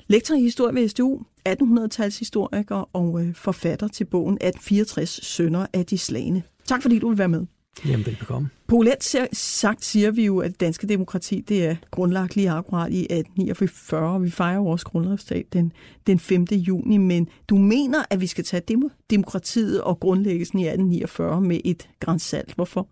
Lektor 0.06 0.34
i 0.34 0.40
historie 0.40 0.74
ved 0.74 0.88
SDU, 0.88 1.20
1800-talshistoriker 1.48 2.90
og 2.92 3.22
øh, 3.22 3.34
forfatter 3.34 3.88
til 3.88 4.04
bogen 4.04 4.34
1864 4.34 5.10
Sønder 5.10 5.66
af 5.72 5.86
de 5.86 5.98
slagende. 5.98 6.42
Tak 6.64 6.82
fordi 6.82 6.98
du 6.98 7.08
vil 7.08 7.18
være 7.18 7.28
med. 7.28 7.46
Jamen, 7.86 8.06
velbekomme. 8.06 8.48
Polet 8.66 9.16
sagt 9.32 9.84
siger 9.84 10.10
vi 10.10 10.24
jo, 10.24 10.38
at 10.38 10.50
det 10.50 10.60
danske 10.60 10.86
demokrati 10.86 11.40
det 11.40 11.64
er 11.64 11.76
grundlagt 11.90 12.36
lige 12.36 12.50
akkurat 12.50 12.92
i 12.92 13.00
1849, 13.00 14.14
og 14.14 14.22
vi 14.22 14.30
fejrer 14.30 14.60
vores 14.60 14.84
grundlovsdag 14.84 15.44
den, 15.52 15.72
den 16.06 16.18
5. 16.18 16.44
juni, 16.52 16.96
men 16.96 17.28
du 17.48 17.56
mener, 17.56 17.98
at 18.10 18.20
vi 18.20 18.26
skal 18.26 18.44
tage 18.44 18.62
demokratiet 19.10 19.82
og 19.82 20.00
grundlæggelsen 20.00 20.58
i 20.58 20.62
1849 20.62 21.40
med 21.40 21.60
et 21.64 21.88
grænsalt. 22.00 22.54
Hvorfor? 22.54 22.88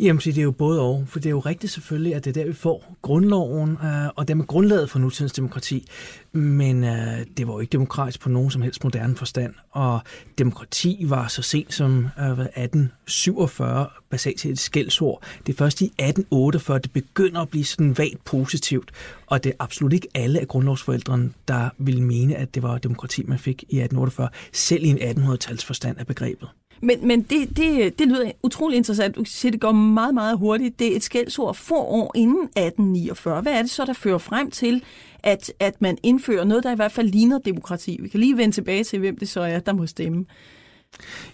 Jamen, 0.00 0.20
det 0.20 0.38
er 0.38 0.42
jo 0.42 0.50
både 0.50 0.80
og, 0.80 1.04
for 1.08 1.18
det 1.18 1.26
er 1.26 1.30
jo 1.30 1.38
rigtigt 1.38 1.72
selvfølgelig, 1.72 2.14
at 2.14 2.24
det 2.24 2.36
er 2.36 2.42
der, 2.42 2.48
vi 2.48 2.54
får 2.54 2.96
grundloven, 3.02 3.70
øh, 3.70 4.08
og 4.16 4.28
dermed 4.28 4.46
grundlaget 4.46 4.90
for 4.90 4.98
nutidens 4.98 5.32
demokrati. 5.32 5.88
Men 6.32 6.84
øh, 6.84 7.26
det 7.36 7.46
var 7.46 7.52
jo 7.52 7.60
ikke 7.60 7.72
demokratisk 7.72 8.20
på 8.20 8.28
nogen 8.28 8.50
som 8.50 8.62
helst 8.62 8.84
moderne 8.84 9.16
forstand, 9.16 9.54
og 9.70 10.00
demokrati 10.38 11.04
var 11.08 11.28
så 11.28 11.42
sent 11.42 11.74
som 11.74 12.08
øh, 12.18 12.24
1847 12.24 13.86
basalt 14.10 14.40
set 14.40 14.50
et 14.50 14.58
skældsord. 14.58 15.22
Det 15.46 15.52
er 15.52 15.56
først 15.56 15.80
i 15.80 15.84
1848, 15.84 16.78
det 16.78 16.92
begynder 16.92 17.40
at 17.40 17.48
blive 17.48 17.64
sådan 17.64 17.98
vagt 17.98 18.24
positivt, 18.24 18.90
og 19.26 19.44
det 19.44 19.50
er 19.50 19.56
absolut 19.58 19.92
ikke 19.92 20.08
alle 20.14 20.40
af 20.40 20.48
grundlovsforældrene, 20.48 21.32
der 21.48 21.70
ville 21.78 22.02
mene, 22.02 22.36
at 22.36 22.54
det 22.54 22.62
var 22.62 22.78
demokrati, 22.78 23.22
man 23.22 23.38
fik 23.38 23.62
i 23.62 23.80
1848, 23.80 24.28
selv 24.52 24.84
i 24.84 24.88
en 24.88 24.98
1800-tals 24.98 25.64
forstand 25.64 25.98
af 25.98 26.06
begrebet. 26.06 26.48
Men, 26.80 27.06
men 27.06 27.22
det, 27.22 27.56
det, 27.56 27.98
det 27.98 28.08
lyder 28.08 28.32
utrolig 28.42 28.76
interessant. 28.76 29.16
Du 29.16 29.24
siger, 29.24 29.52
det 29.52 29.60
går 29.60 29.72
meget, 29.72 30.14
meget 30.14 30.38
hurtigt. 30.38 30.78
Det 30.78 30.92
er 30.92 30.96
et 30.96 31.02
skældsord 31.02 31.54
få 31.54 31.76
år 31.76 32.12
inden 32.14 32.42
1849. 32.42 33.40
Hvad 33.40 33.52
er 33.52 33.62
det 33.62 33.70
så, 33.70 33.84
der 33.84 33.92
fører 33.92 34.18
frem 34.18 34.50
til, 34.50 34.82
at, 35.22 35.52
at 35.60 35.80
man 35.80 35.98
indfører 36.02 36.44
noget, 36.44 36.64
der 36.64 36.72
i 36.72 36.76
hvert 36.76 36.92
fald 36.92 37.08
ligner 37.08 37.38
demokrati? 37.38 37.98
Vi 38.02 38.08
kan 38.08 38.20
lige 38.20 38.36
vende 38.36 38.54
tilbage 38.54 38.84
til, 38.84 38.98
hvem 38.98 39.18
det 39.18 39.28
så 39.28 39.40
er, 39.40 39.58
der 39.58 39.72
må 39.72 39.86
stemme. 39.86 40.24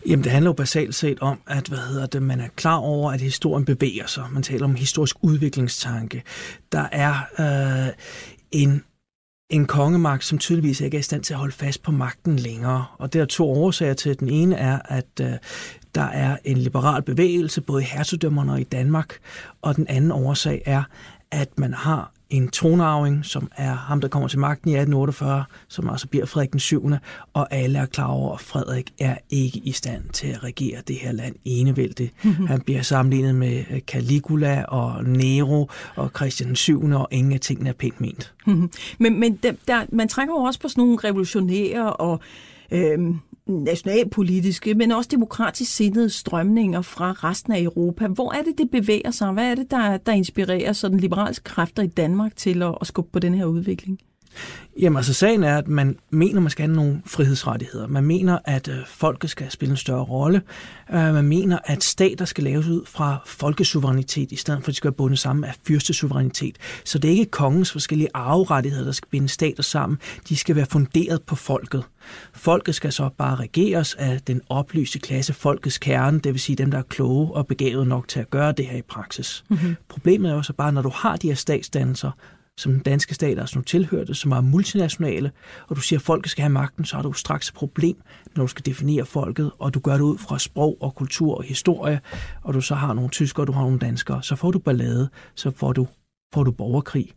Jamen, 0.06 0.24
det 0.24 0.32
handler 0.32 0.48
jo 0.48 0.52
basalt 0.52 0.94
set 0.94 1.20
om, 1.20 1.40
at 1.46 1.68
hvad 1.68 1.78
hedder 1.78 2.06
det, 2.06 2.22
man 2.22 2.40
er 2.40 2.48
klar 2.56 2.76
over, 2.76 3.12
at 3.12 3.20
historien 3.20 3.64
bevæger 3.64 4.06
sig. 4.06 4.24
Man 4.32 4.42
taler 4.42 4.64
om 4.64 4.74
historisk 4.74 5.16
udviklingstanke. 5.22 6.22
Der 6.72 6.88
er 6.92 7.14
øh, 7.38 7.92
en 8.52 8.84
en 9.50 9.66
kongemagt, 9.66 10.24
som 10.24 10.38
tydeligvis 10.38 10.80
ikke 10.80 10.96
er 10.96 10.98
i 10.98 11.02
stand 11.02 11.22
til 11.22 11.34
at 11.34 11.38
holde 11.38 11.54
fast 11.54 11.82
på 11.82 11.92
magten 11.92 12.36
længere. 12.36 12.86
Og 12.98 13.12
der 13.12 13.22
er 13.22 13.26
to 13.26 13.50
årsager 13.50 13.94
til. 13.94 14.20
Den 14.20 14.28
ene 14.28 14.56
er, 14.56 14.78
at 14.84 15.20
øh, 15.20 15.32
der 15.94 16.02
er 16.02 16.36
en 16.44 16.56
liberal 16.56 17.02
bevægelse, 17.02 17.60
både 17.60 17.82
i 17.82 17.86
hertugdømmerne 17.86 18.52
og 18.52 18.60
i 18.60 18.64
Danmark. 18.64 19.18
Og 19.62 19.76
den 19.76 19.86
anden 19.88 20.12
årsag 20.12 20.62
er, 20.66 20.82
at 21.30 21.58
man 21.58 21.74
har 21.74 22.13
en 22.30 22.48
tronarving, 22.48 23.24
som 23.24 23.48
er 23.56 23.74
ham, 23.74 24.00
der 24.00 24.08
kommer 24.08 24.28
til 24.28 24.38
magten 24.38 24.70
i 24.70 24.72
1848, 24.72 25.44
som 25.68 25.90
altså 25.90 26.08
bliver 26.08 26.26
Frederik 26.26 26.52
den 26.52 26.60
7. 26.60 26.90
Og 27.32 27.54
alle 27.54 27.78
er 27.78 27.86
klar 27.86 28.06
over, 28.06 28.34
at 28.34 28.40
Frederik 28.40 28.92
er 29.00 29.16
ikke 29.30 29.58
i 29.58 29.72
stand 29.72 30.02
til 30.12 30.26
at 30.26 30.44
regere 30.44 30.82
det 30.88 30.96
her 30.96 31.12
land 31.12 31.34
enevældigt. 31.44 32.24
Mm-hmm. 32.24 32.46
Han 32.46 32.60
bliver 32.60 32.82
sammenlignet 32.82 33.34
med 33.34 33.64
øh, 33.70 33.80
Caligula 33.80 34.64
og 34.68 35.04
Nero 35.04 35.70
og 35.96 36.10
Christian 36.16 36.48
den 36.48 36.56
7. 36.56 36.84
og 36.84 37.08
ingen 37.10 37.32
af 37.32 37.40
tingene 37.40 37.70
er 37.70 37.74
pænt 37.74 38.00
ment. 38.00 38.34
Mm-hmm. 38.46 38.70
Men, 38.98 39.20
men 39.20 39.38
der, 39.42 39.52
der, 39.68 39.86
man 39.92 40.08
trækker 40.08 40.34
jo 40.34 40.40
også 40.40 40.60
på 40.60 40.68
sådan 40.68 40.82
nogle 40.82 40.98
revolutionære 41.04 41.92
og 41.92 42.20
øh, 42.70 42.98
nationalpolitiske, 43.46 44.74
men 44.74 44.92
også 44.92 45.08
demokratisk 45.12 45.76
sindede 45.76 46.10
strømninger 46.10 46.82
fra 46.82 47.12
resten 47.12 47.52
af 47.52 47.62
Europa. 47.62 48.06
Hvor 48.06 48.32
er 48.32 48.42
det, 48.42 48.58
det 48.58 48.70
bevæger 48.70 49.10
sig? 49.10 49.32
Hvad 49.32 49.50
er 49.50 49.54
det, 49.54 49.70
der, 49.70 49.96
der 49.96 50.12
inspirerer 50.12 50.72
sådan 50.72 51.00
liberalske 51.00 51.44
kræfter 51.44 51.82
i 51.82 51.86
Danmark 51.86 52.36
til 52.36 52.62
at, 52.62 52.74
at 52.80 52.86
skubbe 52.86 53.10
på 53.12 53.18
den 53.18 53.34
her 53.34 53.44
udvikling? 53.44 53.98
Jamen 54.80 54.96
altså 54.96 55.14
sagen 55.14 55.44
er, 55.44 55.58
at 55.58 55.68
man 55.68 55.96
mener, 56.10 56.40
man 56.40 56.50
skal 56.50 56.66
have 56.66 56.76
nogle 56.76 57.02
frihedsrettigheder. 57.06 57.86
Man 57.86 58.04
mener, 58.04 58.38
at 58.44 58.68
øh, 58.68 58.76
folket 58.86 59.30
skal 59.30 59.50
spille 59.50 59.70
en 59.70 59.76
større 59.76 60.04
rolle. 60.04 60.42
Uh, 60.88 60.94
man 60.94 61.24
mener, 61.24 61.58
at 61.64 61.84
stater 61.84 62.24
skal 62.24 62.44
laves 62.44 62.66
ud 62.66 62.86
fra 62.86 63.18
folkesuverænitet, 63.26 64.32
i 64.32 64.36
stedet 64.36 64.62
for 64.62 64.68
at 64.68 64.72
de 64.72 64.76
skal 64.76 64.88
være 64.88 64.96
bundet 64.96 65.18
sammen 65.18 65.44
af 65.44 65.54
fyrstesuverænitet. 65.66 66.56
Så 66.84 66.98
det 66.98 67.08
er 67.08 67.12
ikke 67.12 67.30
kongens 67.30 67.72
forskellige 67.72 68.08
arverettigheder, 68.14 68.84
der 68.84 68.92
skal 68.92 69.08
binde 69.10 69.28
stater 69.28 69.62
sammen. 69.62 69.98
De 70.28 70.36
skal 70.36 70.56
være 70.56 70.66
funderet 70.66 71.22
på 71.22 71.36
folket. 71.36 71.84
Folket 72.32 72.74
skal 72.74 72.92
så 72.92 73.10
bare 73.18 73.36
regeres 73.36 73.94
af 73.94 74.20
den 74.26 74.40
oplyste 74.48 74.98
klasse, 74.98 75.32
folkets 75.32 75.78
kerne, 75.78 76.18
det 76.18 76.32
vil 76.32 76.40
sige 76.40 76.56
dem, 76.56 76.70
der 76.70 76.78
er 76.78 76.82
kloge 76.82 77.34
og 77.34 77.46
begavet 77.46 77.86
nok 77.86 78.08
til 78.08 78.20
at 78.20 78.30
gøre 78.30 78.52
det 78.52 78.66
her 78.66 78.78
i 78.78 78.82
praksis. 78.82 79.44
Mm-hmm. 79.48 79.76
Problemet 79.88 80.30
er 80.30 80.34
jo 80.34 80.42
så 80.42 80.52
bare, 80.52 80.72
når 80.72 80.82
du 80.82 80.90
har 80.94 81.16
de 81.16 81.28
her 81.28 81.34
statsdannelser, 81.34 82.10
som 82.58 82.72
den 82.72 82.80
danske 82.82 83.14
stat 83.14 83.38
altså 83.38 83.58
nu 83.58 83.62
tilhørte, 83.62 84.14
som 84.14 84.32
er 84.32 84.40
multinationale, 84.40 85.30
og 85.68 85.76
du 85.76 85.80
siger, 85.80 85.98
at 85.98 86.02
folket 86.02 86.30
skal 86.30 86.42
have 86.42 86.52
magten, 86.52 86.84
så 86.84 86.96
har 86.96 87.02
du 87.02 87.12
straks 87.12 87.48
et 87.48 87.54
problem, 87.54 87.96
når 88.36 88.44
du 88.44 88.48
skal 88.48 88.66
definere 88.66 89.06
folket, 89.06 89.50
og 89.58 89.74
du 89.74 89.80
gør 89.80 89.92
det 89.92 90.00
ud 90.00 90.18
fra 90.18 90.38
sprog 90.38 90.76
og 90.80 90.94
kultur 90.94 91.34
og 91.34 91.44
historie, 91.44 92.00
og 92.42 92.54
du 92.54 92.60
så 92.60 92.74
har 92.74 92.92
nogle 92.94 93.10
tyskere, 93.10 93.46
du 93.46 93.52
har 93.52 93.62
nogle 93.62 93.78
danskere, 93.78 94.22
så 94.22 94.36
får 94.36 94.50
du 94.50 94.58
ballade, 94.58 95.08
så 95.34 95.50
får 95.50 95.72
du, 95.72 95.86
får 96.34 96.44
du 96.44 96.50
borgerkrig. 96.50 97.12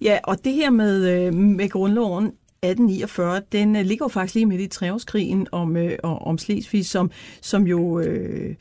Ja, 0.00 0.18
og 0.24 0.44
det 0.44 0.52
her 0.52 0.70
med, 0.70 1.26
øh, 1.26 1.34
med 1.34 1.68
grundloven 1.68 2.24
1849, 2.24 3.42
den 3.52 3.76
øh, 3.76 3.84
ligger 3.84 4.04
jo 4.04 4.08
faktisk 4.08 4.34
lige 4.34 4.46
midt 4.46 4.60
i 4.60 4.66
treårskrigen 4.66 5.46
om, 5.52 5.76
øh, 5.76 5.98
om 6.02 6.38
Slesvig, 6.38 6.86
som, 6.86 7.10
som 7.40 7.66
jo... 7.66 8.00
Øh, 8.00 8.54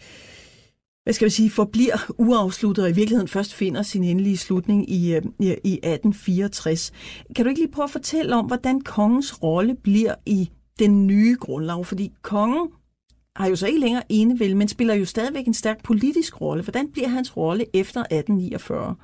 hvad 1.04 1.14
skal 1.14 1.26
vi 1.26 1.30
sige, 1.30 1.50
forbliver 1.50 2.12
uafsluttet 2.18 2.84
og 2.84 2.90
i 2.90 2.94
virkeligheden 2.94 3.28
først 3.28 3.54
finder 3.54 3.82
sin 3.82 4.04
endelige 4.04 4.38
slutning 4.38 4.90
i, 4.92 5.16
øh, 5.16 5.22
i, 5.40 5.46
i 5.46 5.74
1864. 5.74 6.92
Kan 7.36 7.46
du 7.46 7.50
ikke 7.50 7.62
lige 7.62 7.72
prøve 7.72 7.84
at 7.84 7.90
fortælle 7.92 8.36
om, 8.36 8.46
hvordan 8.46 8.82
kongens 8.82 9.44
rolle 9.44 9.76
bliver 9.84 10.16
i 10.26 10.50
den 10.80 11.08
nye 11.08 11.38
grundlov? 11.40 11.86
Fordi 11.86 12.12
kongen 12.22 12.68
har 13.36 13.48
jo 13.48 13.56
så 13.56 13.68
ikke 13.68 13.80
længere 13.80 14.04
enevel, 14.10 14.58
men 14.58 14.68
spiller 14.68 14.94
jo 14.94 15.06
stadigvæk 15.06 15.48
en 15.48 15.54
stærk 15.54 15.84
politisk 15.84 16.42
rolle. 16.42 16.64
Hvordan 16.64 16.92
bliver 16.92 17.08
hans 17.08 17.38
rolle 17.38 17.66
efter 17.74 18.00
1849? 18.02 18.96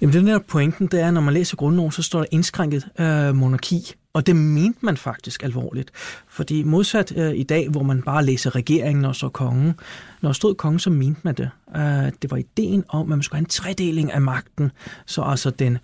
Jamen 0.00 0.14
den 0.14 0.26
der 0.26 0.38
pointen, 0.38 0.86
det 0.86 1.00
er, 1.00 1.10
når 1.10 1.20
man 1.20 1.34
læser 1.34 1.56
grundloven, 1.56 1.92
så 1.92 2.02
står 2.02 2.18
der 2.18 2.26
indskrænket 2.30 2.88
øh, 3.00 3.34
monarki. 3.34 3.94
Og 4.14 4.26
det 4.26 4.36
mente 4.36 4.78
man 4.82 4.96
faktisk 4.96 5.42
alvorligt. 5.42 5.90
Fordi 6.28 6.62
modsat 6.62 7.12
øh, 7.16 7.34
i 7.34 7.42
dag, 7.42 7.68
hvor 7.68 7.82
man 7.82 8.02
bare 8.02 8.24
læser 8.24 8.54
regeringen 8.54 9.04
og 9.04 9.16
så 9.16 9.28
kongen, 9.28 9.74
når 10.22 10.32
stod 10.32 10.54
kongen, 10.54 10.78
så 10.78 10.90
mente 10.90 11.20
man 11.24 11.34
det. 11.34 11.50
Øh, 11.76 12.12
det 12.22 12.30
var 12.30 12.36
ideen 12.36 12.84
om, 12.88 13.00
at 13.00 13.08
man 13.08 13.22
skulle 13.22 13.36
have 13.36 13.44
en 13.44 13.46
tredeling 13.46 14.12
af 14.12 14.20
magten. 14.20 14.70
Så 15.06 15.22
altså 15.22 15.50
den 15.50 15.78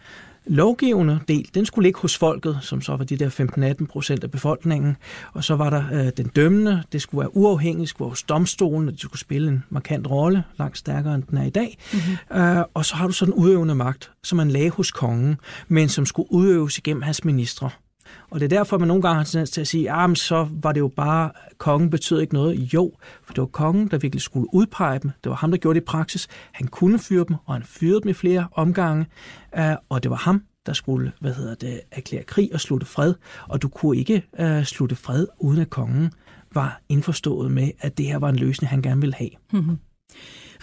lovgivende 0.47 1.21
del, 1.29 1.51
den 1.55 1.67
skulle 1.67 1.87
ligge 1.87 2.01
hos 2.01 2.19
folket, 2.19 2.59
som 2.63 2.83
så 2.83 2.97
var 2.97 3.05
de 3.05 3.17
der 3.17 3.75
15-18 3.81 3.87
procent 3.87 4.25
af 4.25 4.31
befolkningen. 4.31 4.97
Og 5.33 5.45
så 5.45 5.57
var 5.57 5.71
der 5.71 5.85
øh, 5.93 6.13
den 6.17 6.27
dømmende, 6.27 6.83
det 6.93 7.03
skulle 7.03 7.21
være 7.21 7.37
uafhængigt, 7.37 7.81
det 7.81 7.89
skulle 7.89 8.07
være 8.07 8.11
hos 8.11 8.23
domstolen, 8.23 8.89
det 8.89 9.01
skulle 9.01 9.21
spille 9.21 9.49
en 9.49 9.65
markant 9.71 10.11
rolle, 10.11 10.45
langt 10.59 10.79
stærkere 10.79 11.15
end 11.15 11.23
den 11.23 11.39
er 11.39 11.45
i 11.45 11.51
dag. 11.51 11.79
Mm-hmm. 11.93 12.41
Øh, 12.41 12.65
og 12.75 12.85
så 12.85 12.97
har 12.97 13.07
du 13.07 13.13
så 13.13 13.25
den 13.25 13.35
udøvende 13.35 13.75
magt, 13.75 14.11
som 14.23 14.37
man 14.37 14.51
lagde 14.51 14.71
hos 14.71 14.91
kongen, 14.91 15.37
men 15.69 15.89
som 15.89 16.07
skulle 16.07 16.33
udøves 16.33 16.79
igennem 16.79 17.03
hans 17.03 17.25
ministre. 17.25 17.71
Og 18.31 18.41
det 18.41 18.53
er 18.53 18.57
derfor, 18.59 18.79
man 18.79 18.89
nogle 18.89 19.03
gange 19.03 19.17
har 19.17 19.25
tendens 19.25 19.51
til 19.51 19.61
at 19.61 19.67
sige, 19.67 19.91
at 19.91 19.97
ah, 19.99 20.17
så 20.17 20.49
var 20.51 20.73
det 20.73 20.81
jo 20.81 20.89
bare, 20.89 21.31
kongen 21.59 21.91
betød 21.91 22.21
ikke 22.21 22.35
noget. 22.35 22.75
Jo, 22.75 22.93
for 23.25 23.35
det 23.35 23.41
var 23.41 23.47
kongen, 23.47 23.89
der 23.89 23.99
virkelig 23.99 24.23
skulle 24.23 24.55
udpege 24.55 24.99
dem. 24.99 25.11
Det 25.25 25.31
var 25.31 25.37
ham, 25.37 25.51
der 25.51 25.59
gjorde 25.59 25.75
det 25.75 25.85
i 25.85 25.85
praksis. 25.85 26.29
Han 26.53 26.67
kunne 26.67 26.99
fyre 26.99 27.25
dem, 27.29 27.37
og 27.47 27.55
han 27.55 27.63
fyrede 27.63 28.01
dem 28.01 28.09
i 28.09 28.13
flere 28.13 28.49
omgange. 28.53 29.07
Øh, 29.59 29.75
og 29.89 30.03
det 30.03 30.11
var 30.11 30.17
ham, 30.17 30.43
der 30.67 30.73
skulle 30.73 31.13
hvad 31.21 31.35
hedder 31.35 31.55
det, 31.55 31.81
erklære 31.91 32.23
krig 32.23 32.51
og 32.53 32.61
slutte 32.61 32.87
fred. 32.87 33.15
Og 33.49 33.63
du 33.63 33.69
kunne 33.69 33.97
ikke 33.97 34.23
uh, 34.39 34.63
slutte 34.63 34.97
fred, 34.97 35.27
uden 35.39 35.61
at 35.61 35.71
kongen 35.71 36.13
var 36.55 36.81
indforstået 36.89 37.51
med, 37.51 37.71
at 37.81 37.99
det 37.99 38.07
her 38.07 38.19
var 38.19 38.29
en 38.29 38.37
løsning, 38.37 38.71
han 38.71 38.83
gerne 38.83 39.01
ville 39.01 39.15
have. 39.15 39.31
Mm-hmm. 39.53 39.79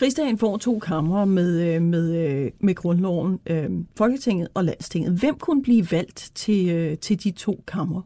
Rigsdagen 0.02 0.38
får 0.38 0.58
to 0.58 0.80
kammer 0.80 1.26
med, 1.26 1.76
øh, 1.76 1.82
med, 1.82 2.16
øh, 2.16 2.52
med 2.60 2.76
grundloven, 2.76 3.40
øh, 3.50 3.70
Folketinget 3.96 4.48
og 4.54 4.64
Landstinget. 4.64 5.20
Hvem 5.20 5.36
kunne 5.36 5.64
blive 5.64 5.88
valgt 5.92 6.32
til, 6.36 6.98
til 6.98 7.24
de 7.24 7.32
to 7.32 7.64
kammer? 7.68 8.02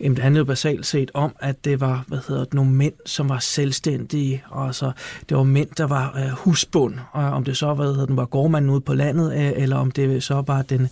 Jamen, 0.00 0.16
det 0.16 0.22
handlede 0.22 0.44
basalt 0.44 0.86
set 0.86 1.10
om, 1.14 1.36
at 1.40 1.64
det 1.64 1.80
var 1.80 2.04
hvad 2.08 2.18
hedder 2.28 2.44
det, 2.44 2.54
nogle 2.54 2.70
mænd, 2.70 2.94
som 3.06 3.28
var 3.28 3.38
selvstændige. 3.38 4.42
Og 4.50 4.74
så, 4.74 4.92
det 5.28 5.36
var 5.36 5.42
mænd, 5.42 5.68
der 5.76 5.86
var 5.86 6.16
øh, 6.16 6.30
husbund. 6.30 6.94
Og 7.12 7.24
om 7.24 7.44
det 7.44 7.56
så 7.56 7.74
hvad 7.74 7.86
hedder, 7.86 8.06
den 8.06 8.16
var 8.16 8.24
gårdmanden 8.24 8.70
ude 8.70 8.80
på 8.80 8.94
landet, 8.94 9.32
øh, 9.32 9.62
eller 9.62 9.76
om 9.76 9.90
det 9.90 10.22
så 10.22 10.42
var 10.46 10.62
den 10.62 10.88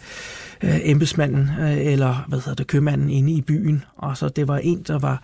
øh, 0.63 0.79
embedsmanden, 0.83 1.51
øh, 1.61 1.87
eller 1.87 2.25
hvad 2.29 2.39
hedder 2.39 2.55
det, 2.55 2.67
købmanden 2.67 3.11
inde 3.11 3.33
i 3.33 3.41
byen. 3.41 3.85
Og 3.97 4.17
så 4.17 4.29
det 4.29 4.49
var 4.49 4.59
en, 4.59 4.83
der 4.83 4.99
var 4.99 5.23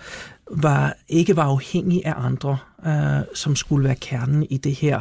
var, 0.51 0.97
ikke 1.09 1.37
var 1.37 1.45
afhængig 1.45 2.07
af 2.07 2.15
andre, 2.17 2.59
øh, 2.87 3.25
som 3.35 3.57
skulle 3.57 3.85
være 3.85 3.95
kernen 3.95 4.47
i 4.51 4.57
det 4.57 4.75
her, 4.75 5.01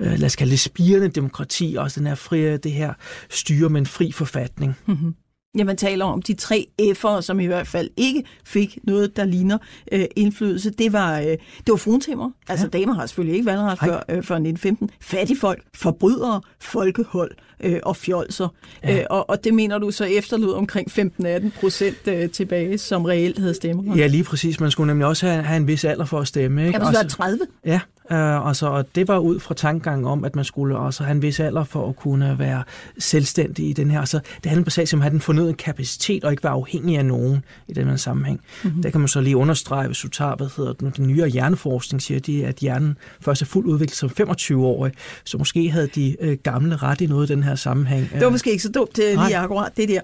øh, 0.00 0.12
lad 0.18 0.24
os 0.24 0.36
kalde 0.36 0.50
det 0.50 0.60
spirende 0.60 1.08
demokrati, 1.08 1.76
også 1.78 2.00
den 2.00 2.06
her 2.06 2.14
fri, 2.14 2.56
det 2.56 2.72
her 2.72 2.94
styre 3.30 3.68
med 3.68 3.80
en 3.80 3.86
fri 3.86 4.12
forfatning. 4.12 4.76
Mm-hmm. 4.86 5.14
Ja, 5.58 5.64
man 5.64 5.76
taler 5.76 6.04
om 6.04 6.22
de 6.22 6.34
tre 6.34 6.66
F'ere, 6.82 7.22
som 7.22 7.40
i 7.40 7.46
hvert 7.46 7.66
fald 7.66 7.90
ikke 7.96 8.24
fik 8.44 8.78
noget, 8.82 9.16
der 9.16 9.24
ligner 9.24 9.58
øh, 9.92 10.04
indflydelse. 10.16 10.70
Det 10.70 10.92
var, 10.92 11.18
øh, 11.18 11.26
det 11.26 11.38
var 11.68 11.76
fruentimmer. 11.76 12.30
Altså, 12.48 12.68
ja. 12.72 12.78
damer 12.78 12.94
har 12.94 13.06
selvfølgelig 13.06 13.34
ikke 13.34 13.46
valgret 13.46 13.78
før, 13.78 13.96
øh, 13.96 14.22
før 14.22 14.34
1915. 14.34 14.90
Fattigfolk, 15.00 15.62
forbrydere, 15.74 16.40
folkehold 16.60 17.30
øh, 17.60 17.80
og 17.82 17.96
fjolser. 17.96 18.48
Ja. 18.84 19.00
Øh, 19.00 19.06
og, 19.10 19.30
og 19.30 19.44
det 19.44 19.54
mener 19.54 19.78
du 19.78 19.90
så 19.90 20.04
efterlod 20.04 20.54
omkring 20.54 20.90
15-18 20.90 21.60
procent 21.60 22.08
øh, 22.08 22.30
tilbage, 22.30 22.78
som 22.78 23.04
reelt 23.04 23.38
havde 23.38 23.54
stemmeret? 23.54 23.98
Ja, 23.98 24.06
lige 24.06 24.24
præcis. 24.24 24.60
Man 24.60 24.70
skulle 24.70 24.86
nemlig 24.86 25.06
også 25.06 25.26
have, 25.26 25.42
have 25.42 25.56
en 25.56 25.66
vis 25.66 25.84
alder 25.84 26.04
for 26.04 26.20
at 26.20 26.28
stemme. 26.28 26.66
Ikke? 26.66 26.78
Ja, 26.78 27.02
du 27.02 27.08
30? 27.08 27.38
Ja, 27.64 27.80
Uh, 28.10 28.48
altså, 28.48 28.66
og 28.66 28.94
det 28.94 29.08
var 29.08 29.18
ud 29.18 29.40
fra 29.40 29.54
tankegangen 29.54 30.06
om, 30.06 30.24
at 30.24 30.36
man 30.36 30.44
skulle 30.44 30.76
også 30.76 31.04
have 31.04 31.12
en 31.12 31.22
vis 31.22 31.40
alder 31.40 31.64
for 31.64 31.88
at 31.88 31.96
kunne 31.96 32.38
være 32.38 32.62
selvstændig 32.98 33.68
i 33.68 33.72
den 33.72 33.90
her. 33.90 34.00
Altså, 34.00 34.20
det 34.42 34.46
handler 34.46 34.64
på 34.64 34.70
sag 34.70 34.86
om 34.92 34.98
at 34.98 35.02
have 35.02 35.10
den 35.10 35.20
fornødende 35.20 35.54
kapacitet 35.54 36.24
og 36.24 36.30
ikke 36.30 36.42
være 36.42 36.52
afhængig 36.52 36.98
af 36.98 37.04
nogen 37.04 37.44
i 37.68 37.72
den 37.72 37.88
her 37.88 37.96
sammenhæng. 37.96 38.40
Mm-hmm. 38.64 38.82
Der 38.82 38.90
kan 38.90 39.00
man 39.00 39.08
så 39.08 39.20
lige 39.20 39.36
understrege, 39.36 39.86
hvis 39.86 39.98
du 39.98 40.08
tager, 40.08 40.36
hvad 40.36 40.48
hedder 40.56 40.72
det, 40.72 40.96
den 40.96 41.06
nyere 41.06 41.28
hjerneforskning, 41.28 42.02
siger 42.02 42.20
de, 42.20 42.46
at 42.46 42.56
hjernen 42.56 42.96
først 43.20 43.42
er 43.42 43.46
fuldt 43.46 43.68
udviklet 43.68 43.96
som 43.96 44.10
25-årig, 44.20 44.92
så 45.24 45.38
måske 45.38 45.70
havde 45.70 45.88
de 45.94 46.16
uh, 46.22 46.32
gamle 46.42 46.76
ret 46.76 47.00
i 47.00 47.06
noget 47.06 47.30
i 47.30 47.32
den 47.32 47.42
her 47.42 47.54
sammenhæng. 47.54 48.10
Det 48.12 48.24
var 48.24 48.30
måske 48.30 48.50
ikke 48.50 48.62
så 48.62 48.72
dumt 48.72 48.96
det 48.96 49.18
lige 49.26 49.36
akkurat 49.36 49.76
det 49.76 49.88
der. 49.88 50.00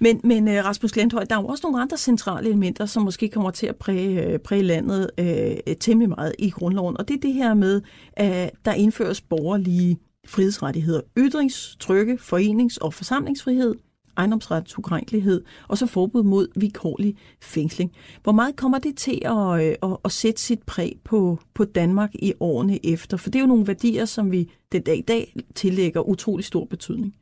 Men, 0.00 0.20
men 0.24 0.48
uh, 0.48 0.54
Rasmus 0.54 0.92
Glenthøj, 0.92 1.24
der 1.24 1.36
er 1.36 1.40
jo 1.40 1.46
også 1.46 1.60
nogle 1.66 1.82
andre 1.82 1.96
centrale 1.96 2.48
elementer, 2.48 2.86
som 2.86 3.02
måske 3.02 3.28
kommer 3.28 3.50
til 3.50 3.66
at 3.66 3.76
præge, 3.76 4.38
præge 4.38 4.62
landet 4.62 5.10
uh, 5.20 5.72
temmelig 5.80 6.08
meget 6.08 6.32
i 6.38 6.50
grundloven, 6.50 6.96
og 6.98 7.08
det 7.08 7.14
er 7.14 7.20
det 7.20 7.34
her 7.34 7.43
her 7.46 7.54
med, 7.54 7.82
at 8.12 8.50
der 8.64 8.72
indføres 8.72 9.20
borgerlige 9.20 9.98
frihedsrettigheder. 10.26 11.00
Ytrings-, 11.18 11.76
trykke-, 11.80 12.18
forenings- 12.20 12.78
og 12.80 12.94
forsamlingsfrihed, 12.94 13.74
ejendomsret, 14.16 14.78
ukrænkelighed, 14.78 15.42
og 15.68 15.78
så 15.78 15.86
forbud 15.86 16.22
mod 16.22 16.48
vilkårlig 16.56 17.16
fængsling. 17.42 17.92
Hvor 18.22 18.32
meget 18.32 18.56
kommer 18.56 18.78
det 18.78 18.96
til 18.96 19.22
at, 19.24 19.66
øh, 19.66 19.74
at, 19.82 19.96
at 20.04 20.12
sætte 20.12 20.42
sit 20.42 20.62
præg 20.62 20.96
på, 21.04 21.38
på 21.54 21.64
Danmark 21.64 22.10
i 22.14 22.32
årene 22.40 22.86
efter? 22.86 23.16
For 23.16 23.30
det 23.30 23.38
er 23.38 23.42
jo 23.42 23.46
nogle 23.46 23.66
værdier, 23.66 24.04
som 24.04 24.32
vi 24.32 24.50
den 24.72 24.82
dag 24.82 24.98
i 24.98 25.02
dag 25.02 25.36
tillægger 25.54 26.00
utrolig 26.00 26.44
stor 26.44 26.64
betydning. 26.64 27.14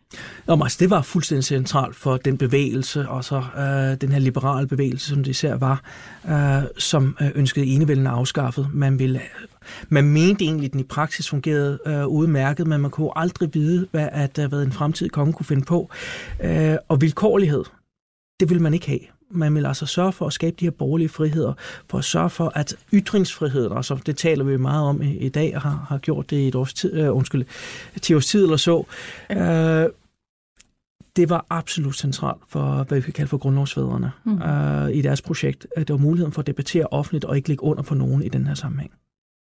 Nå, 0.46 0.58
altså, 0.62 0.76
det 0.80 0.90
var 0.90 1.02
fuldstændig 1.02 1.44
centralt 1.44 1.96
for 1.96 2.16
den 2.16 2.38
bevægelse, 2.38 3.08
og 3.08 3.24
så 3.24 3.36
øh, 3.36 4.00
den 4.00 4.12
her 4.12 4.18
liberale 4.18 4.68
bevægelse, 4.68 5.08
som 5.08 5.18
det 5.18 5.30
især 5.30 5.54
var, 5.54 5.82
øh, 6.28 6.62
som 6.78 7.16
øh, 7.20 7.30
ønskede 7.34 7.66
enevælden 7.66 8.06
afskaffet. 8.06 8.68
Man, 8.72 8.98
ville, 8.98 9.20
man 9.88 10.04
mente 10.04 10.44
egentlig, 10.44 10.66
at 10.66 10.72
den 10.72 10.80
i 10.80 10.84
praksis 10.84 11.28
fungerede 11.28 11.78
øh, 11.86 12.06
udmærket, 12.06 12.66
men 12.66 12.80
man 12.80 12.90
kunne 12.90 13.10
aldrig 13.16 13.54
vide, 13.54 13.88
hvad, 13.90 14.08
at, 14.12 14.38
øh, 14.38 14.48
hvad 14.48 14.62
en 14.62 14.72
fremtidig 14.72 15.12
konge 15.12 15.32
kunne 15.32 15.46
finde 15.46 15.64
på. 15.64 15.90
Øh, 16.44 16.76
og 16.88 17.00
vilkårlighed, 17.00 17.64
det 18.40 18.48
ville 18.48 18.62
man 18.62 18.74
ikke 18.74 18.86
have 18.86 19.00
man 19.34 19.54
vil 19.54 19.66
altså 19.66 19.86
sørge 19.86 20.12
for 20.12 20.26
at 20.26 20.32
skabe 20.32 20.56
de 20.60 20.64
her 20.64 20.70
borgerlige 20.70 21.08
friheder, 21.08 21.52
for 21.90 21.98
at 21.98 22.04
sørge 22.04 22.30
for, 22.30 22.52
at 22.54 22.76
ytringsfriheden, 22.92 23.76
altså 23.76 23.98
det 24.06 24.16
taler 24.16 24.44
vi 24.44 24.56
meget 24.56 24.88
om 24.88 25.02
i, 25.02 25.16
i 25.16 25.28
dag, 25.28 25.56
og 25.56 25.62
har, 25.62 25.86
har 25.88 25.98
gjort 25.98 26.30
det 26.30 26.36
i 26.36 26.48
et 26.48 26.54
års 26.54 26.74
tid, 26.74 27.08
uh, 27.08 27.16
undskyld, 27.16 27.44
10 28.00 28.14
års 28.14 28.26
tid 28.26 28.44
eller 28.44 28.56
så, 28.56 28.76
uh, 29.30 29.92
det 31.16 31.30
var 31.30 31.46
absolut 31.50 31.96
centralt 31.96 32.42
for, 32.48 32.84
hvad 32.88 32.98
vi 32.98 33.02
kan 33.02 33.12
kalde 33.12 33.28
for 33.28 33.38
grundlovsfædrene 33.38 34.12
mm. 34.24 34.32
uh, 34.32 34.90
i 34.96 35.02
deres 35.02 35.22
projekt. 35.22 35.66
At 35.76 35.88
det 35.88 35.94
var 35.94 36.00
muligheden 36.00 36.32
for 36.32 36.40
at 36.40 36.46
debattere 36.46 36.86
offentligt 36.90 37.24
og 37.24 37.36
ikke 37.36 37.48
ligge 37.48 37.64
under 37.64 37.82
for 37.82 37.94
nogen 37.94 38.22
i 38.22 38.28
den 38.28 38.46
her 38.46 38.54
sammenhæng. 38.54 38.92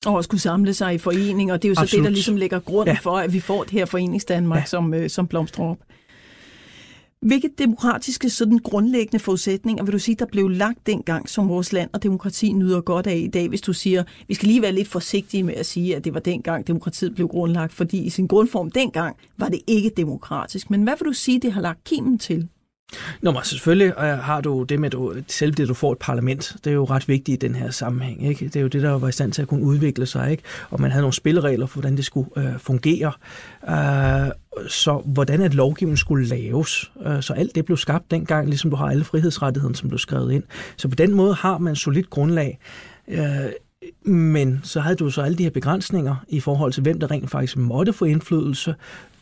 Og 0.05 0.17
at 0.17 0.23
skulle 0.23 0.41
samle 0.41 0.73
sig 0.73 0.93
i 0.93 0.97
forening, 0.97 1.51
og 1.51 1.61
det 1.61 1.67
er 1.67 1.69
jo 1.69 1.75
så 1.75 1.81
Absolut. 1.81 2.03
det, 2.03 2.09
der 2.09 2.13
ligesom 2.13 2.35
lægger 2.35 2.59
grunden 2.59 2.95
ja. 2.95 2.99
for, 3.01 3.17
at 3.17 3.33
vi 3.33 3.39
får 3.39 3.63
det 3.63 3.71
her 3.71 3.85
foreningsdanmark, 3.85 4.59
ja. 4.59 4.65
som, 4.65 4.93
øh, 4.93 5.09
som 5.09 5.27
blomstrer 5.27 5.65
op. 5.65 5.77
Hvilke 7.21 7.49
demokratiske 7.57 8.29
sådan 8.29 8.57
grundlæggende 8.57 9.19
forudsætninger 9.19 9.83
vil 9.83 9.93
du 9.93 9.99
sige, 9.99 10.15
der 10.15 10.25
blev 10.25 10.49
lagt 10.49 10.87
dengang, 10.87 11.29
som 11.29 11.49
vores 11.49 11.73
land 11.73 11.89
og 11.93 12.03
demokrati 12.03 12.53
nyder 12.53 12.81
godt 12.81 13.07
af 13.07 13.15
i 13.15 13.27
dag, 13.27 13.47
hvis 13.49 13.61
du 13.61 13.73
siger, 13.73 14.03
vi 14.27 14.33
skal 14.33 14.47
lige 14.47 14.61
være 14.61 14.71
lidt 14.71 14.87
forsigtige 14.87 15.43
med 15.43 15.53
at 15.53 15.65
sige, 15.65 15.95
at 15.95 16.05
det 16.05 16.13
var 16.13 16.19
dengang, 16.19 16.67
demokratiet 16.67 17.15
blev 17.15 17.27
grundlagt, 17.27 17.73
fordi 17.73 18.03
i 18.03 18.09
sin 18.09 18.27
grundform 18.27 18.71
dengang 18.71 19.15
var 19.37 19.49
det 19.49 19.59
ikke 19.67 19.91
demokratisk. 19.97 20.69
Men 20.69 20.83
hvad 20.83 20.93
vil 20.99 21.07
du 21.07 21.13
sige, 21.13 21.39
det 21.39 21.53
har 21.53 21.61
lagt 21.61 21.83
kimen 21.83 22.19
til? 22.19 22.47
Nå, 23.21 23.31
men 23.31 23.43
selvfølgelig 23.43 23.93
har 23.97 24.41
du 24.41 24.63
det 24.63 24.79
med, 24.79 24.89
du, 24.89 25.13
selv 25.27 25.53
det, 25.53 25.67
du 25.67 25.73
får 25.73 25.91
et 25.91 25.97
parlament. 25.97 26.55
Det 26.63 26.69
er 26.69 26.73
jo 26.73 26.85
ret 26.85 27.07
vigtigt 27.07 27.43
i 27.43 27.47
den 27.47 27.55
her 27.55 27.71
sammenhæng. 27.71 28.27
Ikke? 28.27 28.45
Det 28.45 28.55
er 28.55 28.61
jo 28.61 28.67
det, 28.67 28.81
der 28.81 28.91
var 28.91 29.07
i 29.07 29.11
stand 29.11 29.31
til 29.31 29.41
at 29.41 29.47
kunne 29.47 29.63
udvikle 29.63 30.05
sig. 30.05 30.31
Ikke? 30.31 30.43
Og 30.69 30.81
man 30.81 30.91
havde 30.91 31.01
nogle 31.01 31.13
spilleregler 31.13 31.65
for, 31.65 31.79
hvordan 31.79 31.97
det 31.97 32.05
skulle 32.05 32.29
øh, 32.37 32.59
fungere. 32.59 33.11
Øh, 33.69 34.31
så 34.69 35.01
hvordan 35.05 35.41
at 35.41 35.53
lovgivning 35.53 35.97
skulle 35.97 36.27
laves. 36.27 36.91
Øh, 37.05 37.21
så 37.21 37.33
alt 37.33 37.55
det 37.55 37.65
blev 37.65 37.77
skabt 37.77 38.11
dengang, 38.11 38.47
ligesom 38.47 38.69
du 38.69 38.75
har 38.75 38.89
alle 38.89 39.03
frihedsrettighederne, 39.03 39.75
som 39.75 39.89
blev 39.89 39.99
skrevet 39.99 40.31
ind. 40.31 40.43
Så 40.77 40.87
på 40.87 40.95
den 40.95 41.13
måde 41.13 41.33
har 41.33 41.57
man 41.57 41.71
et 41.71 41.79
solidt 41.79 42.09
grundlag. 42.09 42.59
Øh, 43.07 43.19
men 44.03 44.59
så 44.63 44.79
havde 44.79 44.95
du 44.95 45.09
så 45.09 45.21
alle 45.21 45.37
de 45.37 45.43
her 45.43 45.49
begrænsninger 45.49 46.15
i 46.27 46.39
forhold 46.39 46.73
til, 46.73 46.83
hvem 46.83 46.99
der 46.99 47.11
rent 47.11 47.31
faktisk 47.31 47.57
måtte 47.57 47.93
få 47.93 48.05
indflydelse, 48.05 48.75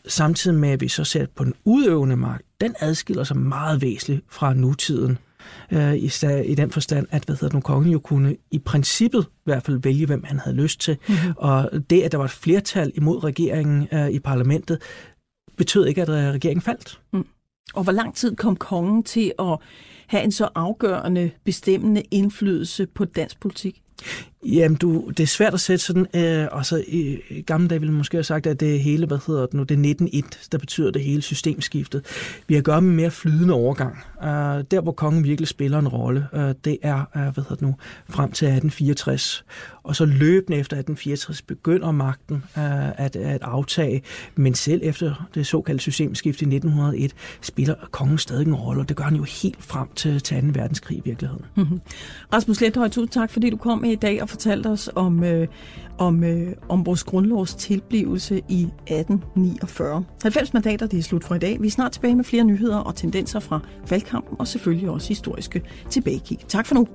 samtidig 0.08 0.58
med, 0.58 0.70
at 0.70 0.82
vi 0.82 0.88
så 0.88 1.03
ser 1.03 1.26
på 1.36 1.43
den 1.43 1.53
udøvende 1.66 2.16
magt, 2.16 2.45
den 2.62 2.76
adskiller 2.80 3.24
sig 3.24 3.38
meget 3.38 3.82
væsentligt 3.82 4.26
fra 4.30 4.53
nutiden. 4.53 5.18
Øh, 5.72 5.95
i, 5.95 6.12
I 6.45 6.56
den 6.56 6.72
forstand, 6.72 7.08
at 7.12 7.24
hvad 7.26 7.36
hedder 7.36 7.49
den, 7.49 7.62
kongen 7.62 7.91
jo 7.91 7.99
kunne 7.99 8.36
i 8.51 8.60
princippet 8.60 9.26
i 9.30 9.41
hvert 9.43 9.64
fald 9.64 9.82
vælge, 9.84 10.06
hvem 10.06 10.24
han 10.24 10.39
havde 10.39 10.58
lyst 10.58 10.82
til. 10.82 10.97
Mm-hmm. 11.08 11.34
Og 11.38 11.70
det, 11.89 12.01
at 12.01 12.12
der 12.12 12.18
var 12.18 12.26
et 12.26 12.32
flertal 12.32 12.91
imod 12.95 13.24
regeringen 13.24 13.88
øh, 13.91 14.10
i 14.10 14.20
parlamentet, 14.20 14.82
betød 15.58 15.86
ikke, 15.86 16.01
at 16.01 16.10
regeringen 16.10 16.62
faldt. 16.62 16.99
Mm. 17.14 17.26
Og 17.74 17.84
hvor 17.84 17.91
lang 17.91 18.16
tid 18.16 18.36
kom 18.36 18.56
kongen 18.56 19.03
til 19.03 19.34
at 19.39 19.58
have 20.08 20.24
en 20.24 20.32
så 20.32 20.49
afgørende, 20.56 21.32
bestemmende 21.43 22.01
indflydelse 22.12 22.86
på 22.86 23.06
dansk 23.06 23.39
politik? 23.39 23.82
Jamen, 24.45 24.75
du, 24.75 25.09
det 25.09 25.19
er 25.19 25.27
svært 25.27 25.53
at 25.53 25.59
sætte 25.59 25.85
sådan, 25.85 26.07
øh, 26.15 26.47
altså 26.51 26.83
i, 26.87 27.19
i 27.29 27.41
gamle 27.41 27.67
dage 27.67 27.79
ville 27.79 27.91
man 27.91 27.97
måske 27.97 28.17
have 28.17 28.23
sagt, 28.23 28.47
at 28.47 28.59
det 28.59 28.79
hele, 28.79 29.05
hvad 29.07 29.19
hedder 29.27 29.45
det 29.45 29.53
nu, 29.53 29.63
det 29.63 29.89
er 29.91 30.21
19.1, 30.23 30.47
der 30.51 30.57
betyder 30.57 30.91
det 30.91 31.03
hele 31.03 31.21
systemskiftet. 31.21 32.05
Vi 32.47 32.55
har 32.55 32.61
gøre 32.61 32.81
med 32.81 32.93
mere 32.93 33.11
flydende 33.11 33.53
overgang. 33.53 33.97
Øh, 34.23 34.27
der, 34.71 34.81
hvor 34.81 34.91
kongen 34.91 35.23
virkelig 35.23 35.47
spiller 35.47 35.79
en 35.79 35.87
rolle, 35.87 36.27
øh, 36.33 36.53
det 36.65 36.77
er, 36.81 36.99
øh, 37.15 37.21
hvad 37.21 37.33
hedder 37.35 37.55
det 37.55 37.61
nu, 37.61 37.75
frem 38.09 38.31
til 38.31 38.45
1864. 38.45 39.45
Og 39.83 39.95
så 39.95 40.05
løbende 40.05 40.57
efter 40.57 40.77
1864 40.77 41.41
begynder 41.41 41.91
magten 41.91 42.35
øh, 42.35 42.89
at, 43.05 43.15
at 43.15 43.41
aftage, 43.41 44.03
men 44.35 44.55
selv 44.55 44.81
efter 44.83 45.27
det 45.35 45.47
såkaldte 45.47 45.81
systemskift 45.81 46.41
i 46.41 46.45
1901, 46.45 47.15
spiller 47.41 47.75
kongen 47.91 48.17
stadig 48.17 48.47
en 48.47 48.55
rolle, 48.55 48.81
og 48.81 48.89
det 48.89 48.97
gør 48.97 49.03
han 49.03 49.15
jo 49.15 49.23
helt 49.23 49.63
frem 49.63 49.87
til, 49.95 50.21
til 50.21 50.41
2. 50.41 50.47
verdenskrig 50.53 50.97
i 50.97 51.01
virkeligheden. 51.05 51.45
Mm-hmm. 51.55 51.81
Rasmus 52.33 52.61
Lethøj, 52.61 52.87
tusind 52.87 53.09
tak, 53.09 53.31
fordi 53.31 53.49
du 53.49 53.57
kom 53.57 53.79
med 53.79 53.91
i 53.91 53.95
dag 53.95 54.21
og 54.21 54.29
fortalte 54.36 54.67
os 54.67 54.89
om, 54.95 55.23
øh, 55.23 55.47
om, 55.97 56.23
øh, 56.23 56.53
om 56.69 56.86
vores 56.86 57.03
grundlovs 57.03 57.55
tilblivelse 57.55 58.41
i 58.49 58.67
1849. 58.88 60.05
90 60.21 60.53
mandater, 60.53 60.88
det 60.88 60.99
er 60.99 61.03
slut 61.03 61.23
for 61.23 61.36
i 61.36 61.39
dag. 61.39 61.61
Vi 61.61 61.67
er 61.67 61.71
snart 61.71 61.91
tilbage 61.91 62.15
med 62.15 62.23
flere 62.23 62.43
nyheder 62.43 62.77
og 62.77 62.95
tendenser 62.95 63.39
fra 63.39 63.59
valgkampen, 63.89 64.36
og 64.39 64.47
selvfølgelig 64.47 64.89
også 64.89 65.07
historiske 65.07 65.61
tilbagekig. 65.89 66.39
Tak 66.47 66.65
for 66.65 66.75
nu. 66.75 66.88